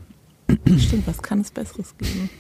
Stimmt, 0.78 1.08
was 1.08 1.22
kann 1.22 1.42
es 1.42 1.52
Besseres 1.52 1.96
geben? 1.98 2.30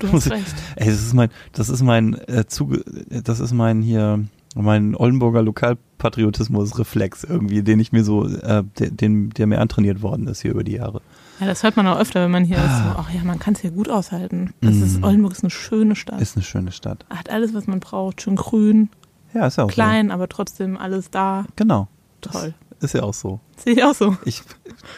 Du 0.00 0.10
hast 0.10 0.30
recht. 0.30 0.54
Ey, 0.76 0.86
das 0.86 1.02
ist 1.02 1.12
mein, 1.12 1.28
das 1.52 1.68
ist 1.68 1.82
mein 1.82 2.14
äh, 2.28 2.46
Zuge, 2.46 2.82
das 3.24 3.40
ist 3.40 3.52
mein 3.52 3.82
hier, 3.82 4.24
mein 4.54 4.94
Oldenburger 4.96 5.42
Lokalpatriotismus-Reflex 5.42 7.24
irgendwie, 7.24 7.62
den 7.62 7.78
ich 7.78 7.92
mir 7.92 8.02
so, 8.04 8.26
äh, 8.26 8.64
der, 8.78 8.90
den, 8.90 9.30
der 9.30 9.46
mir 9.46 9.60
antrainiert 9.60 10.00
worden 10.02 10.26
ist 10.28 10.40
hier 10.42 10.52
über 10.52 10.64
die 10.64 10.72
Jahre. 10.72 11.02
Ja, 11.40 11.46
das 11.46 11.62
hört 11.62 11.76
man 11.76 11.86
auch 11.86 11.98
öfter, 11.98 12.22
wenn 12.22 12.30
man 12.30 12.44
hier 12.44 12.58
ist. 12.58 12.64
Ah. 12.64 12.92
So, 12.94 12.98
ach 13.00 13.10
ja, 13.10 13.22
man 13.24 13.38
kann 13.38 13.54
es 13.54 13.60
hier 13.60 13.70
gut 13.70 13.88
aushalten. 13.88 14.52
Das 14.60 14.74
Mm. 14.76 14.82
ist, 14.82 15.02
Oldenburg 15.02 15.32
ist 15.32 15.42
eine 15.42 15.50
schöne 15.50 15.96
Stadt. 15.96 16.20
Ist 16.20 16.36
eine 16.36 16.44
schöne 16.44 16.70
Stadt. 16.72 17.04
Hat 17.08 17.30
alles, 17.30 17.54
was 17.54 17.66
man 17.66 17.80
braucht. 17.80 18.20
Schön 18.22 18.36
grün, 18.36 18.90
Ja, 19.32 19.46
ist 19.46 19.56
ja 19.56 19.64
auch 19.64 19.70
klein, 19.70 20.10
aber 20.10 20.28
trotzdem 20.28 20.76
alles 20.76 21.10
da. 21.10 21.44
so. 21.46 21.52
Genau. 21.56 21.88
Toll. 22.20 22.52
Ist 22.80 22.94
ja 22.94 23.02
auch 23.02 23.12
so. 23.14 23.40
Sehe 23.56 23.74
ich 23.74 23.84
auch 23.84 23.94
so. 23.94 24.16
Ich, 24.24 24.42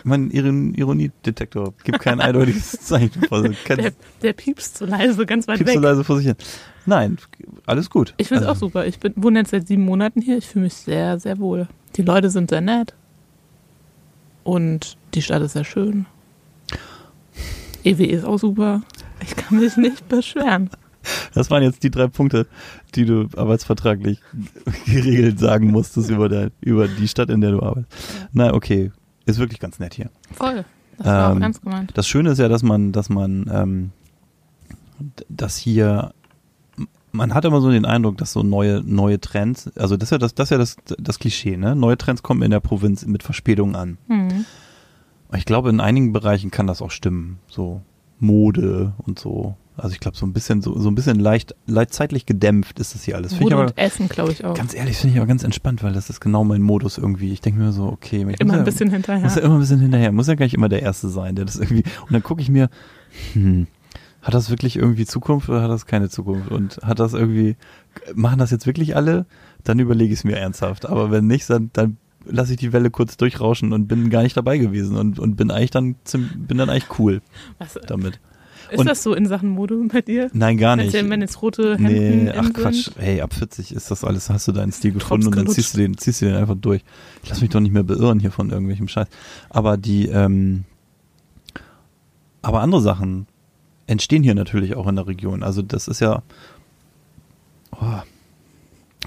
mein 0.04 0.30
Iron 0.30 0.72
Ironiedetektor 0.74 1.74
gibt 1.82 1.98
kein 2.00 2.20
eindeutiges 2.20 2.70
Zeichen. 2.80 3.22
Also 3.30 3.48
Der, 3.68 3.92
der 4.22 4.32
piepst 4.32 4.78
so 4.78 4.86
leise, 4.86 5.26
ganz 5.26 5.48
weit 5.48 5.58
piepst 5.58 5.74
weg. 5.74 5.80
so 5.82 5.88
leise 5.88 6.04
vor 6.04 6.16
sich 6.16 6.26
hin. 6.26 6.36
Nein, 6.86 7.18
alles 7.66 7.90
gut. 7.90 8.14
Ich 8.18 8.28
finde 8.28 8.42
es 8.44 8.48
Also, 8.48 8.58
auch 8.66 8.68
super. 8.68 8.86
Ich 8.86 9.00
bin, 9.00 9.12
wohne 9.16 9.40
jetzt 9.40 9.50
seit 9.50 9.66
sieben 9.68 9.84
Monaten 9.84 10.20
hier. 10.20 10.38
Ich 10.38 10.46
fühle 10.48 10.64
mich 10.64 10.74
sehr, 10.74 11.18
sehr 11.18 11.38
wohl. 11.40 11.66
Die 11.96 12.02
Leute 12.02 12.30
sind 12.30 12.50
sehr 12.50 12.60
nett. 12.60 12.94
Und 14.44 14.96
die 15.14 15.22
Stadt 15.22 15.42
ist 15.42 15.52
sehr 15.52 15.64
schön. 15.64 16.06
EW 17.84 18.04
ist 18.04 18.24
auch 18.24 18.38
super. 18.38 18.82
Ich 19.20 19.36
kann 19.36 19.58
mich 19.58 19.76
nicht 19.76 20.08
beschweren. 20.08 20.70
Das 21.34 21.50
waren 21.50 21.62
jetzt 21.62 21.82
die 21.82 21.90
drei 21.90 22.06
Punkte, 22.06 22.46
die 22.94 23.04
du 23.04 23.26
arbeitsvertraglich 23.36 24.20
geregelt 24.86 25.38
sagen 25.38 25.70
musstest 25.70 26.10
über, 26.10 26.28
der, 26.28 26.50
über 26.60 26.86
die 26.88 27.08
Stadt, 27.08 27.28
in 27.30 27.40
der 27.40 27.52
du 27.52 27.60
arbeitest. 27.62 27.92
Na, 28.32 28.54
okay. 28.54 28.92
Ist 29.26 29.38
wirklich 29.38 29.60
ganz 29.60 29.78
nett 29.78 29.94
hier. 29.94 30.10
Voll. 30.32 30.64
Das 30.98 31.06
war 31.06 31.30
Ähm, 31.32 31.38
auch 31.38 31.42
ernst 31.42 31.62
gemeint. 31.62 31.92
Das 31.94 32.06
Schöne 32.08 32.30
ist 32.30 32.38
ja, 32.38 32.48
dass 32.48 32.62
man, 32.62 32.92
dass 32.92 33.08
man, 33.08 33.48
ähm, 33.52 33.90
dass 35.28 35.56
hier, 35.56 36.12
man 37.12 37.34
hat 37.34 37.44
immer 37.44 37.60
so 37.60 37.70
den 37.70 37.84
Eindruck, 37.84 38.16
dass 38.18 38.32
so 38.32 38.42
neue, 38.42 38.82
neue 38.84 39.20
Trends, 39.20 39.70
also 39.76 39.96
das 39.96 40.08
ist 40.08 40.10
ja 40.12 40.18
das, 40.18 40.34
das 40.34 40.46
ist 40.46 40.50
ja 40.50 40.58
das, 40.58 40.76
das 40.98 41.18
Klischee, 41.18 41.56
ne? 41.56 41.74
Neue 41.76 41.96
Trends 41.98 42.22
kommen 42.22 42.42
in 42.42 42.50
der 42.50 42.60
Provinz 42.60 43.04
mit 43.06 43.22
Verspätung 43.22 43.74
an. 43.76 43.98
Mhm. 44.08 44.44
Ich 45.36 45.44
glaube, 45.44 45.70
in 45.70 45.80
einigen 45.80 46.12
Bereichen 46.12 46.50
kann 46.50 46.66
das 46.66 46.82
auch 46.82 46.90
stimmen. 46.90 47.38
So 47.48 47.82
Mode 48.18 48.92
und 48.98 49.18
so. 49.18 49.56
Also 49.76 49.94
ich 49.94 50.00
glaube, 50.00 50.16
so 50.16 50.26
ein 50.26 50.32
bisschen, 50.34 50.60
so, 50.60 50.78
so 50.78 50.90
ein 50.90 50.94
bisschen 50.94 51.18
leicht, 51.18 51.54
leicht 51.66 51.94
zeitlich 51.94 52.26
gedämpft 52.26 52.78
ist 52.78 52.94
das 52.94 53.04
hier 53.04 53.16
alles. 53.16 53.32
Finde 53.32 53.44
ich 53.44 53.50
Mode 53.50 53.62
aber, 53.62 53.70
und 53.72 53.78
Essen, 53.78 54.08
glaube 54.08 54.32
ich 54.32 54.44
auch. 54.44 54.54
ganz 54.54 54.74
ehrlich, 54.74 54.98
finde 54.98 55.14
ich 55.14 55.18
aber 55.18 55.26
ganz 55.26 55.44
entspannt, 55.44 55.82
weil 55.82 55.94
das 55.94 56.10
ist 56.10 56.20
genau 56.20 56.44
mein 56.44 56.60
Modus 56.60 56.98
irgendwie. 56.98 57.32
Ich 57.32 57.40
denke 57.40 57.58
mir 57.58 57.72
so, 57.72 57.86
okay, 57.86 58.18
ich 58.18 58.24
muss 58.26 58.34
Immer 58.38 58.52
ja, 58.54 58.58
ein 58.58 58.64
bisschen 58.64 58.88
muss 58.88 58.92
ja 58.92 59.14
hinterher. 59.14 59.42
immer 59.42 59.54
ein 59.54 59.60
bisschen 59.60 59.80
hinterher. 59.80 60.12
Muss 60.12 60.26
ja 60.26 60.34
gar 60.34 60.44
nicht 60.46 60.54
immer 60.54 60.68
der 60.68 60.82
Erste 60.82 61.08
sein, 61.08 61.34
der 61.36 61.46
das 61.46 61.56
irgendwie. 61.56 61.84
Und 62.02 62.12
dann 62.12 62.22
gucke 62.22 62.42
ich 62.42 62.50
mir, 62.50 62.68
hm, 63.32 63.66
hat 64.20 64.34
das 64.34 64.50
wirklich 64.50 64.76
irgendwie 64.76 65.06
Zukunft 65.06 65.48
oder 65.48 65.62
hat 65.62 65.70
das 65.70 65.86
keine 65.86 66.08
Zukunft? 66.10 66.50
Und 66.50 66.78
hat 66.82 67.00
das 67.00 67.14
irgendwie, 67.14 67.56
machen 68.14 68.38
das 68.38 68.50
jetzt 68.50 68.66
wirklich 68.66 68.94
alle? 68.94 69.26
Dann 69.64 69.78
überlege 69.78 70.12
ich 70.12 70.20
es 70.20 70.24
mir 70.24 70.36
ernsthaft. 70.36 70.86
Aber 70.86 71.10
wenn 71.10 71.26
nicht, 71.26 71.48
dann, 71.48 71.70
dann 71.72 71.96
lasse 72.26 72.52
ich 72.52 72.58
die 72.58 72.72
Welle 72.72 72.90
kurz 72.90 73.16
durchrauschen 73.16 73.72
und 73.72 73.86
bin 73.88 74.10
gar 74.10 74.22
nicht 74.22 74.36
dabei 74.36 74.58
gewesen 74.58 74.96
und, 74.96 75.18
und 75.18 75.36
bin 75.36 75.50
eigentlich 75.50 75.70
dann, 75.70 75.96
bin 76.36 76.58
dann 76.58 76.70
eigentlich 76.70 76.98
cool 76.98 77.20
Was, 77.58 77.78
damit. 77.86 78.20
ist 78.70 78.78
und- 78.80 78.86
das 78.86 79.02
so 79.02 79.14
in 79.14 79.26
Sachen 79.26 79.48
Mode 79.50 79.76
bei 79.92 80.00
dir? 80.00 80.30
Nein, 80.32 80.56
gar 80.56 80.76
nicht. 80.76 80.92
Wenn 80.92 81.20
jetzt 81.20 81.42
rote 81.42 81.76
Hemden 81.76 82.24
Nee, 82.24 82.30
ach 82.30 82.44
sind? 82.44 82.54
Quatsch. 82.54 82.90
Hey, 82.96 83.20
ab 83.20 83.34
40 83.34 83.74
ist 83.74 83.90
das 83.90 84.04
alles, 84.04 84.30
hast 84.30 84.48
du 84.48 84.52
deinen 84.52 84.72
Stil 84.72 84.92
gefunden 84.92 85.26
und 85.26 85.36
dann 85.36 85.46
ziehst 85.48 85.74
du 85.74 85.78
den, 85.78 85.96
ziehst 85.98 86.22
du 86.22 86.26
den 86.26 86.36
einfach 86.36 86.56
durch. 86.56 86.82
Ich 87.22 87.28
lass 87.30 87.40
mich 87.40 87.50
doch 87.50 87.60
nicht 87.60 87.72
mehr 87.72 87.82
beirren 87.84 88.20
hier 88.20 88.30
von 88.32 88.50
irgendwelchem 88.50 88.88
Scheiß. 88.88 89.08
Aber 89.50 89.76
die, 89.76 90.06
ähm, 90.08 90.64
aber 92.42 92.60
andere 92.60 92.80
Sachen 92.80 93.26
entstehen 93.86 94.22
hier 94.22 94.34
natürlich 94.34 94.74
auch 94.74 94.86
in 94.86 94.96
der 94.96 95.06
Region. 95.06 95.42
Also 95.42 95.62
das 95.62 95.86
ist 95.88 96.00
ja, 96.00 96.22
oh, 97.72 98.00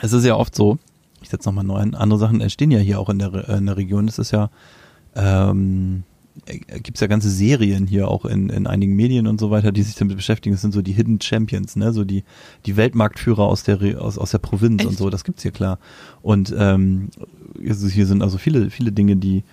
es 0.02 0.14
ist 0.14 0.26
ja 0.26 0.36
oft 0.36 0.54
so, 0.56 0.78
ich 1.26 1.32
setze 1.32 1.50
nochmal 1.50 1.64
neu 1.64 1.78
an, 1.78 1.96
andere 1.96 2.20
Sachen 2.20 2.40
entstehen 2.40 2.70
ja 2.70 2.80
hier 2.80 3.00
auch 3.00 3.10
in 3.10 3.18
der, 3.18 3.34
äh, 3.34 3.58
in 3.58 3.66
der 3.66 3.78
Region. 3.78 4.06
Das 4.06 4.20
ist 4.20 4.30
ja, 4.30 4.52
ähm, 5.16 6.04
gibt 6.46 6.98
es 6.98 7.02
ja 7.02 7.08
ganze 7.08 7.32
Serien 7.32 7.88
hier 7.88 8.08
auch 8.08 8.26
in, 8.26 8.50
in 8.50 8.68
einigen 8.68 8.96
Medien 8.96 9.26
und 9.26 9.40
so 9.40 9.50
weiter, 9.50 9.72
die 9.72 9.82
sich 9.82 9.96
damit 9.96 10.16
beschäftigen. 10.16 10.54
Das 10.54 10.62
sind 10.62 10.74
so 10.74 10.84
die 10.84 10.92
Hidden 10.92 11.20
Champions, 11.20 11.76
ne? 11.76 11.94
So 11.94 12.04
die, 12.04 12.24
die 12.68 12.78
Weltmarktführer 12.78 13.44
aus 13.44 13.64
der 13.64 14.00
aus, 14.00 14.20
aus 14.20 14.32
der 14.32 14.38
Provinz 14.38 14.82
Echt? 14.82 14.90
und 14.90 14.98
so, 14.98 15.10
das 15.10 15.24
gibt's 15.24 15.42
hier 15.42 15.52
klar. 15.52 15.80
Und 16.22 16.54
ähm, 16.56 17.10
also 17.68 17.88
hier 17.88 18.06
sind 18.06 18.22
also 18.22 18.38
viele, 18.38 18.70
viele 18.70 18.92
Dinge, 18.92 19.16
die, 19.16 19.44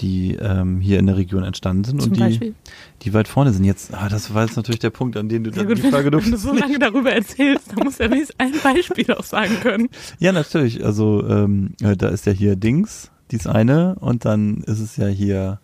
die 0.00 0.34
ähm, 0.34 0.80
hier 0.80 0.98
in 0.98 1.06
der 1.06 1.16
Region 1.16 1.42
entstanden 1.42 1.84
sind 1.84 2.02
Zum 2.02 2.10
und 2.10 2.16
die, 2.16 2.20
Beispiel. 2.20 2.54
die 3.02 3.14
weit 3.14 3.28
vorne 3.28 3.52
sind. 3.52 3.64
Jetzt, 3.64 3.94
ah, 3.94 4.08
das 4.08 4.34
war 4.34 4.44
jetzt 4.44 4.56
natürlich 4.56 4.78
der 4.78 4.90
Punkt, 4.90 5.16
an 5.16 5.28
dem 5.28 5.44
du 5.44 5.50
Ja, 5.50 5.56
dann 5.56 5.68
gut, 5.68 5.78
die 5.78 5.82
wenn, 5.84 5.90
Frage 5.90 6.06
wenn 6.06 6.12
du 6.12 6.18
durftest 6.18 6.42
so 6.42 6.52
lange 6.52 6.78
darüber 6.78 7.12
erzählst, 7.12 7.72
dann 7.72 7.84
musst 7.84 7.98
du 7.98 8.04
ja 8.04 8.10
wenigstens 8.10 8.38
ein 8.38 8.52
Beispiel 8.62 9.12
auch 9.14 9.24
sagen 9.24 9.56
können. 9.60 9.88
Ja, 10.18 10.32
natürlich. 10.32 10.84
Also 10.84 11.26
ähm, 11.26 11.74
äh, 11.80 11.96
da 11.96 12.08
ist 12.08 12.26
ja 12.26 12.32
hier 12.32 12.56
Dings, 12.56 13.10
dies 13.30 13.46
eine, 13.46 13.94
und 13.96 14.24
dann 14.24 14.58
ist 14.64 14.80
es 14.80 14.96
ja 14.96 15.06
hier 15.06 15.60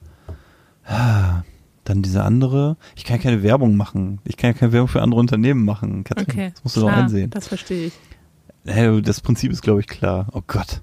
ah, 0.84 1.42
dann 1.84 2.02
diese 2.02 2.22
andere. 2.22 2.76
Ich 2.94 3.04
kann 3.04 3.18
ja 3.18 3.22
keine 3.22 3.42
Werbung 3.42 3.76
machen. 3.76 4.20
Ich 4.24 4.36
kann 4.36 4.52
ja 4.52 4.58
keine 4.58 4.72
Werbung 4.72 4.88
für 4.88 5.02
andere 5.02 5.20
Unternehmen 5.20 5.64
machen, 5.64 6.04
Katrin. 6.04 6.26
Okay. 6.28 6.50
Das 6.54 6.64
musst 6.64 6.76
du 6.76 6.80
doch 6.80 6.88
Klar, 6.88 7.02
einsehen. 7.02 7.30
Das 7.30 7.48
verstehe 7.48 7.88
ich. 7.88 7.92
Hey, 8.64 9.00
das 9.02 9.20
Prinzip 9.20 9.52
ist, 9.52 9.62
glaube 9.62 9.80
ich, 9.80 9.86
klar. 9.86 10.28
Oh 10.32 10.42
Gott. 10.46 10.82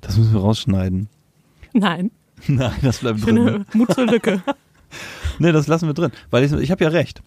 Das 0.00 0.16
müssen 0.16 0.32
wir 0.32 0.40
rausschneiden. 0.40 1.08
Nein, 1.72 2.10
Nein, 2.48 2.72
das 2.82 2.98
bleibt 2.98 3.24
drin. 3.24 3.36
finde 3.36 3.66
Mut 3.74 3.92
zur 3.94 4.06
Lücke. 4.06 4.42
Nee, 5.38 5.52
das 5.52 5.68
lassen 5.68 5.86
wir 5.86 5.94
drin. 5.94 6.10
Weil 6.30 6.42
ich, 6.44 6.52
ich 6.52 6.70
habe 6.72 6.82
ja 6.84 6.90
recht. 6.90 7.22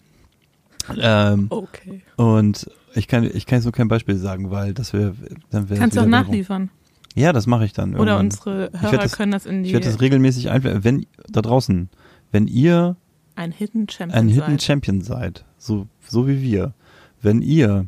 Ähm, 0.98 1.46
Okay. 1.50 2.02
Und 2.16 2.70
ich 2.94 3.08
kann, 3.08 3.24
ich 3.24 3.46
kann 3.46 3.56
jetzt 3.56 3.64
nur 3.64 3.72
kein 3.72 3.88
Beispiel 3.88 4.16
sagen, 4.16 4.50
weil 4.50 4.74
das 4.74 4.92
wäre, 4.92 5.14
Kannst 5.50 5.96
du 5.96 6.02
auch 6.02 6.06
nachliefern. 6.06 6.70
Ja, 7.14 7.32
das 7.32 7.46
mache 7.46 7.64
ich 7.64 7.72
dann. 7.72 7.94
Oder 7.94 8.18
irgendwann. 8.18 8.26
unsere 8.26 8.72
werd 8.72 8.82
Hörer 8.82 8.98
das- 8.98 9.16
können 9.16 9.32
das 9.32 9.46
in 9.46 9.62
die 9.62 9.68
Ich 9.70 9.72
werde 9.72 9.86
das 9.86 10.00
regelmäßig 10.00 10.50
einblenden. 10.50 10.84
Wenn 10.84 11.06
da 11.32 11.40
draußen, 11.42 11.88
wenn 12.32 12.46
ihr 12.46 12.96
ein 13.34 13.50
Hidden 13.50 13.88
Champion 13.88 14.20
ein 14.20 14.28
Hidden 14.28 14.50
seid. 14.58 14.62
Champion 14.62 15.00
seid, 15.00 15.44
so, 15.58 15.88
so 16.06 16.28
wie 16.28 16.40
wir, 16.42 16.74
wenn 17.22 17.40
ihr 17.42 17.86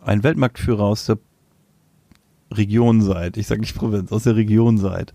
ein 0.00 0.22
Weltmarktführer 0.24 0.84
aus 0.84 1.04
der 1.06 1.18
Region 2.52 3.02
seid, 3.02 3.36
ich 3.36 3.46
sage 3.46 3.60
nicht 3.60 3.76
Provinz, 3.76 4.10
aus 4.12 4.22
der 4.24 4.36
Region 4.36 4.78
seid, 4.78 5.12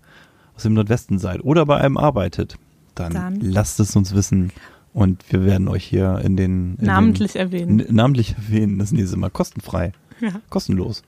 aus 0.62 0.64
dem 0.64 0.74
Nordwesten 0.74 1.18
seid 1.18 1.42
oder 1.44 1.66
bei 1.66 1.78
einem 1.78 1.96
arbeitet, 1.96 2.56
dann, 2.94 3.12
Dann- 3.12 3.40
lasst 3.40 3.80
es 3.80 3.96
uns 3.96 4.14
wissen 4.14 4.52
und 4.94 5.24
wir 5.32 5.44
werden 5.44 5.66
euch 5.68 5.84
hier 5.84 6.20
in 6.24 6.36
den 6.36 6.76
in 6.76 6.86
namentlich 6.86 7.32
den, 7.32 7.40
erwähnen. 7.40 7.84
namentlich 7.90 8.36
erwähnen, 8.36 8.78
das 8.78 8.92
nächste 8.92 9.16
Mal 9.16 9.30
kostenfrei, 9.30 9.92
Ja. 10.20 10.30
kostenlos. 10.50 11.02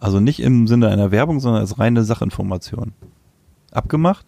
Also 0.00 0.20
nicht 0.20 0.40
im 0.40 0.66
Sinne 0.68 0.88
einer 0.88 1.10
Werbung, 1.10 1.40
sondern 1.40 1.60
als 1.60 1.78
reine 1.78 2.02
Sachinformation. 2.04 2.92
Abgemacht? 3.72 4.24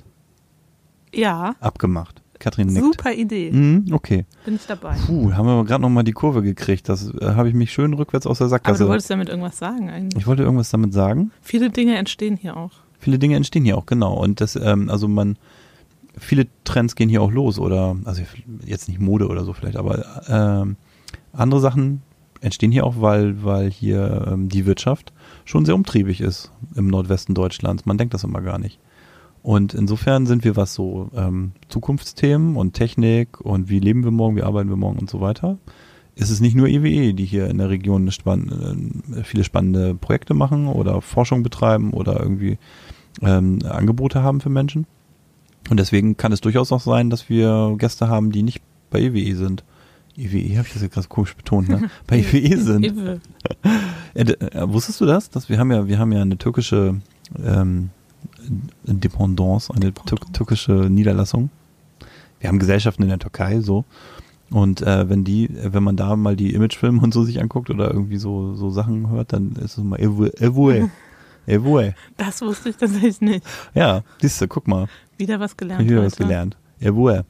ja, 1.14 1.55
Abgemacht. 1.61 2.20
Katrin 2.38 2.68
nickt. 2.68 2.83
super 2.85 3.12
Idee. 3.12 3.51
Mhm, 3.53 3.87
okay. 3.92 4.25
Bin 4.46 4.55
ich 4.57 4.66
dabei. 4.66 4.96
Puh, 5.07 5.33
haben 5.35 5.46
wir 5.46 5.62
gerade 5.64 5.83
noch 5.83 5.90
mal 5.90 6.03
die 6.05 6.12
Kurve 6.12 6.40
gekriegt. 6.42 6.88
Das 6.88 7.12
äh, 7.14 7.35
habe 7.35 7.49
ich 7.51 7.55
mich 7.55 7.70
schön 7.70 7.92
rückwärts 7.92 8.27
aus 8.27 8.38
der 8.38 8.46
Aber 8.46 8.51
Sackgasse. 8.51 8.85
du 8.85 8.88
wolltest 8.88 9.11
damit 9.11 9.29
irgendwas 9.29 9.59
sagen 9.59 9.91
eigentlich. 9.91 10.18
ich 10.20 10.26
wollte 10.26 10.43
irgendwas 10.43 10.70
damit 10.70 10.93
sagen. 10.95 11.32
Viele 11.43 11.68
Dinge 11.70 11.97
entstehen 11.99 12.37
hier 12.39 12.57
auch. 12.57 12.72
Viele 13.01 13.18
Dinge 13.18 13.36
entstehen 13.36 13.64
hier 13.64 13.76
auch, 13.76 13.86
genau. 13.86 14.14
Und 14.14 14.40
das, 14.40 14.55
ähm, 14.55 14.88
also 14.88 15.09
man, 15.09 15.36
viele 16.16 16.46
Trends 16.64 16.94
gehen 16.94 17.09
hier 17.09 17.22
auch 17.22 17.32
los 17.32 17.59
oder, 17.59 17.96
also 18.05 18.22
jetzt 18.64 18.88
nicht 18.88 19.01
Mode 19.01 19.26
oder 19.28 19.44
so 19.44 19.53
vielleicht, 19.53 19.76
aber 19.76 20.05
ähm, 20.28 20.76
andere 21.32 21.61
Sachen 21.61 22.03
entstehen 22.40 22.72
hier 22.72 22.84
auch, 22.84 23.01
weil, 23.01 23.42
weil 23.44 23.70
hier 23.70 24.28
ähm, 24.30 24.48
die 24.48 24.66
Wirtschaft 24.66 25.12
schon 25.44 25.64
sehr 25.64 25.74
umtriebig 25.74 26.20
ist 26.20 26.53
im 26.74 26.86
Nordwesten 26.88 27.34
Deutschlands. 27.34 27.86
Man 27.86 27.98
denkt 27.98 28.14
das 28.14 28.24
immer 28.24 28.40
gar 28.40 28.59
nicht. 28.59 28.78
Und 29.42 29.72
insofern 29.72 30.26
sind 30.26 30.44
wir, 30.44 30.57
was 30.57 30.74
so 30.74 31.11
ähm, 31.14 31.53
Zukunftsthemen 31.68 32.57
und 32.57 32.74
Technik 32.74 33.40
und 33.40 33.70
wie 33.70 33.78
leben 33.78 34.05
wir 34.05 34.11
morgen, 34.11 34.36
wie 34.36 34.42
arbeiten 34.42 34.68
wir 34.68 34.76
morgen 34.76 34.98
und 34.98 35.09
so 35.09 35.20
weiter, 35.20 35.59
ist 36.16 36.30
es 36.30 36.40
nicht 36.40 36.56
nur 36.56 36.68
EWE, 36.68 37.14
die 37.14 37.24
hier 37.24 37.48
in 37.48 37.58
der 37.58 37.70
Region 37.70 38.11
spann 38.11 39.02
äh, 39.14 39.24
viele 39.24 39.44
spannende 39.44 39.94
Projekte 39.94 40.34
machen 40.34 40.66
oder 40.66 41.00
Forschung 41.00 41.42
betreiben 41.42 41.92
oder 41.92 42.20
irgendwie 42.20 42.58
ähm, 43.22 43.61
Angebote 43.64 44.22
haben 44.22 44.40
für 44.40 44.50
Menschen. 44.50 44.86
Und 45.68 45.78
deswegen 45.78 46.16
kann 46.16 46.32
es 46.32 46.40
durchaus 46.40 46.72
auch 46.72 46.80
sein, 46.80 47.11
dass 47.11 47.28
wir 47.28 47.74
Gäste 47.78 48.08
haben, 48.08 48.32
die 48.32 48.42
nicht 48.42 48.61
bei 48.90 49.00
EWE 49.00 49.36
sind. 49.36 49.64
EWE, 50.16 50.58
habe 50.58 50.66
ich 50.66 50.72
das 50.72 50.82
jetzt 50.82 50.94
gerade 50.94 51.08
komisch 51.08 51.34
betont, 51.34 51.68
ne? 51.68 51.88
Bei 52.06 52.18
EWE 52.18 52.58
sind. 52.58 52.84
Ewe. 52.84 53.20
Äh, 54.12 54.22
äh, 54.22 54.68
wusstest 54.68 55.00
du 55.00 55.06
das? 55.06 55.30
Dass 55.30 55.48
wir 55.48 55.61
haben 55.61 55.70
ja, 55.70 55.86
wir 55.86 56.00
haben 56.00 56.11
ja 56.11 56.20
eine 56.20 56.36
türkische 56.36 57.00
ähm, 57.40 57.90
Dependance, 58.82 59.72
eine 59.72 59.94
tür 59.94 60.18
türkische 60.32 60.72
Niederlassung. 60.72 61.48
Wir 62.40 62.48
haben 62.48 62.58
Gesellschaften 62.58 63.04
in 63.04 63.08
der 63.08 63.20
Türkei, 63.20 63.61
so. 63.61 63.84
Und 64.51 64.82
äh, 64.82 65.09
wenn 65.09 65.22
die, 65.24 65.48
wenn 65.53 65.82
man 65.84 65.96
da 65.96 66.16
mal 66.16 66.34
die 66.36 66.53
Imagefilme 66.55 67.01
und 67.01 67.14
so 67.14 67.22
sich 67.22 67.40
anguckt 67.40 67.70
oder 67.70 67.90
irgendwie 67.92 68.16
so 68.16 68.55
so 68.55 68.70
Sachen 68.70 69.09
hört, 69.11 69.32
dann 69.32 69.53
ist 69.53 69.78
es 69.78 69.84
mal 69.84 70.01
Ewe, 70.01 70.32
Ewe. 70.40 70.88
Das 72.16 72.42
wusste 72.42 72.68
ich 72.68 72.76
tatsächlich 72.76 73.20
nicht. 73.20 73.44
Ja, 73.74 74.03
siehst 74.20 74.40
du, 74.40 74.46
guck 74.46 74.68
mal, 74.68 74.86
Wieder 75.18 75.40
was 75.40 75.57
gelernt. 75.57 75.82
ich 75.82 75.88
wieder 75.90 76.03
was 76.05 76.12
heute. 76.14 76.22
gelernt. 76.24 76.57
Ewe. 76.80 77.24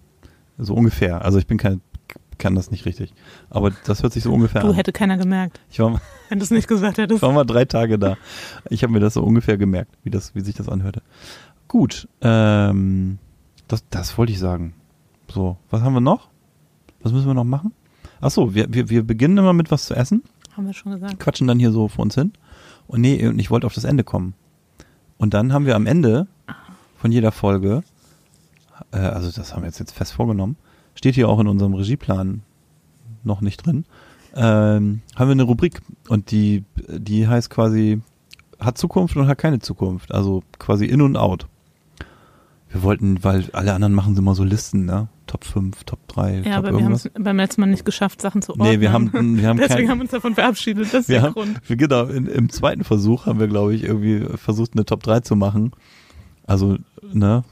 So 0.58 0.74
ungefähr. 0.74 1.24
Also 1.24 1.38
ich 1.38 1.46
bin 1.46 1.56
kein, 1.58 1.80
kann 2.38 2.54
das 2.54 2.70
nicht 2.70 2.84
richtig. 2.86 3.14
Aber 3.50 3.70
das 3.84 4.02
hört 4.02 4.12
sich 4.12 4.22
so 4.24 4.32
ungefähr 4.32 4.60
Du 4.62 4.68
an. 4.68 4.74
hätte 4.74 4.92
keiner 4.92 5.16
gemerkt, 5.16 5.60
Ich 5.70 5.78
war, 5.80 6.00
wenn 6.28 6.38
du 6.38 6.44
es 6.44 6.50
nicht 6.50 6.68
gesagt 6.68 6.92
Ich 6.98 7.02
hättest. 7.02 7.22
war 7.22 7.32
mal 7.32 7.44
drei 7.44 7.64
Tage 7.66 7.98
da. 7.98 8.16
Ich 8.68 8.82
habe 8.82 8.92
mir 8.92 9.00
das 9.00 9.14
so 9.14 9.22
ungefähr 9.22 9.56
gemerkt, 9.56 9.92
wie, 10.02 10.10
das, 10.10 10.34
wie 10.34 10.40
sich 10.40 10.54
das 10.54 10.68
anhörte. 10.68 11.02
Gut, 11.68 12.08
ähm, 12.20 13.18
das, 13.68 13.84
das 13.90 14.16
wollte 14.18 14.32
ich 14.32 14.38
sagen. 14.38 14.74
So, 15.32 15.56
was 15.70 15.82
haben 15.82 15.94
wir 15.94 16.00
noch? 16.00 16.29
Was 17.02 17.12
müssen 17.12 17.26
wir 17.26 17.34
noch 17.34 17.44
machen? 17.44 17.72
Ach 18.20 18.30
so, 18.30 18.54
wir, 18.54 18.72
wir, 18.72 18.90
wir 18.90 19.02
beginnen 19.02 19.38
immer 19.38 19.52
mit 19.52 19.70
was 19.70 19.86
zu 19.86 19.94
essen, 19.94 20.22
Haben 20.56 20.66
wir 20.66 20.74
schon 20.74 20.92
gesagt. 20.92 21.18
quatschen 21.18 21.46
dann 21.46 21.58
hier 21.58 21.72
so 21.72 21.88
vor 21.88 22.04
uns 22.04 22.14
hin. 22.14 22.32
Und 22.86 23.00
nee, 23.00 23.26
und 23.26 23.38
ich 23.38 23.50
wollte 23.50 23.66
auf 23.66 23.74
das 23.74 23.84
Ende 23.84 24.04
kommen. 24.04 24.34
Und 25.16 25.34
dann 25.34 25.52
haben 25.52 25.66
wir 25.66 25.76
am 25.76 25.86
Ende 25.86 26.26
von 26.96 27.12
jeder 27.12 27.32
Folge, 27.32 27.82
äh, 28.92 28.98
also 28.98 29.30
das 29.30 29.54
haben 29.54 29.62
wir 29.62 29.66
jetzt, 29.68 29.78
jetzt 29.78 29.92
fest 29.92 30.12
vorgenommen, 30.12 30.56
steht 30.94 31.14
hier 31.14 31.28
auch 31.28 31.40
in 31.40 31.46
unserem 31.46 31.74
Regieplan 31.74 32.42
noch 33.22 33.40
nicht 33.40 33.64
drin, 33.64 33.84
ähm, 34.34 35.02
haben 35.16 35.28
wir 35.28 35.32
eine 35.32 35.42
Rubrik 35.42 35.80
und 36.08 36.30
die, 36.30 36.64
die 36.88 37.26
heißt 37.26 37.50
quasi 37.50 38.00
hat 38.60 38.78
Zukunft 38.78 39.16
und 39.16 39.26
hat 39.26 39.38
keine 39.38 39.58
Zukunft. 39.58 40.12
Also 40.12 40.42
quasi 40.58 40.84
in 40.84 41.00
und 41.00 41.16
out. 41.16 41.46
Wir 42.68 42.82
wollten, 42.82 43.24
weil 43.24 43.50
alle 43.52 43.74
anderen 43.74 43.94
machen 43.94 44.16
immer 44.16 44.34
so 44.34 44.44
Listen, 44.44 44.84
ne? 44.84 45.08
Top 45.30 45.44
5, 45.44 45.84
Top 45.84 46.08
3, 46.08 46.38
Ja, 46.38 46.56
Top 46.56 46.66
aber 46.66 46.76
wir 46.76 46.84
haben 46.84 46.92
es 46.92 47.08
beim 47.16 47.36
letzten 47.36 47.60
Mal 47.60 47.68
nicht 47.68 47.84
geschafft, 47.84 48.20
Sachen 48.20 48.42
zu 48.42 48.50
ordnen. 48.50 48.68
Nee, 48.68 48.80
wir 48.80 48.92
haben, 48.92 49.12
wir 49.12 49.46
haben 49.46 49.58
Deswegen 49.58 49.82
kein, 49.82 49.88
haben 49.90 49.98
wir 49.98 50.02
uns 50.02 50.10
davon 50.10 50.34
verabschiedet. 50.34 50.86
Das 50.92 51.02
ist 51.02 51.08
wir 51.08 51.16
der 51.18 51.22
haben, 51.22 51.34
Grund. 51.34 51.60
wir, 51.68 51.76
genau, 51.76 52.06
in, 52.06 52.26
im 52.26 52.48
zweiten 52.50 52.82
Versuch 52.82 53.26
haben 53.26 53.38
wir, 53.38 53.46
glaube 53.46 53.72
ich, 53.72 53.84
irgendwie 53.84 54.26
versucht, 54.36 54.72
eine 54.74 54.84
Top 54.84 55.04
3 55.04 55.20
zu 55.20 55.36
machen. 55.36 55.70
Also, 56.48 56.78
ne, 57.12 57.44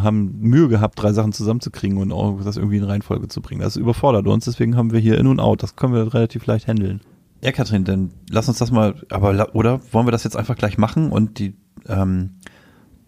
haben 0.00 0.38
Mühe 0.38 0.68
gehabt, 0.68 1.02
drei 1.02 1.12
Sachen 1.12 1.32
zusammenzukriegen 1.32 1.98
und 1.98 2.12
auch 2.12 2.40
das 2.44 2.56
irgendwie 2.56 2.76
in 2.76 2.84
Reihenfolge 2.84 3.26
zu 3.26 3.42
bringen. 3.42 3.60
Das 3.60 3.74
überfordert 3.74 4.28
uns, 4.28 4.44
deswegen 4.44 4.76
haben 4.76 4.92
wir 4.92 5.00
hier 5.00 5.18
In 5.18 5.26
und 5.26 5.40
Out. 5.40 5.64
Das 5.64 5.74
können 5.74 5.92
wir 5.92 6.14
relativ 6.14 6.46
leicht 6.46 6.68
handeln. 6.68 7.00
Ja, 7.42 7.50
Katrin, 7.50 7.82
dann 7.82 8.10
lass 8.30 8.48
uns 8.48 8.58
das 8.58 8.70
mal, 8.70 8.94
aber 9.10 9.52
oder 9.56 9.80
wollen 9.92 10.06
wir 10.06 10.12
das 10.12 10.22
jetzt 10.22 10.36
einfach 10.36 10.54
gleich 10.54 10.78
machen 10.78 11.10
und 11.10 11.40
die, 11.40 11.56
ähm, 11.88 12.34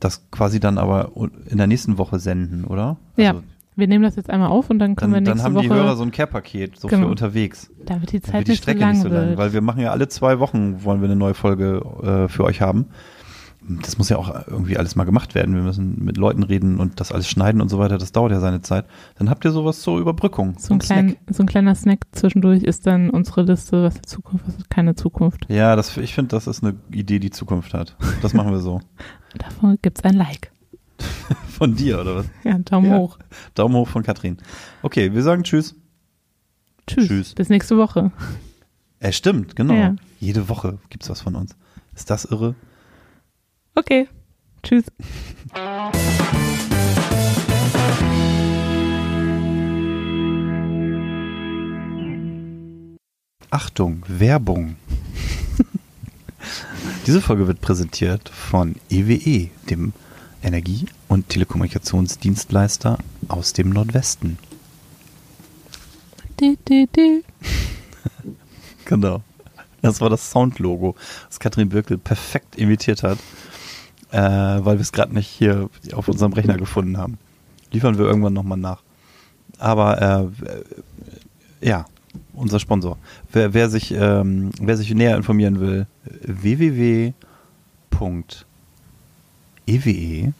das 0.00 0.28
quasi 0.32 0.58
dann 0.58 0.78
aber 0.78 1.12
in 1.48 1.58
der 1.58 1.68
nächsten 1.68 1.98
Woche 1.98 2.18
senden, 2.18 2.64
oder? 2.64 2.96
Ja, 3.16 3.30
Also, 3.30 3.42
Wir 3.74 3.86
nehmen 3.88 4.04
das 4.04 4.16
jetzt 4.16 4.28
einmal 4.28 4.48
auf 4.50 4.68
und 4.70 4.78
dann 4.78 4.96
können 4.96 5.12
dann, 5.12 5.20
wir 5.22 5.24
dann 5.24 5.34
nächste 5.34 5.44
haben 5.46 5.54
Woche, 5.54 5.62
die 5.64 5.70
Hörer 5.74 5.96
so 5.96 6.02
ein 6.02 6.10
Care-Paket, 6.10 6.78
so 6.78 6.88
Genau. 6.88 7.04
für 7.04 7.10
unterwegs. 7.10 7.70
da 7.86 8.00
wird 8.00 8.12
die 8.12 8.20
Dann 8.20 8.30
Zeit 8.30 8.34
wird 8.40 8.48
die 8.48 8.50
nicht, 8.52 8.62
Strecke 8.62 8.80
so 8.80 8.84
lang 8.84 8.92
nicht 8.92 9.02
so 9.02 9.08
lang, 9.08 9.28
wird. 9.28 9.38
weil 9.38 9.52
wir 9.52 9.60
machen 9.62 9.80
ja 9.80 9.90
alle 9.92 10.08
zwei 10.08 10.38
Wochen, 10.38 10.84
wollen 10.84 11.00
wir 11.00 11.06
eine 11.06 11.16
neue 11.16 11.34
Folge 11.34 11.82
äh, 12.02 12.28
für 12.28 12.44
euch 12.44 12.60
haben. 12.60 12.86
Das 13.64 13.96
muss 13.96 14.08
ja 14.08 14.16
auch 14.18 14.48
irgendwie 14.48 14.76
alles 14.76 14.96
mal 14.96 15.04
gemacht 15.04 15.36
werden. 15.36 15.54
Wir 15.54 15.62
müssen 15.62 16.04
mit 16.04 16.16
Leuten 16.16 16.42
reden 16.42 16.80
und 16.80 16.98
das 16.98 17.12
alles 17.12 17.28
schneiden 17.28 17.60
und 17.60 17.68
so 17.68 17.78
weiter. 17.78 17.96
Das 17.96 18.10
dauert 18.10 18.32
ja 18.32 18.40
seine 18.40 18.60
Zeit. 18.60 18.86
Dann 19.18 19.30
habt 19.30 19.44
ihr 19.44 19.52
sowas 19.52 19.80
zur 19.80 20.00
Überbrückung. 20.00 20.56
so, 20.58 20.74
ein 20.74 20.80
klein, 20.80 21.16
so 21.30 21.44
ein 21.44 21.46
kleiner 21.46 21.74
Snack 21.76 22.00
zwischendurch 22.10 22.64
ist 22.64 22.86
dann 22.88 23.08
unsere 23.08 23.42
Liste, 23.42 23.84
was 23.84 23.94
ist 23.94 24.06
Zukunft, 24.08 24.46
was 24.48 24.56
ist 24.56 24.68
keine 24.68 24.96
Zukunft. 24.96 25.46
Ja, 25.48 25.76
das, 25.76 25.96
ich 25.96 26.12
finde, 26.12 26.30
das 26.30 26.48
ist 26.48 26.62
eine 26.64 26.74
Idee, 26.90 27.20
die 27.20 27.30
Zukunft 27.30 27.72
hat. 27.72 27.96
Das 28.20 28.34
machen 28.34 28.50
wir 28.50 28.58
so. 28.58 28.80
Davon 29.38 29.78
gibt's 29.80 30.02
ein 30.04 30.14
Like. 30.14 30.51
Von 31.62 31.76
dir, 31.76 32.00
oder 32.00 32.16
was? 32.16 32.26
Ja, 32.42 32.58
Daumen 32.58 32.90
Ja. 32.90 32.96
hoch. 32.98 33.20
Daumen 33.54 33.76
hoch 33.76 33.86
von 33.86 34.02
Katrin. 34.02 34.36
Okay, 34.82 35.14
wir 35.14 35.22
sagen 35.22 35.44
Tschüss. 35.44 35.76
Tschüss. 36.88 37.06
Tschüss. 37.06 37.34
Bis 37.36 37.50
nächste 37.50 37.76
Woche. 37.78 38.10
Äh, 38.98 39.12
stimmt, 39.12 39.54
genau. 39.54 39.74
Ja. 39.74 39.94
Jede 40.18 40.48
Woche 40.48 40.78
gibt's 40.90 41.08
was 41.08 41.20
von 41.20 41.36
uns. 41.36 41.54
Ist 41.94 42.10
das 42.10 42.24
irre? 42.24 42.56
Okay. 43.76 44.08
Tschüss. 44.64 44.86
Achtung, 53.50 54.02
Werbung. 54.08 54.74
Diese 57.06 57.20
Folge 57.20 57.46
wird 57.46 57.60
präsentiert 57.60 58.28
von 58.30 58.74
EWE, 58.90 59.50
dem 59.70 59.92
Energie- 60.42 60.86
und 61.08 61.28
Telekommunikationsdienstleister 61.28 62.98
aus 63.28 63.52
dem 63.52 63.70
Nordwesten. 63.70 64.38
Du, 66.36 66.56
du, 66.64 66.86
du. 66.92 67.22
Genau. 68.84 69.22
Das 69.80 70.00
war 70.00 70.10
das 70.10 70.30
Soundlogo, 70.30 70.94
das 71.28 71.40
Katrin 71.40 71.68
Birkel 71.68 71.98
perfekt 71.98 72.56
imitiert 72.56 73.02
hat, 73.02 73.18
äh, 74.10 74.18
weil 74.18 74.76
wir 74.76 74.80
es 74.80 74.92
gerade 74.92 75.14
nicht 75.14 75.28
hier 75.28 75.68
auf 75.92 76.08
unserem 76.08 76.32
Rechner 76.32 76.56
gefunden 76.56 76.98
haben. 76.98 77.18
Liefern 77.72 77.98
wir 77.98 78.04
irgendwann 78.04 78.32
nochmal 78.32 78.58
nach. 78.58 78.82
Aber 79.58 80.30
äh, 81.60 81.66
ja, 81.66 81.86
unser 82.34 82.60
Sponsor. 82.60 82.98
Wer, 83.32 83.54
wer, 83.54 83.70
sich, 83.70 83.92
ähm, 83.92 84.50
wer 84.60 84.76
sich 84.76 84.94
näher 84.94 85.16
informieren 85.16 85.60
will, 85.60 85.86
www.ewe.com 89.66 90.32